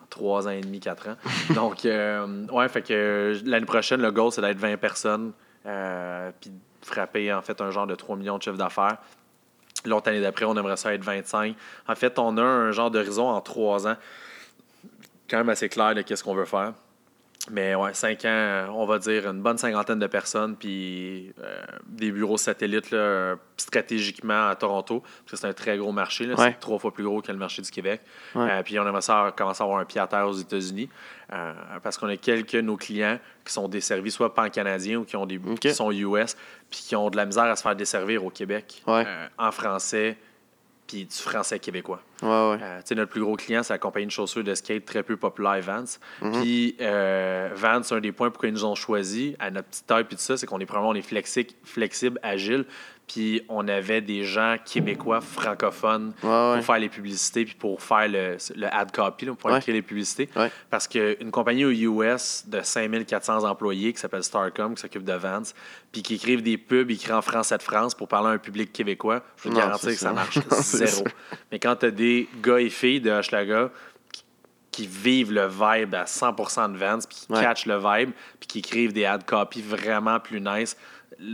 en 0.00 0.04
trois 0.10 0.48
ans 0.48 0.50
et 0.50 0.60
demi, 0.62 0.80
quatre 0.80 1.08
ans. 1.08 1.14
Donc, 1.54 1.84
euh, 1.84 2.44
ouais, 2.48 2.68
fait 2.68 2.82
que 2.82 3.34
l'année 3.44 3.66
prochaine, 3.66 4.02
le 4.02 4.10
goal, 4.10 4.32
c'est 4.32 4.40
d'être 4.40 4.58
20 4.58 4.76
personnes. 4.78 5.32
puis 6.40 6.50
de 6.50 6.56
frapper, 6.86 7.32
en 7.32 7.40
fait, 7.42 7.60
un 7.60 7.70
genre 7.70 7.86
de 7.86 7.94
3 7.94 8.16
millions 8.16 8.36
de 8.38 8.42
chiffres 8.42 8.56
d'affaires. 8.56 8.96
L'autre 9.84 10.08
année 10.08 10.20
d'après, 10.20 10.44
on 10.44 10.56
aimerait 10.56 10.76
ça 10.76 10.92
être 10.92 11.04
25. 11.04 11.54
En 11.88 11.94
fait, 11.94 12.18
on 12.18 12.36
a 12.36 12.42
un 12.42 12.70
genre 12.72 12.90
d'horizon 12.90 13.28
en 13.28 13.40
trois 13.40 13.86
ans, 13.86 13.96
quand 15.28 15.38
même 15.38 15.48
assez 15.48 15.68
clair 15.68 15.94
de 15.94 16.02
qu'est-ce 16.02 16.22
qu'on 16.22 16.34
veut 16.34 16.44
faire. 16.44 16.74
Mais 17.50 17.74
ouais, 17.74 17.94
cinq 17.94 18.26
ans, 18.26 18.66
on 18.74 18.84
va 18.84 18.98
dire 18.98 19.26
une 19.28 19.40
bonne 19.40 19.56
cinquantaine 19.56 19.98
de 19.98 20.06
personnes, 20.06 20.56
puis 20.56 21.32
euh, 21.42 21.62
des 21.86 22.12
bureaux 22.12 22.36
satellites 22.36 22.90
là, 22.90 23.36
stratégiquement 23.56 24.48
à 24.48 24.56
Toronto, 24.56 25.00
parce 25.00 25.30
que 25.30 25.36
c'est 25.38 25.46
un 25.46 25.54
très 25.54 25.78
gros 25.78 25.90
marché. 25.90 26.28
Ouais. 26.28 26.34
C'est 26.36 26.60
trois 26.60 26.78
fois 26.78 26.92
plus 26.92 27.04
gros 27.04 27.22
que 27.22 27.32
le 27.32 27.38
marché 27.38 27.62
du 27.62 27.70
Québec. 27.70 28.02
Ouais. 28.34 28.46
Euh, 28.50 28.62
puis 28.62 28.78
on 28.78 28.86
aimerait 28.86 29.00
ça 29.00 29.32
commencer 29.34 29.62
à 29.62 29.64
avoir 29.64 29.80
un 29.80 29.86
pied 29.86 30.00
à 30.00 30.06
terre 30.06 30.28
aux 30.28 30.34
États-Unis, 30.34 30.90
euh, 31.32 31.52
parce 31.82 31.96
qu'on 31.96 32.08
a 32.08 32.16
quelques 32.18 32.56
de 32.56 32.60
nos 32.60 32.76
clients 32.76 33.18
qui 33.42 33.54
sont 33.54 33.68
desservis 33.68 34.10
soit 34.10 34.34
pan-canadiens 34.34 34.98
ou 34.98 35.04
qui, 35.04 35.16
ont 35.16 35.24
des, 35.26 35.40
qui 35.60 35.72
sont 35.72 35.90
US, 35.92 36.36
puis 36.70 36.80
qui 36.88 36.94
ont 36.94 37.08
de 37.08 37.16
la 37.16 37.24
misère 37.24 37.44
à 37.44 37.56
se 37.56 37.62
faire 37.62 37.74
desservir 37.74 38.22
au 38.22 38.30
Québec 38.30 38.82
Ouais. 38.86 39.06
en 39.38 39.50
français, 39.50 40.18
puis 40.90 41.04
du 41.04 41.14
français 41.14 41.58
québécois. 41.60 42.02
Ouais, 42.22 42.28
ouais. 42.28 42.58
Euh, 42.60 42.80
notre 42.96 43.10
plus 43.10 43.20
gros 43.20 43.36
client, 43.36 43.62
c'est 43.62 43.72
la 43.72 43.78
compagnie 43.78 44.06
de 44.06 44.10
chaussures 44.10 44.42
de 44.42 44.54
skate 44.54 44.84
très 44.84 45.02
peu 45.04 45.16
populaire, 45.16 45.60
Vans. 45.62 45.84
Mhm. 46.20 46.42
Puis 46.42 46.76
euh, 46.80 47.50
Vans, 47.54 47.80
un 47.92 48.00
des 48.00 48.10
points 48.12 48.30
pourquoi 48.30 48.48
ils 48.48 48.52
nous 48.54 48.64
ont 48.64 48.74
choisi 48.74 49.36
à 49.38 49.50
notre 49.50 49.68
petite 49.68 49.86
taille, 49.86 50.04
puis 50.04 50.16
tout 50.16 50.22
ça, 50.22 50.36
c'est 50.36 50.46
qu'on 50.46 50.58
est 50.58 50.66
probablement 50.66 50.90
on 50.90 50.94
est 50.94 51.08
flexi- 51.08 51.54
flexible, 51.62 52.18
agile. 52.22 52.64
Puis 53.12 53.42
on 53.48 53.66
avait 53.66 54.00
des 54.00 54.22
gens 54.22 54.54
québécois, 54.64 55.20
francophones, 55.20 56.12
Ouais, 56.22 56.54
pour 56.56 56.64
faire 56.64 56.78
les 56.78 56.88
publicités, 56.88 57.44
puis 57.44 57.56
pour 57.56 57.82
faire 57.82 58.06
le, 58.08 58.36
le 58.54 58.66
ad 58.72 58.92
copy, 58.92 59.24
là, 59.26 59.34
pour 59.34 59.54
écrire 59.56 59.74
les 59.74 59.82
publicités. 59.82 60.28
Parce 60.70 60.86
qu'une 60.86 61.30
compagnie 61.32 61.64
aux 61.64 61.70
US 61.72 62.44
de 62.46 62.60
5400 62.62 63.42
employés 63.48 63.92
qui 63.92 63.98
s'appelle 63.98 64.22
Starcom, 64.22 64.74
qui 64.76 64.80
s'occupe 64.82 65.02
de 65.04 65.12
Vans, 65.14 65.42
puis 65.90 66.02
qui 66.02 66.14
écrivent 66.14 66.42
des 66.42 66.56
pubs 66.56 66.88
écrits 66.90 67.12
en 67.12 67.22
français 67.22 67.58
de 67.58 67.62
France 67.62 67.94
pour 67.96 68.06
parler 68.06 68.28
à 68.28 68.32
un 68.32 68.38
public 68.38 68.72
québécois, 68.72 69.22
je 69.38 69.42
peux 69.42 69.50
te 69.50 69.56
garantir 69.56 69.88
que 69.90 69.96
ça 69.96 70.06
ça. 70.08 70.12
marche 70.12 70.36
Non, 70.50 70.56
zéro. 70.60 71.04
ça. 71.04 71.36
Mais 71.50 71.58
quand 71.58 71.74
tu 71.76 71.86
as 71.86 71.90
des 71.90 72.28
gars 72.40 72.60
et 72.60 72.70
filles 72.70 73.00
de 73.00 73.10
Hochelaga 73.10 73.70
qui, 74.12 74.24
qui 74.70 74.86
vivent 74.86 75.32
le 75.32 75.48
vibe 75.48 75.96
à 75.96 76.04
100% 76.04 76.72
de 76.74 76.78
Vans, 76.78 76.98
puis 76.98 77.18
qui 77.26 77.32
Ouais. 77.32 77.40
catchent 77.40 77.66
le 77.66 77.78
vibe, 77.78 78.10
puis 78.38 78.46
qui 78.46 78.58
écrivent 78.60 78.92
des 78.92 79.04
ad 79.04 79.24
copy 79.24 79.62
vraiment 79.62 80.20
plus 80.20 80.40
nice, 80.40 80.76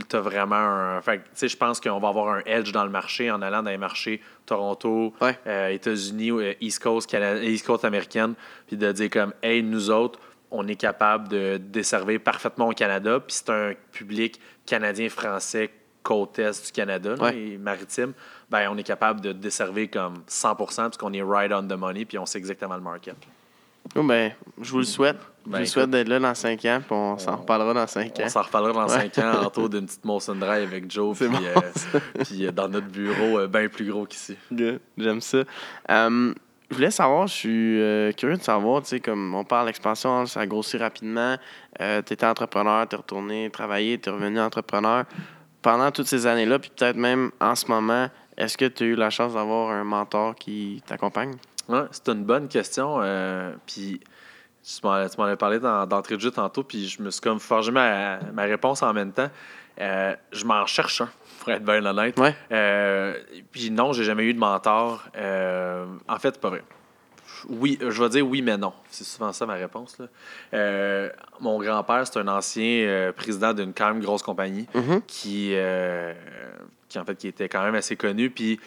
tu 0.09 0.15
as 0.15 0.21
vraiment 0.21 0.55
un. 0.55 1.01
Fait 1.01 1.19
tu 1.19 1.23
sais, 1.33 1.47
je 1.47 1.57
pense 1.57 1.79
qu'on 1.79 1.99
va 1.99 2.07
avoir 2.09 2.29
un 2.35 2.41
edge 2.45 2.71
dans 2.71 2.83
le 2.83 2.89
marché 2.89 3.29
en 3.31 3.41
allant 3.41 3.63
dans 3.63 3.69
les 3.71 3.77
marchés 3.77 4.21
Toronto, 4.45 5.13
Ouais. 5.21 5.37
euh, 5.47 5.69
États-Unis, 5.69 6.31
euh, 6.31 6.53
East 6.61 6.81
Coast, 6.81 7.09
Cana- 7.09 7.41
East 7.43 7.65
Coast 7.65 7.85
américaine, 7.85 8.33
puis 8.67 8.75
de 8.77 8.91
dire 8.91 9.09
comme, 9.09 9.33
hey, 9.43 9.61
nous 9.63 9.89
autres, 9.89 10.19
on 10.51 10.67
est 10.67 10.75
capable 10.75 11.27
de 11.27 11.57
desservir 11.57 12.19
parfaitement 12.21 12.69
au 12.69 12.73
Canada, 12.73 13.19
puis 13.19 13.35
c'est 13.35 13.49
un 13.49 13.73
public 13.91 14.39
canadien-français 14.65 15.69
côte 16.03 16.39
est 16.39 16.65
du 16.65 16.71
Canada, 16.71 17.15
là, 17.17 17.23
Ouais. 17.23 17.37
et 17.37 17.57
maritime, 17.57 18.13
ben 18.49 18.69
on 18.71 18.77
est 18.77 18.83
capable 18.83 19.19
de 19.19 19.33
desservir 19.33 19.89
comme 19.91 20.23
100% 20.25 20.83
parce 20.83 20.97
qu'on 20.97 21.11
est 21.11 21.21
right 21.21 21.51
on 21.51 21.63
the 21.67 21.73
money, 21.77 22.05
puis 22.05 22.17
on 22.17 22.25
sait 22.25 22.37
exactement 22.37 22.75
le 22.75 22.81
market. 22.81 23.15
Oh, 23.95 24.03
ben, 24.03 24.31
je 24.61 24.71
vous 24.71 24.79
le 24.79 24.83
souhaite. 24.83 25.17
je 25.45 25.51
Ben, 25.51 25.59
vous 25.59 25.65
souhaite 25.65 25.89
d'être 25.89 26.07
là 26.07 26.19
dans 26.19 26.35
5 26.35 26.65
ans, 26.65 26.79
puis 26.81 26.91
on 26.95 27.17
s'en 27.17 27.37
reparlera 27.37 27.73
dans 27.73 27.87
5 27.87 28.07
ans. 28.19 28.23
On 28.25 28.29
s'en 28.29 28.41
reparlera 28.41 28.73
dans 28.73 28.93
Ouais. 28.93 29.09
5 29.13 29.17
ans 29.19 29.45
autour 29.45 29.69
d'une 29.69 29.85
petite 29.85 30.03
Molson 30.05 30.35
Dry 30.35 30.63
avec 30.63 30.89
Joe, 30.91 31.17
puis, 31.17 31.27
bon, 31.27 31.37
euh, 31.41 31.99
puis 32.25 32.45
euh, 32.45 32.51
dans 32.51 32.67
notre 32.67 32.87
bureau 32.87 33.47
bien 33.47 33.67
plus 33.69 33.85
gros 33.89 34.05
qu'ici. 34.05 34.35
J'aime 34.97 35.21
ça. 35.21 35.39
Euh, 35.89 36.33
je 36.69 36.75
voulais 36.75 36.91
savoir, 36.91 37.27
je 37.27 37.33
suis 37.33 37.81
euh, 37.81 38.11
curieux 38.11 38.35
de 38.35 38.43
savoir, 38.43 38.81
tu 38.81 38.89
sais, 38.89 38.99
comme 38.99 39.33
on 39.33 39.45
parle 39.45 39.67
d'expansion, 39.67 40.25
ça 40.25 40.41
a 40.41 40.45
grossi 40.45 40.77
rapidement. 40.77 41.37
tu 41.79 41.85
étais 42.13 42.25
entrepreneur, 42.25 42.87
tu 42.89 42.95
es 42.95 42.97
retourné 42.97 43.49
travailler, 43.49 43.97
tu 43.99 44.09
es 44.09 44.11
revenu 44.11 44.39
entrepreneur. 44.41 45.05
Pendant 45.61 45.91
toutes 45.91 46.07
ces 46.07 46.27
années-là, 46.27 46.59
puis 46.59 46.69
peut-être 46.75 46.97
même 46.97 47.31
en 47.39 47.55
ce 47.55 47.67
moment, 47.67 48.07
est-ce 48.37 48.57
que 48.57 48.65
tu 48.65 48.83
as 48.83 48.87
eu 48.87 48.95
la 48.95 49.09
chance 49.09 49.33
d'avoir 49.33 49.71
un 49.71 49.83
mentor 49.83 50.35
qui 50.35 50.83
t'accompagne? 50.85 51.33
Ouais, 51.69 51.83
c'est 51.91 52.07
une 52.09 52.23
bonne 52.23 52.47
question. 52.47 52.97
euh, 53.01 53.51
puis 53.65 53.99
tu 54.63 54.79
m'en 54.85 55.07
tu 55.07 55.17
m'en 55.17 55.25
avais 55.25 55.35
parlé 55.37 55.59
dans- 55.59 55.85
d'entrée 55.85 56.15
de 56.15 56.21
jeu 56.21 56.31
tantôt, 56.31 56.63
puis 56.63 56.87
je 56.87 57.01
me 57.01 57.09
suis 57.11 57.21
comme 57.21 57.39
forgé 57.39 57.71
ma, 57.71 58.19
ma 58.33 58.43
réponse 58.43 58.81
en 58.83 58.93
même 58.93 59.11
temps. 59.11 59.29
Euh, 59.79 60.15
je 60.31 60.43
m'en 60.45 60.65
cherche 60.65 61.01
un, 61.01 61.09
pour 61.39 61.49
être 61.51 61.63
bien 61.63 61.85
honnête. 61.85 62.17
Ouais. 62.19 62.35
Euh, 62.51 63.13
puis 63.51 63.69
non, 63.69 63.93
j'ai 63.93 64.03
jamais 64.03 64.23
eu 64.23 64.33
de 64.33 64.39
mentor. 64.39 65.03
Euh, 65.15 65.85
en 66.07 66.17
fait, 66.17 66.39
pas 66.41 66.49
vrai. 66.49 66.63
Oui, 67.49 67.77
je 67.79 68.01
vais 68.01 68.09
dire 68.09 68.27
oui, 68.27 68.41
mais 68.41 68.57
non. 68.57 68.73
C'est 68.89 69.03
souvent 69.03 69.31
ça 69.31 69.45
ma 69.45 69.53
réponse. 69.53 69.97
Là. 69.99 71.09
Mon 71.39 71.59
grand-père, 71.61 72.07
c'est 72.07 72.17
un 72.19 72.27
ancien 72.27 73.11
président 73.15 73.53
d'une 73.53 73.73
quand 73.73 73.87
même 73.89 74.01
grosse 74.01 74.23
compagnie 74.23 74.65
Mhm. 74.73 75.01
qui, 75.05 75.53
qui, 76.89 76.97
en 76.99 77.05
fait, 77.05 77.15
qui 77.15 77.27
était 77.27 77.47
quand 77.49 77.61
même 77.63 77.75
assez 77.75 77.95
connu. 77.95 78.29
Puis 78.31 78.59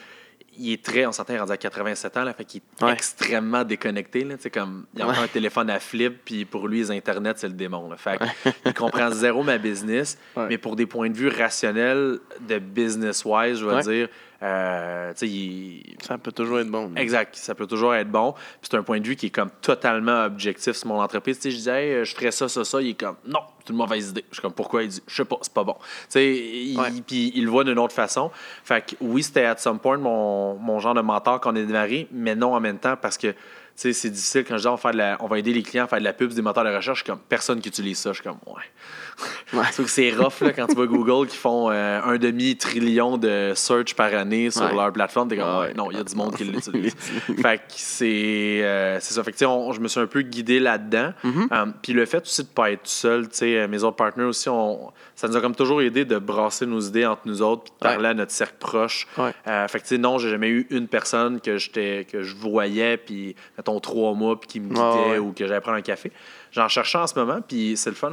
il 0.61 0.73
est 0.75 0.85
très, 0.85 1.07
on 1.07 1.12
s'entend, 1.12 1.33
il 1.33 1.37
est 1.37 1.40
rendu 1.40 1.53
à 1.53 1.57
87 1.57 2.16
ans, 2.18 2.25
là, 2.25 2.33
fait 2.35 2.44
qu'il 2.44 2.61
est 2.81 2.85
Ouais. 2.85 2.92
extrêmement 2.92 3.64
déconnecté. 3.64 4.25
Là, 4.25 4.35
comme, 4.53 4.85
il 4.94 5.01
a 5.03 5.07
encore 5.07 5.18
Ouais. 5.18 5.25
un 5.25 5.29
téléphone 5.29 5.70
à 5.70 5.81
flip, 5.81 6.20
puis 6.25 6.44
pour 6.44 6.68
lui, 6.68 6.79
les 6.81 6.90
Internet, 6.90 7.38
c'est 7.38 7.49
le 7.49 7.55
démon. 7.55 7.88
Là. 7.90 7.96
Fait 7.96 8.18
que 8.18 8.25
il 8.66 8.75
comprend 8.75 9.11
zéro 9.11 9.42
ma 9.42 9.59
business, 9.59 10.18
Ouais. 10.37 10.46
mais 10.51 10.59
pour 10.59 10.77
des 10.77 10.87
points 10.87 11.09
de 11.11 11.16
vue 11.16 11.29
rationnels, 11.29 12.18
de 12.40 12.59
business-wise, 12.59 13.59
je 13.59 13.64
vais 13.66 13.75
Ouais. 13.75 13.83
dire, 13.83 14.09
euh, 14.42 15.12
il- 15.22 15.96
Ça 16.03 16.16
peut 16.18 16.33
toujours 16.33 16.61
être 16.61 16.68
bon. 16.70 16.92
Exact, 16.96 17.37
ça 17.37 17.55
peut 17.55 17.66
toujours 17.66 17.94
être 17.94 18.11
bon. 18.11 18.33
Puis 18.33 18.68
c'est 18.70 18.76
un 18.76 18.83
point 18.83 19.00
de 19.00 19.07
vue 19.07 19.16
qui 19.16 19.26
est 19.26 19.31
comme 19.31 19.50
totalement 19.61 20.24
objectif 20.24 20.72
sur 20.74 20.88
mon 20.88 21.00
entreprise. 21.00 21.37
Tu 21.38 21.42
sais, 21.44 21.50
je 21.50 21.57
disais, 21.57 21.70
Hey, 21.98 22.05
je 22.05 22.14
ferais 22.14 22.31
ça, 22.31 22.48
ça, 22.48 22.64
ça. 22.64 22.81
Il 22.81 22.88
est 22.90 22.94
comme, 22.94 23.16
non, 23.26 23.40
c'est 23.64 23.70
une 23.70 23.76
mauvaise 23.76 24.11
idée. 24.11 24.24
Je 24.31 24.35
suis 24.37 24.42
comme, 24.42 24.53
pourquoi? 24.55 24.83
Il 24.83 24.88
dit, 24.88 25.03
je 25.07 25.14
sais 25.14 25.24
pas, 25.24 25.37
c'est 25.42 25.53
pas 25.53 25.64
bon. 25.64 25.74
Tu 25.74 25.87
sais, 26.09 26.35
il- 26.35 26.79
Ouais. 26.79 26.88
puis 27.07 27.33
il 27.35 27.44
le 27.44 27.50
voit 27.50 27.64
d'une 27.64 27.79
autre 27.79 27.94
façon. 27.94 28.31
Fait 28.64 28.85
que 28.85 28.96
oui, 29.00 29.22
c'était 29.22 29.44
at 29.44 29.59
some 29.59 29.79
point 29.79 29.98
mon, 29.98 30.55
mon 30.55 30.79
genre 30.81 30.94
de 30.94 31.00
mentor 31.03 31.40
qu'on 31.40 31.50
a 31.50 31.61
démarré, 31.62 32.09
mais 32.11 32.35
non 32.35 32.55
en 32.55 32.61
même 32.61 32.79
temps 32.79 32.96
parce 33.00 33.18
que. 33.18 33.35
Sais, 33.81 33.93
c'est 33.93 34.11
difficile 34.11 34.45
quand 34.45 34.57
je 34.57 34.62
dis 34.62 34.69
on 34.69 34.73
va, 34.73 34.77
faire 34.77 34.93
de 34.93 34.97
la- 34.99 35.16
on 35.21 35.27
va 35.27 35.38
aider 35.38 35.53
les 35.53 35.62
clients 35.62 35.85
à 35.85 35.88
faire 35.88 35.99
de 35.99 36.05
la 36.05 36.12
pub, 36.12 36.33
des 36.33 36.43
moteurs 36.43 36.64
de 36.64 36.69
recherche. 36.75 36.99
Je 37.01 37.05
suis 37.05 37.11
comme 37.12 37.21
personne 37.29 37.61
qui 37.61 37.69
utilise 37.69 37.99
ça. 37.99 38.11
Je 38.11 38.21
suis 38.21 38.25
comme 38.25 38.38
ouais. 38.47 39.59
Ouais. 39.59 39.64
Sauf 39.73 39.87
que 39.87 39.90
c'est 39.90 40.11
rough 40.12 40.40
là, 40.40 40.53
quand 40.53 40.66
tu 40.66 40.75
vois 40.75 40.87
Google 40.87 41.27
qui 41.29 41.37
font 41.37 41.71
euh, 41.71 42.01
un 42.03 42.16
demi-trillion 42.19 43.19
de 43.19 43.53
search 43.55 43.95
par 43.95 44.14
année 44.14 44.51
sur 44.51 44.62
Ouais. 44.62 44.75
leur 44.75 44.93
plateforme. 44.93 45.29
T'es 45.29 45.37
comme, 45.37 45.59
ouais, 45.61 45.75
non, 45.75 45.90
il 45.90 45.97
y 45.99 46.01
a 46.01 46.05
du 46.05 46.14
monde 46.14 46.35
qui 46.37 46.45
l'utilise. 46.45 46.95
fait 47.43 47.59
que 47.59 47.62
c'est 47.77 48.61
euh, 48.62 48.99
c'est 49.01 49.14
ça. 49.14 49.23
Fait 49.25 49.33
que, 49.33 49.45
on- 49.45 49.73
je 49.73 49.81
me 49.81 49.88
suis 49.88 50.01
un 50.01 50.07
peu 50.07 50.23
guidé 50.23 50.59
là-dedans. 50.61 51.12
Mhm. 51.25 51.49
Euh, 51.53 51.66
Puis 51.83 51.93
le 51.93 52.05
fait 52.07 52.23
aussi 52.23 52.43
de 52.43 52.49
ne 52.49 52.53
pas 52.55 52.71
être 52.71 52.87
seul, 52.87 53.29
tu 53.29 53.37
sais, 53.37 53.69
mes 53.69 53.83
autres 53.83 53.97
partenaires 53.97 54.29
aussi, 54.29 54.49
on, 54.49 54.93
ça 55.14 55.29
nous 55.29 55.37
a 55.37 55.40
comme 55.40 55.55
toujours 55.55 55.83
aidé 55.83 56.05
de 56.05 56.19
brasser 56.19 56.66
nos 56.66 56.81
idées 56.81 57.07
entre 57.07 57.23
nous 57.27 57.43
autres 57.43 57.64
puis 57.64 57.73
de 57.73 57.79
parler 57.79 58.09
à 58.09 58.14
notre 58.14 58.33
cercle 58.33 58.57
proche. 58.59 59.07
Euh, 59.19 59.69
fait 59.69 59.79
que, 59.79 59.85
tu 59.85 59.88
sais, 59.90 59.99
non, 59.99 60.19
j'ai 60.19 60.31
jamais 60.31 60.49
eu 60.49 60.66
une 60.71 60.88
personne 60.88 61.40
que, 61.40 61.59
j'étais- 61.59 62.07
que 62.11 62.23
je 62.23 62.35
voyais, 62.37 62.97
puis, 62.97 63.35
mettons, 63.59 63.70
trois 63.79 64.15
mois, 64.15 64.41
puis 64.41 64.49
qui 64.49 64.61
me 64.61 64.71
guidait 64.71 64.81
Ouais, 64.81 65.11
ouais. 65.13 65.19
ou 65.19 65.33
que 65.33 65.47
j'allais 65.47 65.61
prendre 65.61 65.77
un 65.79 65.83
café. 65.83 66.11
J'en 66.51 66.67
cherchais 66.67 66.99
en 66.99 67.07
ce 67.07 67.17
moment, 67.17 67.41
puis 67.47 67.77
c'est 67.77 67.91
le 67.91 67.95
fun. 67.97 68.11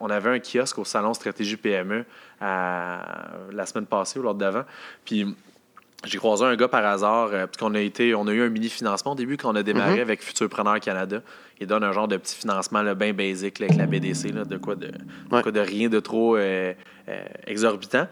On 0.00 0.08
avait 0.08 0.30
un 0.30 0.38
kiosque 0.38 0.78
au 0.78 0.84
Salon 0.84 1.12
Stratégie 1.12 1.58
PME 1.58 2.06
à- 2.40 3.32
la 3.52 3.66
semaine 3.66 3.86
passée 3.86 4.18
ou 4.18 4.22
l'autre 4.22 4.38
d'avant. 4.38 4.64
Puis 5.04 5.26
j'ai 6.04 6.18
croisé 6.18 6.44
un 6.44 6.54
gars 6.56 6.68
par 6.68 6.84
hasard, 6.84 7.28
euh, 7.32 7.46
parce 7.46 7.56
qu'on 7.56 7.74
a 7.74 7.80
été, 7.80 8.14
on 8.14 8.26
a 8.26 8.32
eu 8.32 8.42
un 8.42 8.48
mini 8.50 8.68
financement 8.68 9.12
au 9.12 9.14
début 9.14 9.36
quand 9.36 9.52
on 9.52 9.56
a 9.56 9.62
démarré 9.62 9.94
Mhm. 9.96 10.00
avec 10.00 10.22
Futurpreneur 10.22 10.78
Canada. 10.80 11.20
Il 11.60 11.66
donne 11.66 11.84
un 11.84 11.92
genre 11.92 12.08
de 12.08 12.16
petit 12.16 12.34
financement 12.36 12.82
là, 12.82 12.94
bien 12.94 13.12
basique 13.14 13.58
là, 13.58 13.66
avec 13.66 13.78
la 13.78 13.86
BDC, 13.86 14.32
là, 14.32 14.44
de 14.44 14.56
quoi 14.58 14.74
de, 14.74 14.88
de 14.88 14.92
Ouais. 15.30 15.42
quoi 15.42 15.52
de 15.52 15.60
rien 15.60 15.88
de 15.88 16.00
trop 16.00 16.36
euh, 16.36 16.72
euh, 17.08 17.24
exorbitant. 17.46 18.06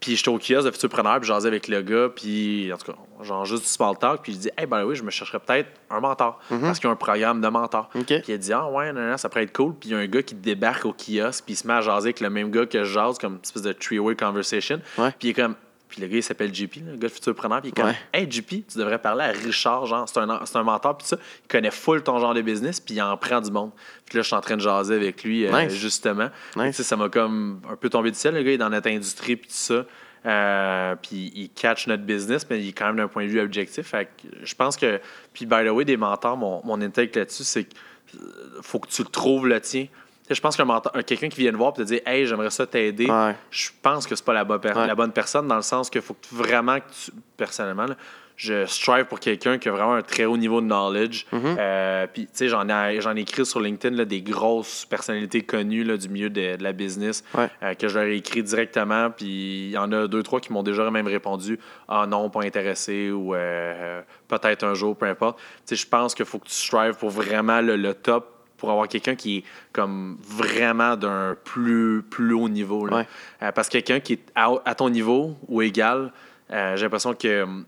Puis 0.00 0.14
j'étais 0.16 0.28
au 0.28 0.38
kiosque 0.38 0.66
de 0.66 0.70
Futurpreneur, 0.70 1.18
puis 1.18 1.26
j'asais 1.28 1.48
avec 1.48 1.66
le 1.66 1.82
gars, 1.82 2.08
puis 2.14 2.72
en 2.72 2.76
tout 2.78 2.92
cas, 2.92 2.98
genre 3.24 3.44
juste 3.44 3.64
du 3.64 3.68
small 3.68 3.98
talk, 3.98 4.22
puis 4.22 4.32
je 4.32 4.38
dis, 4.38 4.50
hey, 4.56 4.64
ben 4.66 4.84
oui, 4.84 4.94
je 4.94 5.02
me 5.02 5.10
chercherais 5.10 5.40
peut-être 5.40 5.68
un 5.90 5.98
mentor, 6.00 6.38
Mhm. 6.50 6.60
parce 6.60 6.78
qu'il 6.78 6.86
y 6.86 6.90
a 6.90 6.92
un 6.92 6.96
programme 6.96 7.40
de 7.40 7.48
mentor. 7.48 7.88
Puis 7.88 8.04
il 8.28 8.34
a 8.34 8.38
dit, 8.38 8.52
ah 8.52 8.68
ouais, 8.70 8.92
non, 8.92 9.00
non, 9.10 9.16
ça 9.16 9.28
pourrait 9.28 9.42
être 9.42 9.52
cool. 9.56 9.74
Puis 9.74 9.88
il 9.88 9.92
y 9.92 9.94
a 9.96 9.98
un 9.98 10.06
gars 10.06 10.22
qui 10.22 10.36
débarque 10.36 10.84
au 10.84 10.92
kiosque, 10.92 11.44
puis 11.44 11.54
il 11.54 11.56
se 11.56 11.66
met 11.66 11.74
à 11.74 11.80
jaser 11.80 12.06
avec 12.08 12.20
le 12.20 12.30
même 12.30 12.50
gars 12.52 12.66
que 12.66 12.84
je 12.84 12.92
jase, 12.92 13.18
comme 13.18 13.34
une 13.34 13.40
espèce 13.42 13.62
de 13.62 13.72
three-way 13.72 14.14
conversation. 14.14 14.80
Ouais. 14.98 15.10
Puis 15.18 15.28
il 15.28 15.30
est 15.30 15.34
comme. 15.34 15.56
Puis 15.88 16.00
le 16.02 16.06
gars, 16.08 16.16
il 16.18 16.22
s'appelle 16.22 16.54
JP, 16.54 16.76
le 16.86 16.96
gars 16.96 17.08
de 17.08 17.12
futurpreneur. 17.12 17.60
Puis 17.62 17.70
il 17.70 17.78
est 17.78 17.82
comme, 17.82 17.90
Ouais. 17.90 17.96
hey 18.12 18.30
JP, 18.30 18.66
tu 18.70 18.78
devrais 18.78 18.98
parler 18.98 19.24
à 19.24 19.28
Richard, 19.28 19.86
genre, 19.86 20.08
c'est 20.08 20.18
un, 20.20 20.40
c'est 20.44 20.56
un 20.56 20.62
mentor, 20.62 20.98
puis 20.98 21.06
ça. 21.06 21.16
Il 21.44 21.48
connaît 21.48 21.70
full 21.70 22.02
ton 22.02 22.18
genre 22.18 22.34
de 22.34 22.42
business, 22.42 22.78
puis 22.80 22.94
il 22.94 23.02
en 23.02 23.16
prend 23.16 23.40
du 23.40 23.50
monde. 23.50 23.70
Puis 24.04 24.16
là, 24.16 24.22
je 24.22 24.26
suis 24.26 24.36
en 24.36 24.40
train 24.40 24.56
de 24.56 24.60
jaser 24.62 24.94
avec 24.94 25.22
lui, 25.24 25.46
euh, 25.46 25.64
Nice. 25.64 25.72
justement. 25.74 26.28
Nice. 26.56 26.76
Tu 26.76 26.82
sais, 26.82 26.82
ça 26.82 26.96
m'a 26.96 27.08
comme 27.08 27.60
un 27.70 27.76
peu 27.76 27.88
tombé 27.88 28.10
du 28.10 28.18
ciel, 28.18 28.34
le 28.34 28.42
gars, 28.42 28.50
il 28.50 28.54
est 28.54 28.58
dans 28.58 28.70
notre 28.70 28.88
industrie, 28.90 29.36
puis 29.36 29.48
tout 29.48 29.54
ça. 29.56 29.84
Euh, 30.26 30.94
puis 31.00 31.32
il 31.34 31.48
catch 31.50 31.86
notre 31.86 32.02
business, 32.02 32.44
mais 32.50 32.60
il 32.60 32.68
est 32.68 32.72
quand 32.72 32.86
même 32.88 32.96
d'un 32.96 33.08
point 33.08 33.24
de 33.24 33.30
vue 33.30 33.40
objectif. 33.40 33.86
Fait 33.86 34.06
que 34.06 34.28
je 34.44 34.54
pense 34.54 34.76
que. 34.76 35.00
Puis, 35.32 35.46
by 35.46 35.64
the 35.64 35.70
way, 35.70 35.84
des 35.84 35.96
mentors, 35.96 36.36
mon, 36.36 36.60
mon 36.64 36.80
intake 36.82 37.14
là-dessus, 37.14 37.44
c'est 37.44 37.64
qu'il 37.64 38.20
faut 38.62 38.78
que 38.80 38.88
tu 38.88 39.02
le 39.02 39.08
trouves 39.08 39.46
le 39.46 39.60
tien. 39.60 39.86
Je 40.30 40.40
pense 40.40 40.56
qu'un 40.56 40.66
quelqu'un 41.06 41.28
qui 41.28 41.40
vient 41.40 41.52
te 41.52 41.56
voir 41.56 41.72
et 41.76 41.78
te 41.78 41.82
dire 41.82 42.00
Hey, 42.06 42.26
j'aimerais 42.26 42.50
ça 42.50 42.66
t'aider, 42.66 43.06
Ouais. 43.10 43.34
je 43.50 43.68
pense 43.82 44.06
que 44.06 44.14
c'est 44.14 44.24
pas 44.24 44.32
la 44.34 44.44
bonne, 44.44 44.60
per- 44.60 44.72
Ouais. 44.76 44.86
la 44.86 44.94
bonne 44.94 45.12
personne 45.12 45.48
dans 45.48 45.56
le 45.56 45.62
sens 45.62 45.88
qu'il 45.90 46.02
faut 46.02 46.14
que 46.14 46.26
vraiment 46.32 46.78
que 46.78 46.84
tu, 47.04 47.10
personnellement, 47.36 47.86
là, 47.86 47.94
je 48.36 48.66
strive 48.66 49.06
pour 49.06 49.18
quelqu'un 49.18 49.58
qui 49.58 49.68
a 49.68 49.72
vraiment 49.72 49.94
un 49.94 50.02
très 50.02 50.24
haut 50.24 50.36
niveau 50.36 50.60
de 50.60 50.66
knowledge. 50.66 51.26
Mhm. 51.32 51.56
Euh, 51.58 52.06
puis, 52.06 52.26
tu 52.26 52.30
sais, 52.34 52.48
j'en 52.48 52.68
ai, 52.68 53.00
j'en 53.00 53.16
ai 53.16 53.20
écrit 53.22 53.44
sur 53.44 53.58
LinkedIn 53.58 53.96
là, 53.96 54.04
des 54.04 54.20
grosses 54.22 54.84
personnalités 54.84 55.42
connues 55.42 55.82
là, 55.82 55.96
du 55.96 56.08
milieu 56.08 56.30
de, 56.30 56.54
de 56.54 56.62
la 56.62 56.72
business 56.72 57.24
Ouais. 57.34 57.48
euh, 57.64 57.74
que 57.74 57.88
je 57.88 57.98
leur 57.98 58.06
ai 58.06 58.14
écrit 58.16 58.44
directement. 58.44 59.10
Puis, 59.10 59.26
il 59.66 59.70
y 59.70 59.78
en 59.78 59.90
a 59.90 60.06
deux, 60.06 60.22
trois 60.22 60.38
qui 60.40 60.52
m'ont 60.52 60.62
déjà 60.62 60.88
même 60.88 61.08
répondu 61.08 61.58
Ah 61.88 62.06
non, 62.06 62.30
pas 62.30 62.42
intéressé 62.44 63.10
ou 63.10 63.34
euh, 63.34 64.02
peut-être 64.28 64.62
un 64.62 64.74
jour, 64.74 64.96
peu 64.96 65.06
importe. 65.06 65.38
Tu 65.66 65.74
sais, 65.74 65.76
je 65.76 65.88
pense 65.88 66.14
qu'il 66.14 66.24
faut 66.26 66.38
que 66.38 66.46
tu 66.46 66.54
strives 66.54 66.94
pour 66.94 67.10
vraiment 67.10 67.60
le, 67.60 67.74
le 67.74 67.92
top 67.94 68.34
pour 68.58 68.70
avoir 68.70 68.86
quelqu'un 68.88 69.14
qui 69.14 69.38
est 69.38 69.44
comme 69.72 70.18
vraiment 70.20 70.96
d'un 70.96 71.34
plus, 71.44 72.02
plus 72.02 72.34
haut 72.34 72.48
niveau. 72.50 72.84
là. 72.86 72.96
Ouais. 72.98 73.06
Euh, 73.42 73.52
parce 73.52 73.68
que 73.68 73.72
quelqu'un 73.78 74.00
qui 74.00 74.12
est 74.14 74.22
à, 74.34 74.50
à 74.66 74.74
ton 74.74 74.90
niveau 74.90 75.34
ou 75.48 75.62
égal, 75.62 76.12
euh, 76.50 76.76
j'ai 76.76 76.82
l'impression 76.84 77.14
que 77.14 77.42
hum, 77.44 77.64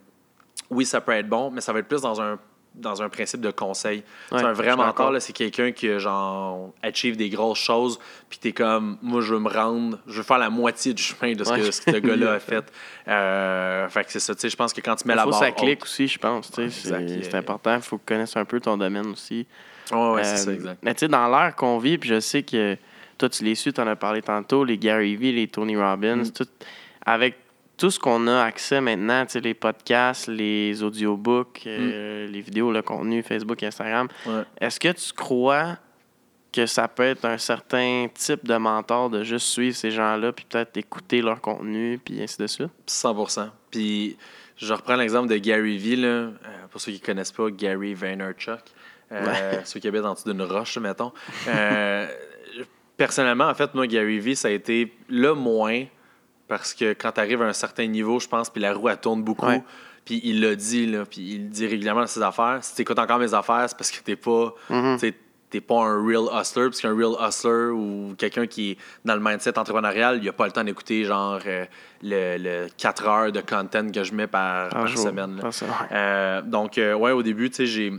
oui, 0.68 0.84
ça 0.84 1.00
peut 1.00 1.12
être 1.12 1.28
bon, 1.28 1.50
mais 1.50 1.60
ça 1.62 1.72
va 1.72 1.78
être 1.78 1.88
plus 1.88 2.02
dans 2.02 2.20
un 2.20 2.38
dans 2.76 3.02
un 3.02 3.08
principe 3.08 3.40
de 3.40 3.50
conseil. 3.50 4.04
Ouais, 4.30 4.38
c'est 4.38 4.44
un 4.44 4.52
vrai 4.52 4.76
mentor, 4.76 5.12
c'est 5.18 5.32
quelqu'un 5.32 5.72
qui, 5.72 5.98
genre, 5.98 6.72
achieve 6.84 7.16
des 7.16 7.28
grosses 7.28 7.58
choses, 7.58 7.98
puis 8.28 8.38
t'es 8.38 8.52
comme, 8.52 8.96
moi, 9.02 9.20
je 9.22 9.34
veux 9.34 9.40
me 9.40 9.48
rendre, 9.48 9.98
je 10.06 10.18
veux 10.18 10.22
faire 10.22 10.38
la 10.38 10.50
moitié 10.50 10.94
du 10.94 11.02
chemin 11.02 11.32
de 11.32 11.42
ce 11.42 11.50
que 11.50 11.60
Ouais. 11.62 11.72
ce 11.72 11.80
que 11.82 11.90
ce 11.90 11.96
gars-là 11.96 12.34
a 12.34 12.38
fait. 12.38 12.72
Euh, 13.08 13.88
fait 13.88 14.04
que 14.04 14.12
c'est 14.12 14.20
ça, 14.20 14.36
tu 14.36 14.42
sais, 14.42 14.48
je 14.50 14.56
pense 14.56 14.72
que 14.72 14.80
quand 14.80 14.94
tu 14.94 15.08
mets 15.08 15.14
Il 15.14 15.16
la 15.16 15.24
faut 15.24 15.30
barre 15.30 15.40
que 15.40 15.46
ça 15.46 15.50
clique 15.52 15.80
haute- 15.80 15.82
aussi, 15.82 16.06
je 16.06 16.18
pense. 16.20 16.48
tu 16.52 16.70
sais, 16.70 17.22
c'est 17.24 17.34
important. 17.34 17.74
Il 17.74 17.82
faut 17.82 17.98
que 17.98 18.04
tu 18.06 18.14
connaisses 18.14 18.36
un 18.36 18.44
peu 18.44 18.60
ton 18.60 18.76
domaine 18.76 19.06
aussi. 19.08 19.48
Ouais, 19.92 20.10
ouais, 20.14 20.24
c'est 20.24 20.32
Euh, 20.34 20.36
ça, 20.44 20.52
exact. 20.52 20.78
Mais 20.82 20.94
tu 20.94 21.00
sais, 21.00 21.08
dans 21.08 21.28
l'ère 21.28 21.54
qu'on 21.56 21.78
vit, 21.78 21.98
puis 21.98 22.08
je 22.08 22.20
sais 22.20 22.42
que 22.42 22.76
toi, 23.18 23.28
tu 23.28 23.44
les 23.44 23.54
suis, 23.54 23.72
tu 23.72 23.80
en 23.80 23.86
as 23.86 23.96
parlé 23.96 24.22
tantôt, 24.22 24.64
les 24.64 24.78
Gary 24.78 25.16
Vee, 25.16 25.32
les 25.32 25.48
Tony 25.48 25.76
Robbins, 25.76 26.16
Mm. 26.24 26.30
tout, 26.32 26.46
avec 27.04 27.36
tout 27.76 27.90
ce 27.90 27.98
qu'on 27.98 28.26
a 28.26 28.42
accès 28.42 28.80
maintenant, 28.80 29.24
tu 29.26 29.32
sais, 29.32 29.40
les 29.40 29.54
podcasts, 29.54 30.28
les 30.28 30.82
audiobooks, 30.82 31.62
euh, 31.66 32.26
les 32.28 32.40
vidéos, 32.40 32.70
le 32.72 32.82
contenu, 32.82 33.22
Facebook, 33.22 33.62
Instagram, 33.62 34.08
Mm. 34.26 34.28
Ouais. 34.30 34.42
est-ce 34.60 34.78
que 34.80 34.92
tu 34.92 35.12
crois 35.12 35.76
que 36.52 36.66
ça 36.66 36.88
peut 36.88 37.04
être 37.04 37.24
un 37.26 37.38
certain 37.38 38.08
type 38.12 38.44
de 38.44 38.56
mentor 38.56 39.08
de 39.08 39.22
juste 39.22 39.46
suivre 39.46 39.76
ces 39.76 39.90
gens-là, 39.92 40.32
puis 40.32 40.44
peut-être 40.48 40.76
écouter 40.76 41.22
leur 41.22 41.40
contenu, 41.40 41.98
puis 42.04 42.20
ainsi 42.22 42.38
de 42.38 42.46
suite? 42.48 42.70
100 42.86 43.14
Puis 43.70 44.16
je 44.56 44.72
reprends 44.74 44.96
l'exemple 44.96 45.28
de 45.28 45.36
Gary 45.36 45.78
Vee, 45.78 45.96
là. 45.96 46.08
Euh, 46.08 46.32
pour 46.70 46.80
ceux 46.80 46.90
qui 46.92 47.00
ne 47.00 47.06
connaissent 47.06 47.32
pas, 47.32 47.50
Gary 47.50 47.94
Vaynerchuk. 47.94 48.60
Euh, 49.12 49.60
Ceux 49.64 49.80
qui 49.80 49.88
habitent 49.88 50.04
en 50.04 50.14
dessous 50.14 50.30
d'une 50.32 50.42
roche, 50.42 50.76
mettons. 50.78 51.12
Euh, 51.48 52.06
personnellement, 52.96 53.48
en 53.48 53.54
fait, 53.54 53.74
moi, 53.74 53.86
Gary 53.86 54.18
Vee, 54.18 54.36
ça 54.36 54.48
a 54.48 54.50
été 54.50 54.92
le 55.08 55.34
moins 55.34 55.84
parce 56.48 56.74
que 56.74 56.92
quand 56.94 57.12
tu 57.12 57.20
arrives 57.20 57.42
à 57.42 57.46
un 57.46 57.52
certain 57.52 57.86
niveau, 57.86 58.18
je 58.20 58.28
pense, 58.28 58.50
puis 58.50 58.60
la 58.60 58.74
roue, 58.74 58.88
elle 58.88 58.98
tourne 58.98 59.22
beaucoup. 59.22 59.46
Ouais. 59.46 59.62
Puis 60.04 60.20
il 60.24 60.40
l'a 60.40 60.54
dit, 60.56 60.86
là, 60.86 61.04
puis 61.04 61.20
il 61.34 61.42
le 61.44 61.48
dit 61.48 61.66
régulièrement 61.66 62.00
dans 62.02 62.06
ses 62.06 62.22
affaires. 62.22 62.58
Si 62.62 62.74
tu 62.74 62.82
écoutes 62.82 62.98
encore 62.98 63.18
mes 63.18 63.32
affaires, 63.34 63.66
c'est 63.68 63.76
parce 63.76 63.90
que 63.90 64.02
t'es 64.02 64.16
pas, 64.16 64.54
Mhm. 64.68 64.98
sais, 64.98 65.14
t'es 65.50 65.60
pas 65.60 65.82
un 65.84 66.04
real 66.04 66.24
hustler, 66.40 66.64
parce 66.64 66.80
qu'un 66.80 66.94
real 66.96 67.12
hustler 67.20 67.70
ou 67.72 68.14
quelqu'un 68.18 68.46
qui 68.46 68.72
est 68.72 68.78
dans 69.04 69.14
le 69.14 69.20
mindset 69.20 69.58
entrepreneurial, 69.58 70.18
il 70.22 70.28
a 70.28 70.32
pas 70.32 70.46
le 70.46 70.52
temps 70.52 70.64
d'écouter 70.64 71.04
genre 71.04 71.38
euh, 71.46 71.64
le, 72.02 72.36
le 72.38 72.66
4 72.76 73.06
heures 73.06 73.32
de 73.32 73.40
content 73.40 73.90
que 73.90 74.02
je 74.02 74.12
mets 74.14 74.26
par, 74.26 74.68
Par 74.70 74.80
par 74.80 74.86
jour. 74.88 75.02
semaine. 75.04 75.38
Par 75.40 75.50
ouais. 75.50 75.86
Euh, 75.92 76.42
donc, 76.42 76.78
euh, 76.78 76.94
ouais, 76.94 77.12
au 77.12 77.22
début, 77.22 77.50
tu 77.50 77.56
sais, 77.56 77.66
j'ai. 77.66 77.92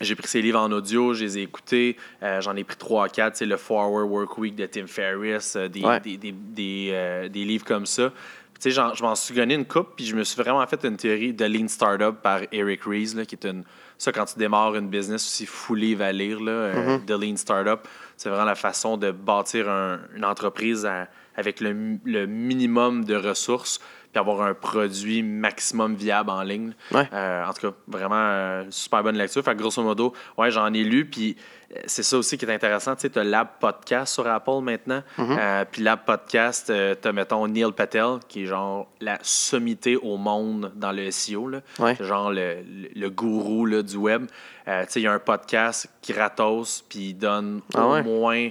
J'ai 0.00 0.14
pris 0.14 0.28
ces 0.28 0.40
livres 0.42 0.60
en 0.60 0.70
audio, 0.70 1.12
je 1.14 1.24
les 1.24 1.38
ai 1.38 1.42
écoutés. 1.42 1.96
Euh, 2.22 2.40
J'en 2.40 2.54
ai 2.56 2.62
pris 2.64 2.76
trois 2.76 3.06
à 3.06 3.08
quatre. 3.08 3.44
Le 3.44 3.56
Forward 3.56 4.08
Work 4.08 4.38
Week 4.38 4.54
de 4.54 4.66
Tim 4.66 4.86
Ferriss, 4.86 5.56
euh, 5.56 5.68
des, 5.68 5.80
Ouais. 5.82 5.98
des, 6.00 6.16
des, 6.16 6.32
des, 6.32 6.90
euh, 6.92 7.28
des 7.28 7.44
livres 7.44 7.64
comme 7.64 7.84
ça. 7.86 8.12
Tu 8.60 8.70
sais, 8.72 8.80
je 8.94 9.02
m'en 9.02 9.14
suis 9.14 9.34
donné 9.36 9.54
une 9.54 9.64
coupe, 9.66 9.90
puis 9.96 10.04
je 10.04 10.16
me 10.16 10.24
suis 10.24 10.40
vraiment 10.40 10.66
fait 10.66 10.84
une 10.84 10.96
théorie 10.96 11.32
de 11.32 11.44
Lean 11.44 11.68
Startup 11.68 12.14
par 12.20 12.40
Eric 12.50 12.82
Ries, 12.84 13.12
là, 13.14 13.24
qui 13.24 13.36
est 13.36 13.44
une. 13.46 13.62
Ça, 13.98 14.10
quand 14.12 14.24
tu 14.24 14.36
démarres 14.38 14.74
une 14.76 14.88
business 14.88 15.24
aussi 15.24 15.46
fou 15.46 15.74
livre 15.76 16.02
à 16.02 16.10
lire, 16.12 16.40
là, 16.40 16.50
euh, 16.52 16.98
de 16.98 17.14
Lean 17.14 17.36
Startup, 17.36 17.80
c'est 18.16 18.28
vraiment 18.28 18.44
la 18.44 18.56
façon 18.56 18.96
de 18.96 19.10
bâtir 19.12 19.68
un- 19.68 20.00
une 20.16 20.24
entreprise 20.24 20.84
à- 20.86 21.06
avec 21.36 21.60
le, 21.60 21.98
le 22.04 22.26
minimum 22.26 23.04
de 23.04 23.14
ressources, 23.14 23.78
puis 24.22 24.30
avoir 24.32 24.46
un 24.46 24.54
produit 24.54 25.22
maximum 25.22 25.94
viable 25.94 26.30
en 26.30 26.42
ligne. 26.42 26.72
Ouais. 26.92 27.08
Euh, 27.12 27.44
en 27.44 27.52
tout 27.52 27.70
cas, 27.70 27.76
vraiment 27.86 28.16
euh, 28.16 28.64
super 28.70 29.02
bonne 29.02 29.16
lecture. 29.16 29.42
Fait 29.44 29.54
que 29.54 29.58
grosso 29.58 29.82
modo, 29.82 30.12
ouais, 30.36 30.50
j'en 30.50 30.72
ai 30.72 30.82
lu. 30.84 31.04
Puis 31.06 31.36
euh, 31.74 31.80
c'est 31.86 32.02
ça 32.02 32.16
aussi 32.18 32.36
qui 32.38 32.44
est 32.44 32.52
intéressant. 32.54 32.94
Tu 32.96 33.02
sais, 33.02 33.10
tu 33.10 33.18
as 33.18 33.24
Lab 33.24 33.48
Podcast 33.60 34.14
sur 34.14 34.26
Apple 34.26 34.60
maintenant. 34.62 35.02
Euh, 35.18 35.64
puis 35.70 35.82
Lab 35.82 36.00
Podcast, 36.04 36.72
tu 37.02 37.08
as, 37.08 37.12
mettons, 37.12 37.46
Neil 37.46 37.72
Patel, 37.72 38.18
qui 38.28 38.42
est 38.42 38.46
genre 38.46 38.88
la 39.00 39.18
sommité 39.22 39.96
au 39.96 40.16
monde 40.16 40.72
dans 40.74 40.92
le 40.92 41.10
SEO. 41.10 41.48
Là. 41.48 41.60
Ouais. 41.78 41.96
Genre 42.00 42.30
le, 42.30 42.56
le, 42.62 42.88
le 42.94 43.10
gourou 43.10 43.66
là, 43.66 43.82
du 43.82 43.96
web. 43.96 44.26
Tu 44.66 44.72
sais, 44.88 45.00
il 45.00 45.04
y 45.04 45.06
a 45.06 45.12
un 45.12 45.18
podcast 45.18 45.88
gratos, 46.06 46.84
puis 46.88 47.10
il 47.10 47.14
donne 47.14 47.60
Ah 47.74 47.86
au 47.86 47.92
ouais? 47.94 48.02
moins 48.02 48.48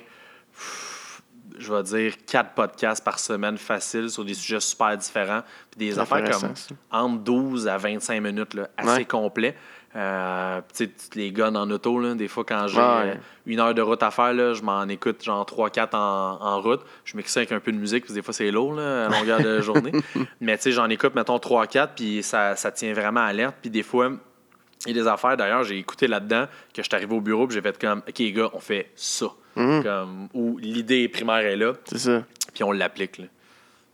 je 1.60 1.74
vais 1.74 1.84
dire, 1.84 2.14
quatre 2.26 2.52
podcasts 2.54 3.04
par 3.04 3.20
semaine 3.20 3.58
facile 3.58 4.10
sur 4.10 4.24
des 4.26 4.34
sujets 4.34 4.60
super 4.60 4.96
différents. 4.98 5.42
Puis 5.72 5.80
des 5.88 6.00
affaires 6.00 6.24
comme 6.30 6.56
ça. 6.56 6.76
entre 6.92 7.20
12 7.24 7.68
à 7.68 7.78
25 7.78 8.22
minutes, 8.22 8.54
là, 8.54 8.70
assez 8.78 8.90
Ouais. 8.98 9.06
complet. 9.06 9.56
Euh, 9.96 10.60
tu 10.76 10.86
sais, 10.86 10.92
tu 11.12 11.18
les 11.18 11.32
gonnes 11.32 11.58
en 11.58 11.68
auto, 11.72 12.00
là, 12.00 12.14
des 12.14 12.28
fois, 12.28 12.44
quand 12.44 12.68
j'ai 12.68 12.78
Ouais. 12.78 12.84
euh, 12.84 13.16
une 13.48 13.60
heure 13.60 13.74
de 13.74 13.82
route 13.82 14.04
à 14.04 14.12
faire, 14.12 14.34
là, 14.34 14.54
je 14.54 14.62
m'en 14.62 14.88
écoute 14.90 15.24
genre 15.24 15.44
3-4 15.46 15.96
en, 15.96 16.38
en 16.42 16.62
route. 16.62 16.82
Je 17.04 17.18
mixe 17.18 17.32
ça 17.32 17.40
avec 17.40 17.52
un 17.52 17.60
peu 17.60 17.72
de 17.72 17.78
musique, 17.78 18.04
parce 18.04 18.10
que 18.10 18.14
des 18.14 18.22
fois, 18.22 18.34
c'est 18.34 18.52
lourd 18.52 18.74
là, 18.74 19.08
à 19.08 19.10
longueur 19.20 19.42
de 19.42 19.62
journée. 19.62 19.94
Mais 20.40 20.58
tu 20.58 20.64
sais, 20.64 20.72
j'en 20.74 20.88
écoute, 20.90 21.16
mettons, 21.16 21.38
3-4, 21.38 21.90
puis 21.96 22.22
ça, 22.22 22.56
ça 22.56 22.72
tient 22.72 22.94
vraiment 22.94 23.22
alerte. 23.22 23.56
Puis 23.62 23.72
des 23.72 23.82
fois, 23.82 24.12
il 24.86 24.96
y 24.96 25.00
a 25.00 25.02
des 25.04 25.08
affaires, 25.08 25.36
d'ailleurs, 25.38 25.64
j'ai 25.64 25.80
écouté 25.80 26.08
là-dedans, 26.08 26.46
que 26.74 26.84
je 26.84 26.88
suis 26.88 26.96
arrivé 26.96 27.16
au 27.16 27.22
bureau, 27.22 27.48
puis 27.48 27.56
j'ai 27.56 27.62
fait 27.62 27.80
comme, 27.80 28.04
OK, 28.08 28.20
les 28.20 28.32
gars, 28.34 28.50
on 28.54 28.60
fait 28.60 28.92
ça. 28.96 29.28
Mhm. 29.58 29.84
Comme, 29.84 30.30
où 30.34 30.58
l'idée 30.58 31.08
primaire 31.10 31.38
est 31.46 31.56
là, 31.58 31.74
C'est 31.86 31.98
ça. 32.00 32.24
puis 32.54 32.64
on 32.64 32.72
l'applique. 32.72 33.18
là. 33.18 33.26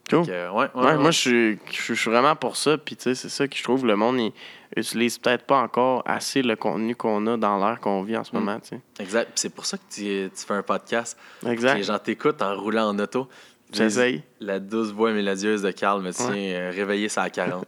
Cool. 0.10 0.26
Que, 0.26 0.32
ouais, 0.32 0.52
ouais, 0.52 0.69
Ouais, 0.76 0.86
ouais. 0.91 0.97
moi, 0.97 1.12
je 1.12 1.17
suis, 1.19 1.60
je 1.95 2.10
vraiment 2.10 2.36
pour 2.36 2.58
ça. 2.58 2.78
Puis, 2.78 2.97
tu 2.97 3.04
sais, 3.04 3.15
c'est 3.15 3.30
ça 3.30 3.47
que 3.47 3.56
je 3.56 3.63
trouve 3.63 3.86
le 3.86 3.95
monde, 3.95 4.19
il 4.19 4.34
utilise 4.76 5.17
peut-être 5.17 5.45
pas 5.45 5.60
encore 5.62 6.04
assez 6.06 6.41
le 6.41 6.58
contenu 6.58 6.93
qu'on 6.95 7.26
a 7.28 7.38
dans 7.38 7.58
l'ère 7.58 7.80
qu'on 7.80 8.04
vit 8.04 8.17
en 8.17 8.23
ce 8.26 8.36
Mm. 8.36 8.39
moment, 8.39 8.60
tu 8.60 8.67
sais. 8.69 8.80
Exact. 8.99 9.32
C'est 9.36 9.54
pour 9.56 9.65
ça 9.65 9.78
que 9.78 9.84
tu, 9.89 10.30
tu 10.30 10.45
fais 10.45 10.56
un 10.56 10.62
podcast. 10.63 11.17
Exact. 11.47 11.76
Les 11.78 11.84
gens 11.84 11.97
t'écoutent 11.99 12.41
en 12.41 12.54
roulant 12.60 12.89
en 12.89 12.99
auto. 12.99 13.30
J'essaye. 13.71 14.21
La 14.39 14.60
douce 14.60 14.91
voix 14.91 15.12
mélodieuse 15.13 15.63
de 15.63 15.71
Carl 15.71 16.02
me 16.04 16.12
tient 16.12 16.28
euh, 16.36 16.71
réveillé 16.76 17.10
ça 17.10 17.23
à 17.23 17.30
40. 17.32 17.65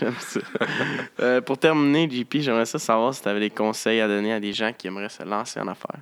J'aime 0.00 0.14
ça. 0.18 0.40
Euh, 1.20 1.40
pour 1.42 1.58
terminer, 1.58 2.08
JP, 2.10 2.36
j'aimerais 2.38 2.64
ça 2.64 2.78
savoir 2.78 3.12
si 3.12 3.20
tu 3.22 3.28
avais 3.28 3.40
des 3.40 3.50
conseils 3.50 4.00
à 4.00 4.08
donner 4.08 4.32
à 4.32 4.40
des 4.40 4.52
gens 4.54 4.72
qui 4.72 4.86
aimeraient 4.86 5.10
se 5.10 5.22
lancer 5.24 5.60
en 5.60 5.68
affaires. 5.68 6.00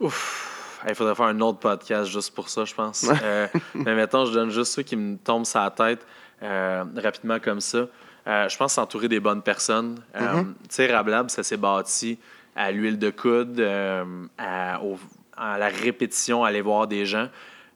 Ouf. 0.00 0.80
Il 0.88 0.94
faudrait 0.94 1.14
faire 1.14 1.26
un 1.26 1.40
autre 1.40 1.58
podcast 1.58 2.08
juste 2.10 2.34
pour 2.34 2.48
ça, 2.48 2.64
je 2.64 2.72
pense. 2.74 3.06
Euh, 3.22 3.46
mais 3.74 3.94
mettons, 3.96 4.24
je 4.26 4.32
donne 4.32 4.50
juste 4.50 4.72
ceux 4.74 4.82
qui 4.82 4.96
me 4.96 5.16
tombent 5.16 5.44
sur 5.46 5.58
la 5.60 5.70
tête 5.70 6.06
euh, 6.42 6.84
rapidement 6.96 7.40
comme 7.40 7.60
ça. 7.60 7.86
Euh, 8.26 8.48
je 8.48 8.56
pense 8.56 8.74
s'entourer 8.74 9.08
des 9.08 9.18
bonnes 9.20 9.42
personnes. 9.42 10.00
Euh, 10.14 10.42
Tu 10.42 10.50
sais, 10.70 10.94
Rablab, 10.94 11.30
ça 11.30 11.42
s'est 11.42 11.56
bâti 11.56 12.18
à 12.54 12.70
l'huile 12.70 12.98
de 12.98 13.10
coude, 13.10 13.60
à, 14.38 14.80
au- 14.82 14.98
à 15.36 15.58
la 15.58 15.68
répétition, 15.68 16.44
aller 16.44 16.60
voir 16.60 16.86
des 16.86 17.06
gens. 17.06 17.28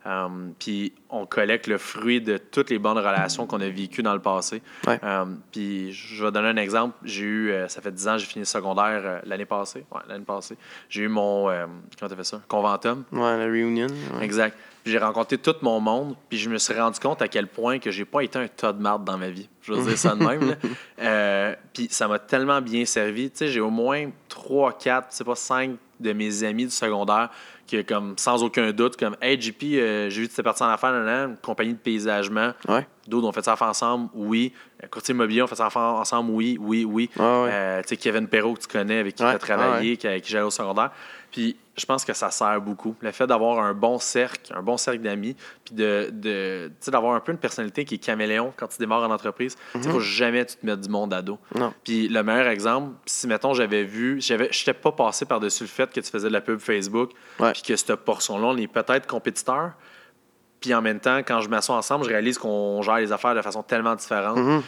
Euh, 0.06 0.28
Puis 0.58 0.92
on 1.10 1.26
collecte 1.26 1.66
le 1.66 1.78
fruit 1.78 2.20
de 2.20 2.36
toutes 2.38 2.70
les 2.70 2.78
bonnes 2.78 2.98
relations 2.98 3.46
qu'on 3.46 3.60
a 3.60 3.68
vécues 3.68 4.02
dans 4.02 4.14
le 4.14 4.20
passé. 4.20 4.62
Ouais. 4.86 4.98
Euh, 5.04 5.24
Puis 5.52 5.92
je 5.92 6.24
vais 6.24 6.32
donner 6.32 6.48
un 6.48 6.56
exemple. 6.56 6.96
J'ai 7.04 7.24
eu, 7.24 7.50
euh, 7.50 7.68
ça 7.68 7.80
fait 7.80 7.92
10 7.92 8.08
ans, 8.08 8.18
j'ai 8.18 8.26
fini 8.26 8.40
le 8.42 8.46
secondaire 8.46 9.02
euh, 9.04 9.18
l'année 9.24 9.44
passée. 9.44 9.84
Ouais, 9.90 10.00
l'année 10.08 10.24
passée. 10.24 10.56
J'ai 10.88 11.02
eu 11.02 11.08
mon, 11.08 11.48
euh, 11.50 11.66
comment 11.98 12.08
t'as 12.08 12.16
fait 12.16 12.24
ça? 12.24 12.40
Conventum. 12.48 13.04
Ouais, 13.12 13.38
la 13.38 13.44
reunion. 13.44 13.86
ouais. 13.86 14.24
Exact. 14.24 14.56
J'ai 14.84 14.98
rencontré 14.98 15.38
tout 15.38 15.54
mon 15.62 15.78
monde, 15.78 16.16
puis 16.28 16.38
je 16.38 16.50
me 16.50 16.58
suis 16.58 16.74
rendu 16.74 16.98
compte 16.98 17.22
à 17.22 17.28
quel 17.28 17.46
point 17.46 17.78
que 17.78 17.92
j'ai 17.92 18.04
pas 18.04 18.24
été 18.24 18.36
un 18.40 18.48
tas 18.48 18.72
de 18.72 18.82
marde 18.82 19.04
dans 19.04 19.16
ma 19.16 19.30
vie. 19.30 19.48
Je 19.60 19.72
veux 19.72 19.84
dire 19.86 19.96
ça 19.96 20.16
de 20.16 20.24
même. 20.24 20.56
puis 21.72 21.86
ça 21.88 22.08
m'a 22.08 22.18
tellement 22.18 22.60
bien 22.60 22.84
servi. 22.84 23.30
Tu 23.30 23.36
sais, 23.36 23.48
j'ai 23.48 23.60
au 23.60 23.70
moins 23.70 24.10
3, 24.28 24.76
4, 24.78 25.06
c'est 25.10 25.22
pas 25.22 25.36
5 25.36 25.76
de 26.02 26.12
mes 26.12 26.44
amis 26.44 26.64
du 26.64 26.70
secondaire 26.70 27.30
qui, 27.66 27.84
comme, 27.84 28.14
sans 28.16 28.42
aucun 28.42 28.70
doute, 28.72 28.96
comme 28.96 29.16
Hey 29.20 29.40
JP, 29.40 29.62
euh, 29.62 30.10
j'ai 30.10 30.20
vu 30.22 30.26
que 30.26 30.32
tu 30.32 30.34
étais 30.34 30.42
parti 30.42 30.62
en 30.62 30.68
affaires, 30.68 30.92
une 30.92 31.36
compagnie 31.40 31.72
de 31.72 31.78
paysagement. 31.78 32.52
Ouais. 32.68 32.86
D'autres 33.06 33.26
ont 33.26 33.32
fait 33.32 33.44
ça 33.44 33.56
ensemble, 33.60 34.08
oui. 34.14 34.52
Euh, 34.82 34.88
Courtier 34.88 35.14
immobilier, 35.14 35.42
on 35.42 35.46
fait 35.46 35.56
ça 35.56 35.68
ensemble, 35.74 36.30
oui, 36.32 36.58
oui, 36.60 36.84
oui. 36.84 37.08
Ouais. 37.16 37.24
Euh, 37.24 37.82
tu 37.82 37.88
sais, 37.88 37.96
Kevin 37.96 38.26
Perrault, 38.28 38.54
que 38.54 38.60
tu 38.60 38.68
connais, 38.68 38.98
avec 38.98 39.14
qui 39.14 39.22
Ouais, 39.22 39.30
tu 39.30 39.36
as 39.36 39.38
travaillé, 39.38 39.96
qui, 39.96 40.06
avec 40.06 40.24
qui 40.24 40.32
j'allais 40.32 40.44
au 40.44 40.50
secondaire. 40.50 40.90
Puis 41.32 41.56
je 41.76 41.86
pense 41.86 42.04
que 42.04 42.12
ça 42.12 42.30
sert 42.30 42.60
beaucoup. 42.60 42.94
Le 43.00 43.10
fait 43.10 43.26
d'avoir 43.26 43.58
un 43.58 43.72
bon 43.72 43.98
cercle, 43.98 44.52
un 44.54 44.62
bon 44.62 44.76
cercle 44.76 45.00
d'amis, 45.00 45.34
puis 45.64 45.74
de, 45.74 46.10
de, 46.12 46.70
d'avoir 46.88 47.14
un 47.14 47.20
peu 47.20 47.32
une 47.32 47.38
personnalité 47.38 47.84
qui 47.84 47.94
est 47.94 47.98
caméléon 47.98 48.52
quand 48.56 48.68
tu 48.68 48.78
démarres 48.78 49.02
en 49.02 49.10
entreprise. 49.10 49.56
Il 49.74 49.80
ne 49.80 49.88
faut 49.88 50.00
jamais 50.00 50.44
que 50.44 50.50
tu 50.50 50.56
te 50.58 50.66
mettes 50.66 50.82
du 50.82 50.90
monde 50.90 51.14
à 51.14 51.22
dos. 51.22 51.38
Non. 51.54 51.72
Puis 51.82 52.08
le 52.08 52.22
meilleur 52.22 52.48
exemple, 52.48 52.94
si 53.06 53.26
mettons 53.26 53.54
j'avais 53.54 53.84
vu, 53.84 54.20
j'avais, 54.20 54.50
je 54.52 54.60
n'étais 54.60 54.74
pas 54.74 54.92
passé 54.92 55.24
par-dessus 55.24 55.64
le 55.64 55.68
fait 55.68 55.90
que 55.90 56.00
tu 56.00 56.10
faisais 56.10 56.28
de 56.28 56.32
la 56.32 56.42
pub 56.42 56.58
Facebook, 56.58 57.12
puis 57.38 57.62
que 57.62 57.74
cette 57.76 57.94
portion-là, 57.96 58.48
on 58.48 58.56
est 58.58 58.68
peut-être 58.68 59.06
compétiteur, 59.06 59.72
Puis 60.62 60.72
en 60.72 60.80
même 60.80 61.00
temps, 61.00 61.18
quand 61.18 61.40
je 61.40 61.48
m'assois 61.48 61.76
ensemble, 61.76 62.04
je 62.04 62.10
réalise 62.10 62.38
qu'on 62.38 62.80
gère 62.82 62.96
les 62.98 63.12
affaires 63.12 63.34
de 63.34 63.42
façon 63.42 63.62
tellement 63.62 63.94
différente 63.96 64.38
Mhm. 64.38 64.62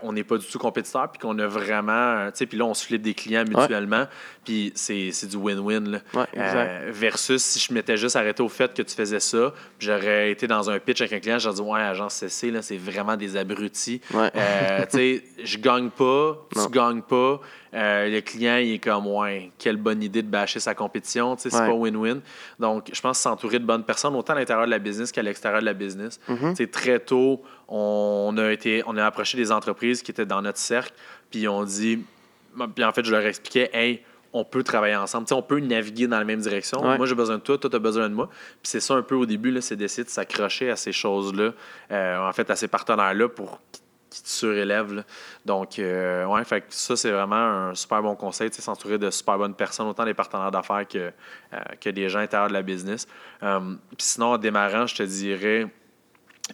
qu'on 0.00 0.12
n'est 0.12 0.24
pas 0.24 0.38
du 0.38 0.46
tout 0.46 0.58
compétiteurs, 0.58 1.08
puis 1.10 1.20
qu'on 1.20 1.38
a 1.38 1.46
vraiment. 1.46 2.26
Tu 2.30 2.38
sais, 2.38 2.46
puis 2.46 2.56
là, 2.58 2.64
on 2.64 2.74
se 2.74 2.84
flippe 2.86 3.02
des 3.02 3.14
clients 3.14 3.44
mutuellement, 3.46 4.06
puis 4.44 4.72
c'est 4.74 5.26
du 5.28 5.36
win-win. 5.36 5.90
là. 5.90 5.98
Ouais. 6.14 6.26
Euh, 6.36 6.90
versus 6.90 7.42
si 7.42 7.58
je 7.60 7.72
m'étais 7.74 7.96
juste 7.96 8.16
arrêté 8.16 8.42
au 8.42 8.48
fait 8.48 8.72
que 8.74 8.82
tu 8.82 8.94
faisais 8.94 9.20
ça, 9.20 9.52
j'aurais 9.78 10.30
été 10.30 10.46
dans 10.46 10.70
un 10.70 10.78
pitch 10.78 11.02
avec 11.02 11.12
un 11.12 11.20
client, 11.20 11.38
j'aurais 11.38 11.56
dit 11.56 11.60
Ouais, 11.62 11.80
agence 11.80 12.14
CC, 12.14 12.50
là, 12.50 12.62
c'est 12.62 12.76
vraiment 12.78 13.16
des 13.16 13.36
abrutis. 13.36 14.00
Ouais. 14.12 14.30
Euh, 14.34 14.80
tu 14.90 14.96
sais, 14.96 15.24
je 15.44 15.58
gagne 15.58 15.90
pas, 15.90 16.36
Non. 16.56 16.64
tu 16.66 16.70
gagnes 16.72 17.02
pas. 17.02 17.40
Euh, 17.76 18.08
le 18.08 18.20
client, 18.20 18.58
il 18.58 18.74
est 18.74 18.78
comme, 18.78 19.08
ouais, 19.08 19.50
quelle 19.58 19.76
bonne 19.76 20.00
idée 20.00 20.22
de 20.22 20.28
bâcher 20.28 20.60
sa 20.60 20.76
compétition. 20.76 21.34
Tu 21.34 21.42
sais, 21.42 21.50
c'est 21.50 21.58
Ouais. 21.60 21.66
pas 21.66 21.72
win-win. 21.74 22.20
Donc, 22.60 22.88
je 22.92 23.00
pense 23.00 23.18
s'entourer 23.18 23.58
de 23.58 23.64
bonnes 23.64 23.82
personnes, 23.82 24.14
autant 24.14 24.34
à 24.34 24.36
l'intérieur 24.36 24.66
de 24.66 24.70
la 24.70 24.78
business 24.78 25.10
qu'à 25.10 25.22
l'extérieur 25.22 25.33
de 25.34 25.64
la 25.64 25.74
business. 25.74 26.20
Sais, 26.54 26.66
très 26.66 26.98
tôt, 26.98 27.42
on 27.68 28.34
a, 28.38 28.52
été, 28.52 28.82
on 28.86 28.96
a 28.96 29.04
approché 29.04 29.36
des 29.36 29.52
entreprises 29.52 30.02
qui 30.02 30.10
étaient 30.10 30.26
dans 30.26 30.42
notre 30.42 30.58
cercle, 30.58 30.92
puis 31.30 31.48
on 31.48 31.64
dit, 31.64 32.04
puis 32.74 32.84
en 32.84 32.92
fait, 32.92 33.04
je 33.04 33.10
leur 33.10 33.24
expliquais, 33.24 33.70
hey, 33.72 34.02
on 34.34 34.44
peut 34.44 34.64
travailler 34.64 34.96
ensemble. 34.96 35.26
On 35.32 35.42
peut 35.42 35.60
naviguer 35.60 36.08
dans 36.08 36.18
la 36.18 36.24
même 36.24 36.40
direction. 36.40 36.84
Ouais. 36.84 36.96
Moi, 36.96 37.06
j'ai 37.06 37.14
besoin 37.14 37.36
de 37.36 37.42
toi, 37.42 37.56
toi, 37.56 37.70
tu 37.70 37.76
as 37.76 37.78
besoin 37.78 38.08
de 38.08 38.14
moi. 38.14 38.28
Puis 38.28 38.70
c'est 38.70 38.80
ça 38.80 38.94
un 38.94 39.02
peu 39.02 39.14
au 39.14 39.26
début, 39.26 39.56
c'est 39.62 39.76
d'essayer 39.76 40.02
de 40.04 40.10
s'accrocher 40.10 40.70
à 40.70 40.76
ces 40.76 40.90
choses-là, 40.90 41.52
euh, 41.92 42.28
en 42.28 42.32
fait, 42.32 42.50
à 42.50 42.56
ces 42.56 42.66
partenaires-là 42.66 43.28
pour 43.28 43.60
qui 44.14 44.22
te 44.22 44.28
surélèvent. 44.28 44.94
là. 44.94 45.02
Donc, 45.44 45.78
euh, 45.80 46.24
ouais, 46.26 46.44
fait 46.44 46.60
que 46.60 46.66
ça, 46.68 46.94
c'est 46.94 47.10
vraiment 47.10 47.34
un 47.34 47.74
super 47.74 48.00
bon 48.00 48.14
conseil, 48.14 48.52
sais, 48.52 48.62
s'entourer 48.62 48.96
de 48.96 49.10
super 49.10 49.36
bonnes 49.38 49.54
personnes, 49.54 49.88
autant 49.88 50.04
des 50.04 50.14
partenaires 50.14 50.52
d'affaires 50.52 50.86
que, 50.86 50.98
euh, 51.52 51.58
que 51.80 51.90
des 51.90 52.08
gens 52.08 52.20
intérieurs 52.20 52.48
de 52.48 52.52
la 52.52 52.62
business. 52.62 53.08
Euh, 53.42 53.74
Puis 53.96 54.06
sinon, 54.06 54.26
en 54.34 54.38
démarrant, 54.38 54.86
je 54.86 54.94
te 54.94 55.02
dirais, 55.02 55.66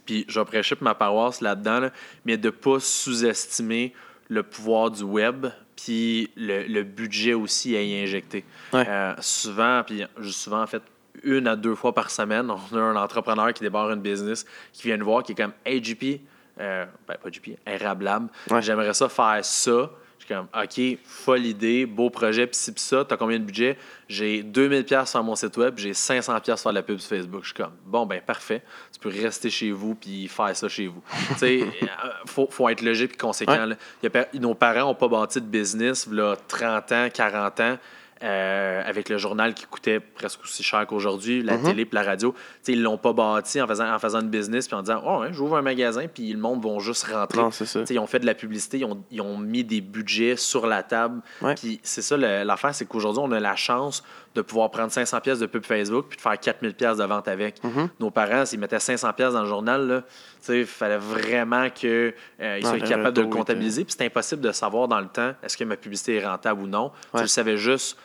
puis 0.06 0.24
je 0.26 0.40
vais 0.40 0.46
prêcher 0.46 0.74
pour 0.74 0.84
ma 0.84 0.94
paroisse 0.94 1.42
là-dedans, 1.42 1.80
là, 1.80 1.90
mais 2.24 2.38
de 2.38 2.48
ne 2.48 2.50
pas 2.50 2.80
sous-estimer 2.80 3.92
le 4.28 4.42
pouvoir 4.42 4.90
du 4.90 5.02
web, 5.02 5.48
puis 5.76 6.30
le, 6.36 6.62
le 6.62 6.82
budget 6.82 7.34
aussi 7.34 7.76
à 7.76 7.82
y 7.82 8.02
injecter. 8.02 8.44
Ouais. 8.72 8.86
Euh, 8.88 9.14
souvent, 9.18 9.82
puis 9.84 10.02
souvent, 10.30 10.62
en 10.62 10.66
fait, 10.66 10.82
une 11.24 11.46
à 11.46 11.56
deux 11.56 11.74
fois 11.74 11.92
par 11.92 12.10
semaine, 12.10 12.50
on 12.50 12.76
a 12.76 12.80
un 12.80 12.96
entrepreneur 12.96 13.52
qui 13.52 13.62
débarre 13.62 13.90
une 13.90 14.00
business, 14.00 14.46
qui 14.72 14.86
vient 14.86 14.96
nous 14.96 15.04
voir, 15.04 15.22
qui 15.22 15.32
est 15.32 15.34
comme 15.34 15.52
Hey 15.66 15.84
JP, 15.84 16.22
euh, 16.60 16.84
ben 17.08 17.16
pas 17.16 17.30
Arab 17.66 18.02
Lab, 18.02 18.28
Ouais. 18.50 18.62
j'aimerais 18.62 18.94
ça 18.94 19.08
faire 19.08 19.44
ça. 19.44 19.90
Je 20.18 20.26
suis 20.26 20.34
comme 20.34 20.48
OK, 20.54 20.98
folle 21.06 21.46
idée, 21.46 21.86
beau 21.86 22.10
projet, 22.10 22.46
puis 22.46 22.54
ci, 22.56 22.70
puis 22.72 22.82
ça, 22.82 23.04
t'as 23.08 23.16
combien 23.16 23.38
de 23.38 23.44
budget? 23.44 23.78
J'ai 24.06 24.42
2000$ 24.42 24.84
piastres 24.84 25.10
sur 25.12 25.24
mon 25.24 25.34
site 25.34 25.56
web, 25.56 25.74
j'ai 25.78 25.92
500$ 25.92 26.40
piastres 26.42 26.60
sur 26.60 26.72
la 26.72 26.82
pub 26.82 26.98
sur 26.98 27.08
Facebook. 27.16 27.40
Je 27.42 27.46
suis 27.48 27.54
comme 27.54 27.72
Bon, 27.86 28.04
ben 28.04 28.20
parfait, 28.20 28.62
tu 28.92 29.00
peux 29.00 29.08
rester 29.08 29.48
chez 29.48 29.72
vous 29.72 29.94
puis 29.94 30.28
faire 30.28 30.54
ça 30.54 30.68
chez 30.68 30.86
vous. 30.88 31.02
tu 31.30 31.34
sais, 31.38 31.60
euh, 31.82 31.86
faut, 32.26 32.46
faut 32.50 32.68
être 32.68 32.82
logique 32.82 33.14
et 33.14 33.16
conséquent. 33.16 33.52
Ouais. 33.66 33.76
là. 34.02 34.10
A 34.14 34.38
nos 34.38 34.54
parents 34.54 34.80
n'ont 34.88 34.94
pas 34.94 35.08
bâti 35.08 35.40
de 35.40 35.46
business, 35.46 36.06
là, 36.06 36.36
30 36.48 36.92
ans, 36.92 37.08
40 37.12 37.60
ans. 37.60 37.78
Euh, 38.22 38.82
avec 38.84 39.08
le 39.08 39.16
journal 39.16 39.54
qui 39.54 39.64
coûtait 39.64 39.98
presque 39.98 40.40
aussi 40.42 40.62
cher 40.62 40.86
qu'aujourd'hui, 40.86 41.42
la 41.42 41.56
Mhm. 41.56 41.64
télé 41.64 41.84
puis 41.86 41.94
la 41.94 42.02
radio. 42.02 42.32
Tu 42.32 42.38
sais, 42.62 42.72
ils 42.72 42.82
l'ont 42.82 42.98
pas 42.98 43.12
bâti 43.14 43.60
en 43.62 43.66
faisant, 43.66 43.90
en 43.90 43.98
faisant 43.98 44.20
une 44.20 44.28
business 44.28 44.66
puis 44.68 44.76
en 44.76 44.82
disant 44.82 45.02
Oh, 45.06 45.20
ouais, 45.20 45.32
j'ouvre 45.32 45.56
un 45.56 45.62
magasin 45.62 46.06
puis 46.12 46.30
le 46.32 46.38
monde 46.38 46.62
va 46.62 46.78
juste 46.80 47.04
rentrer. 47.04 47.38
Non, 47.40 47.50
ça. 47.50 47.84
Ils 47.88 47.98
ont 47.98 48.06
fait 48.06 48.18
de 48.18 48.26
la 48.26 48.34
publicité, 48.34 48.78
ils 48.78 48.84
ont, 48.84 49.02
ils 49.10 49.20
ont 49.22 49.38
mis 49.38 49.64
des 49.64 49.80
budgets 49.80 50.36
sur 50.36 50.66
la 50.66 50.82
table. 50.82 51.22
Ouais. 51.40 51.54
Puis 51.54 51.80
c'est 51.82 52.02
ça 52.02 52.16
l'affaire, 52.18 52.74
c'est 52.74 52.84
qu'aujourd'hui, 52.86 53.22
on 53.24 53.32
a 53.32 53.40
la 53.40 53.56
chance 53.56 54.04
de 54.34 54.42
pouvoir 54.42 54.70
prendre 54.70 54.92
500 54.92 55.20
pièces 55.22 55.38
de 55.40 55.46
pub 55.46 55.64
Facebook 55.64 56.06
puis 56.08 56.16
de 56.16 56.22
faire 56.22 56.38
4000 56.38 56.74
pièces 56.74 56.98
de 56.98 57.04
vente 57.04 57.26
avec. 57.26 57.64
Mhm. 57.64 57.88
Nos 58.00 58.10
parents, 58.10 58.44
s'ils 58.44 58.60
mettaient 58.60 58.78
500 58.78 59.12
pièces 59.14 59.32
dans 59.32 59.42
le 59.42 59.48
journal, 59.48 60.04
il 60.48 60.66
fallait 60.66 60.98
vraiment 60.98 61.68
qu'ils 61.70 62.12
Ouais, 62.38 62.60
soient 62.62 62.76
le 62.76 62.86
capables 62.86 63.16
de 63.16 63.22
le 63.22 63.28
comptabiliser. 63.28 63.84
Puis 63.84 63.94
c'est 63.96 64.04
impossible 64.04 64.40
de 64.42 64.52
savoir 64.52 64.88
dans 64.88 65.00
le 65.00 65.08
temps 65.08 65.32
est-ce 65.42 65.56
que 65.56 65.64
ma 65.64 65.76
publicité 65.76 66.16
est 66.16 66.26
rentable 66.26 66.62
ou 66.62 66.66
non. 66.66 66.92
Tu 67.14 67.22
le 67.22 67.26
savais 67.28 67.56
juste 67.56 67.96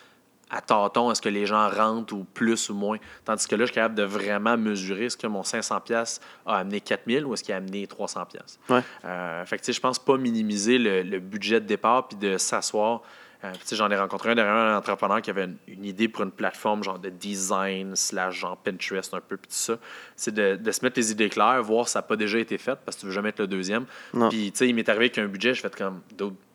à 0.50 0.60
tâtons, 0.60 1.10
est-ce 1.10 1.20
que 1.20 1.28
les 1.28 1.46
gens 1.46 1.68
rentrent 1.68 2.14
ou 2.14 2.24
plus 2.24 2.70
ou 2.70 2.74
moins? 2.74 2.98
Tandis 3.24 3.46
que 3.48 3.56
là, 3.56 3.64
je 3.64 3.66
suis 3.66 3.74
capable 3.74 3.96
de 3.96 4.04
vraiment 4.04 4.56
mesurer 4.56 5.06
est-ce 5.06 5.16
que 5.16 5.26
mon 5.26 5.42
500 5.42 5.80
pièces 5.80 6.20
a 6.44 6.58
amené 6.58 6.80
4000 6.80 7.24
ou 7.24 7.34
est-ce 7.34 7.42
qu'il 7.42 7.54
a 7.54 7.56
amené 7.56 7.86
300 7.86 8.26
pièces. 8.26 8.58
Ouais. 8.68 8.80
Euh, 9.04 9.44
fait 9.44 9.58
que, 9.58 9.72
je 9.72 9.80
pense 9.80 9.98
pas 9.98 10.16
minimiser 10.16 10.78
le, 10.78 11.02
le 11.02 11.18
budget 11.18 11.60
de 11.60 11.66
départ 11.66 12.08
puis 12.08 12.16
de 12.16 12.38
s'asseoir. 12.38 13.02
Euh, 13.44 13.52
j'en 13.70 13.90
ai 13.90 13.96
rencontré 13.96 14.30
un 14.30 14.34
dernièrement, 14.34 14.60
un 14.60 14.78
entrepreneur 14.78 15.20
qui 15.20 15.30
avait 15.30 15.44
une, 15.44 15.56
une 15.68 15.84
idée 15.84 16.08
pour 16.08 16.22
une 16.22 16.30
plateforme 16.30 16.82
genre 16.82 16.98
de 16.98 17.10
design 17.10 17.94
slash 17.94 18.40
genre 18.40 18.56
Pinterest 18.56 19.12
un 19.14 19.20
peu 19.20 19.36
puis 19.36 19.48
tout 19.48 19.56
ça. 19.56 19.76
C'est 20.16 20.32
de, 20.32 20.56
de 20.56 20.70
se 20.70 20.84
mettre 20.84 20.98
les 20.98 21.10
idées 21.10 21.28
claires, 21.28 21.62
voir 21.62 21.86
si 21.86 21.92
ça 21.92 21.98
n'a 21.98 22.04
pas 22.04 22.16
déjà 22.16 22.38
été 22.38 22.56
fait 22.56 22.78
parce 22.84 22.96
que 22.96 23.00
tu 23.02 23.06
veux 23.06 23.12
jamais 23.12 23.30
être 23.30 23.40
le 23.40 23.46
deuxième. 23.46 23.84
Puis 24.30 24.52
tu 24.52 24.58
sais, 24.58 24.68
il 24.68 24.74
m'est 24.74 24.88
arrivé 24.88 25.06
avec 25.06 25.18
un 25.18 25.26
budget, 25.26 25.54
je 25.54 25.60
fais 25.60 25.70
comme 25.70 26.00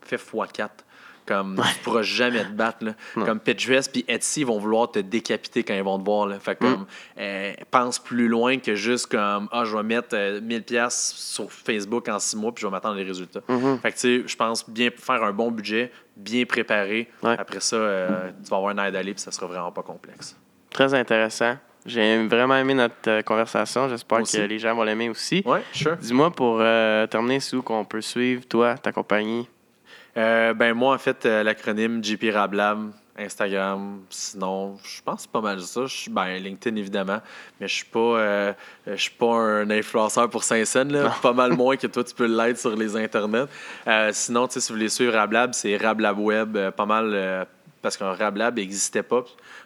fais 0.01 0.15
x4. 0.15 0.69
Comme 1.31 1.55
tu 1.55 1.79
pourras 1.83 2.01
jamais 2.01 2.43
te 2.43 2.51
battre. 2.51 2.83
Là. 2.83 2.93
Comme 3.13 3.39
Pinterest 3.39 3.91
puis 3.91 4.03
Etsy 4.07 4.43
vont 4.43 4.57
vouloir 4.59 4.91
te 4.91 4.99
décapiter 4.99 5.63
quand 5.63 5.73
ils 5.73 5.83
vont 5.83 5.97
te 5.99 6.03
voir. 6.03 6.27
Là. 6.27 6.39
Fait 6.39 6.55
que, 6.55 6.65
Mm. 6.65 6.73
comme, 6.73 6.85
euh, 7.19 7.53
pense 7.71 7.99
plus 7.99 8.27
loin 8.27 8.57
que 8.57 8.75
juste 8.75 9.07
comme 9.07 9.47
Ah, 9.51 9.63
je 9.65 9.75
vais 9.75 9.83
mettre 9.83 10.09
euh, 10.13 10.41
1000 10.41 10.63
pièces 10.63 11.13
sur 11.15 11.51
Facebook 11.51 12.09
en 12.09 12.19
six 12.19 12.35
mois 12.35 12.51
puis 12.53 12.61
je 12.63 12.67
vais 12.67 12.71
m'attendre 12.71 12.95
les 12.95 13.03
résultats. 13.03 13.41
Mhm. 13.47 13.79
Fait 13.79 13.91
que 13.91 13.95
tu 13.95 14.21
sais, 14.21 14.23
je 14.27 14.35
pense 14.35 14.69
bien 14.69 14.89
faire 14.95 15.23
un 15.23 15.31
bon 15.31 15.51
budget, 15.51 15.91
bien 16.17 16.43
préparé. 16.45 17.09
Ouais. 17.23 17.35
Après 17.39 17.59
ça, 17.61 17.75
euh, 17.77 18.29
tu 18.43 18.49
vas 18.49 18.57
avoir 18.57 18.77
un 18.77 18.85
aide 18.85 18.93
d'aller 18.93 19.13
puis 19.13 19.21
ça 19.21 19.31
sera 19.31 19.47
vraiment 19.47 19.71
pas 19.71 19.83
complexe. 19.83 20.35
Très 20.69 20.93
intéressant. 20.93 21.55
J'ai 21.85 22.27
vraiment 22.27 22.55
aimé 22.57 22.73
notre 22.75 22.95
euh, 23.09 23.21
conversation. 23.23 23.89
J'espère 23.89 24.19
que 24.21 24.37
les 24.41 24.59
gens 24.59 24.75
vont 24.75 24.83
l'aimer 24.83 25.09
aussi. 25.09 25.41
Ouais, 25.45 25.63
sure. 25.73 25.97
Dis-moi 25.97 26.29
pour 26.31 26.59
terminer, 27.09 27.39
où 27.53 27.61
qu'on 27.61 27.85
peut 27.85 28.01
suivre 28.01 28.45
toi, 28.47 28.77
ta 28.77 28.91
compagnie. 28.91 29.47
Euh, 30.17 30.53
ben 30.53 30.73
moi, 30.73 30.93
en 30.95 30.97
fait, 30.97 31.25
euh, 31.25 31.43
l'acronyme 31.43 32.03
JP 32.03 32.25
Rablab, 32.33 32.91
Instagram, 33.17 34.01
sinon, 34.09 34.77
je 34.83 35.01
pense 35.03 35.27
pas 35.27 35.41
mal 35.41 35.61
ça. 35.61 35.85
Je 35.85 35.95
suis- 35.95 36.11
ben, 36.11 36.37
LinkedIn, 36.37 36.75
évidemment, 36.75 37.21
mais 37.59 37.67
je 37.67 37.75
suis 37.75 37.85
pas, 37.85 37.99
euh, 37.99 38.53
je 38.87 38.95
suis 38.95 39.11
pas 39.11 39.33
un 39.35 39.69
influenceur 39.69 40.29
pour 40.29 40.43
Saint-Saëns. 40.43 41.09
Pas 41.21 41.33
mal 41.33 41.53
moins 41.57 41.77
que 41.77 41.87
toi, 41.87 42.03
tu 42.03 42.13
peux 42.15 42.25
l'être 42.25 42.57
sur 42.57 42.75
les 42.75 42.95
internets. 42.95 43.45
Euh, 43.87 44.09
sinon, 44.13 44.47
si 44.49 44.59
vous 44.59 44.75
voulez 44.75 44.89
suivre 44.89 45.13
Rablab, 45.13 45.53
c'est 45.53 45.77
Rablab 45.77 46.19
Web, 46.19 46.57
pas 46.71 46.85
mal... 46.85 47.47
parce 47.81 47.97
qu'un 47.97 48.13
Rablab 48.13 48.57
n'existait 48.57 49.03
pas. 49.03 49.23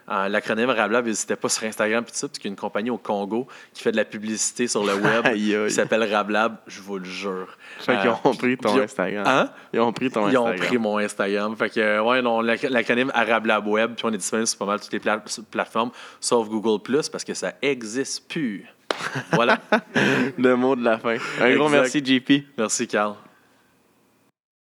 Euh, 0.08 0.28
L'acronyme 0.28 0.70
Rablab 0.70 1.04
n'existait 1.04 1.34
pas 1.36 1.48
sur 1.48 1.64
Instagram, 1.64 2.04
puis 2.04 2.12
tout 2.20 2.28
qu'il 2.28 2.44
y 2.44 2.46
a 2.46 2.50
une 2.50 2.56
compagnie 2.56 2.90
au 2.90 2.98
Congo 2.98 3.48
qui 3.74 3.82
fait 3.82 3.90
de 3.92 3.96
la 3.96 4.04
publicité 4.04 4.68
sur 4.68 4.84
le 4.84 4.94
web 4.94 5.24
qui 5.34 5.54
s'appelle 5.70 6.04
Rablab, 6.12 6.58
je 6.68 6.80
vous 6.80 6.98
le 6.98 7.04
jure. 7.04 7.48
Fait 7.80 7.96
qu'ils 7.98 8.10
Euh, 8.10 8.14
ont 8.24 8.34
pris 8.34 8.56
ton 8.56 8.72
puis- 8.72 8.82
Instagram. 8.82 9.24
Hein? 9.26 9.50
Ils 9.72 9.80
ont 9.80 9.92
pris 9.92 10.10
ton 10.10 10.28
Ils 10.28 10.36
ont 10.38 10.46
Instagram. 10.46 10.66
pris 10.68 10.78
mon 10.78 10.98
Instagram. 10.98 11.56
Fait 11.56 11.70
que, 11.70 11.80
euh, 11.80 12.02
ouais, 12.02 12.22
non, 12.22 12.40
l'ac- 12.40 12.62
l'acronyme 12.62 13.10
Arabe 13.14 13.46
Lab 13.46 13.66
Web, 13.66 13.94
puis 13.96 14.04
on 14.04 14.12
est 14.12 14.16
disponible 14.18 14.46
sur 14.46 14.58
pas 14.58 14.66
mal 14.66 14.80
toutes 14.80 14.92
les 14.92 15.00
pla- 15.00 15.22
plateformes, 15.50 15.90
sauf 16.20 16.48
Google 16.48 16.80
Plus, 16.82 17.08
parce 17.08 17.24
que 17.24 17.34
ça 17.34 17.54
existe 17.60 18.28
plus. 18.28 18.64
Voilà. 19.32 19.58
Le 20.38 20.54
mot 20.54 20.76
de 20.76 20.84
la 20.84 20.98
fin. 20.98 21.16
Un 21.40 21.54
gros 21.56 21.68
merci, 21.68 22.02
JP. 22.04 22.44
Merci, 22.56 22.86
Carl. 22.86 23.14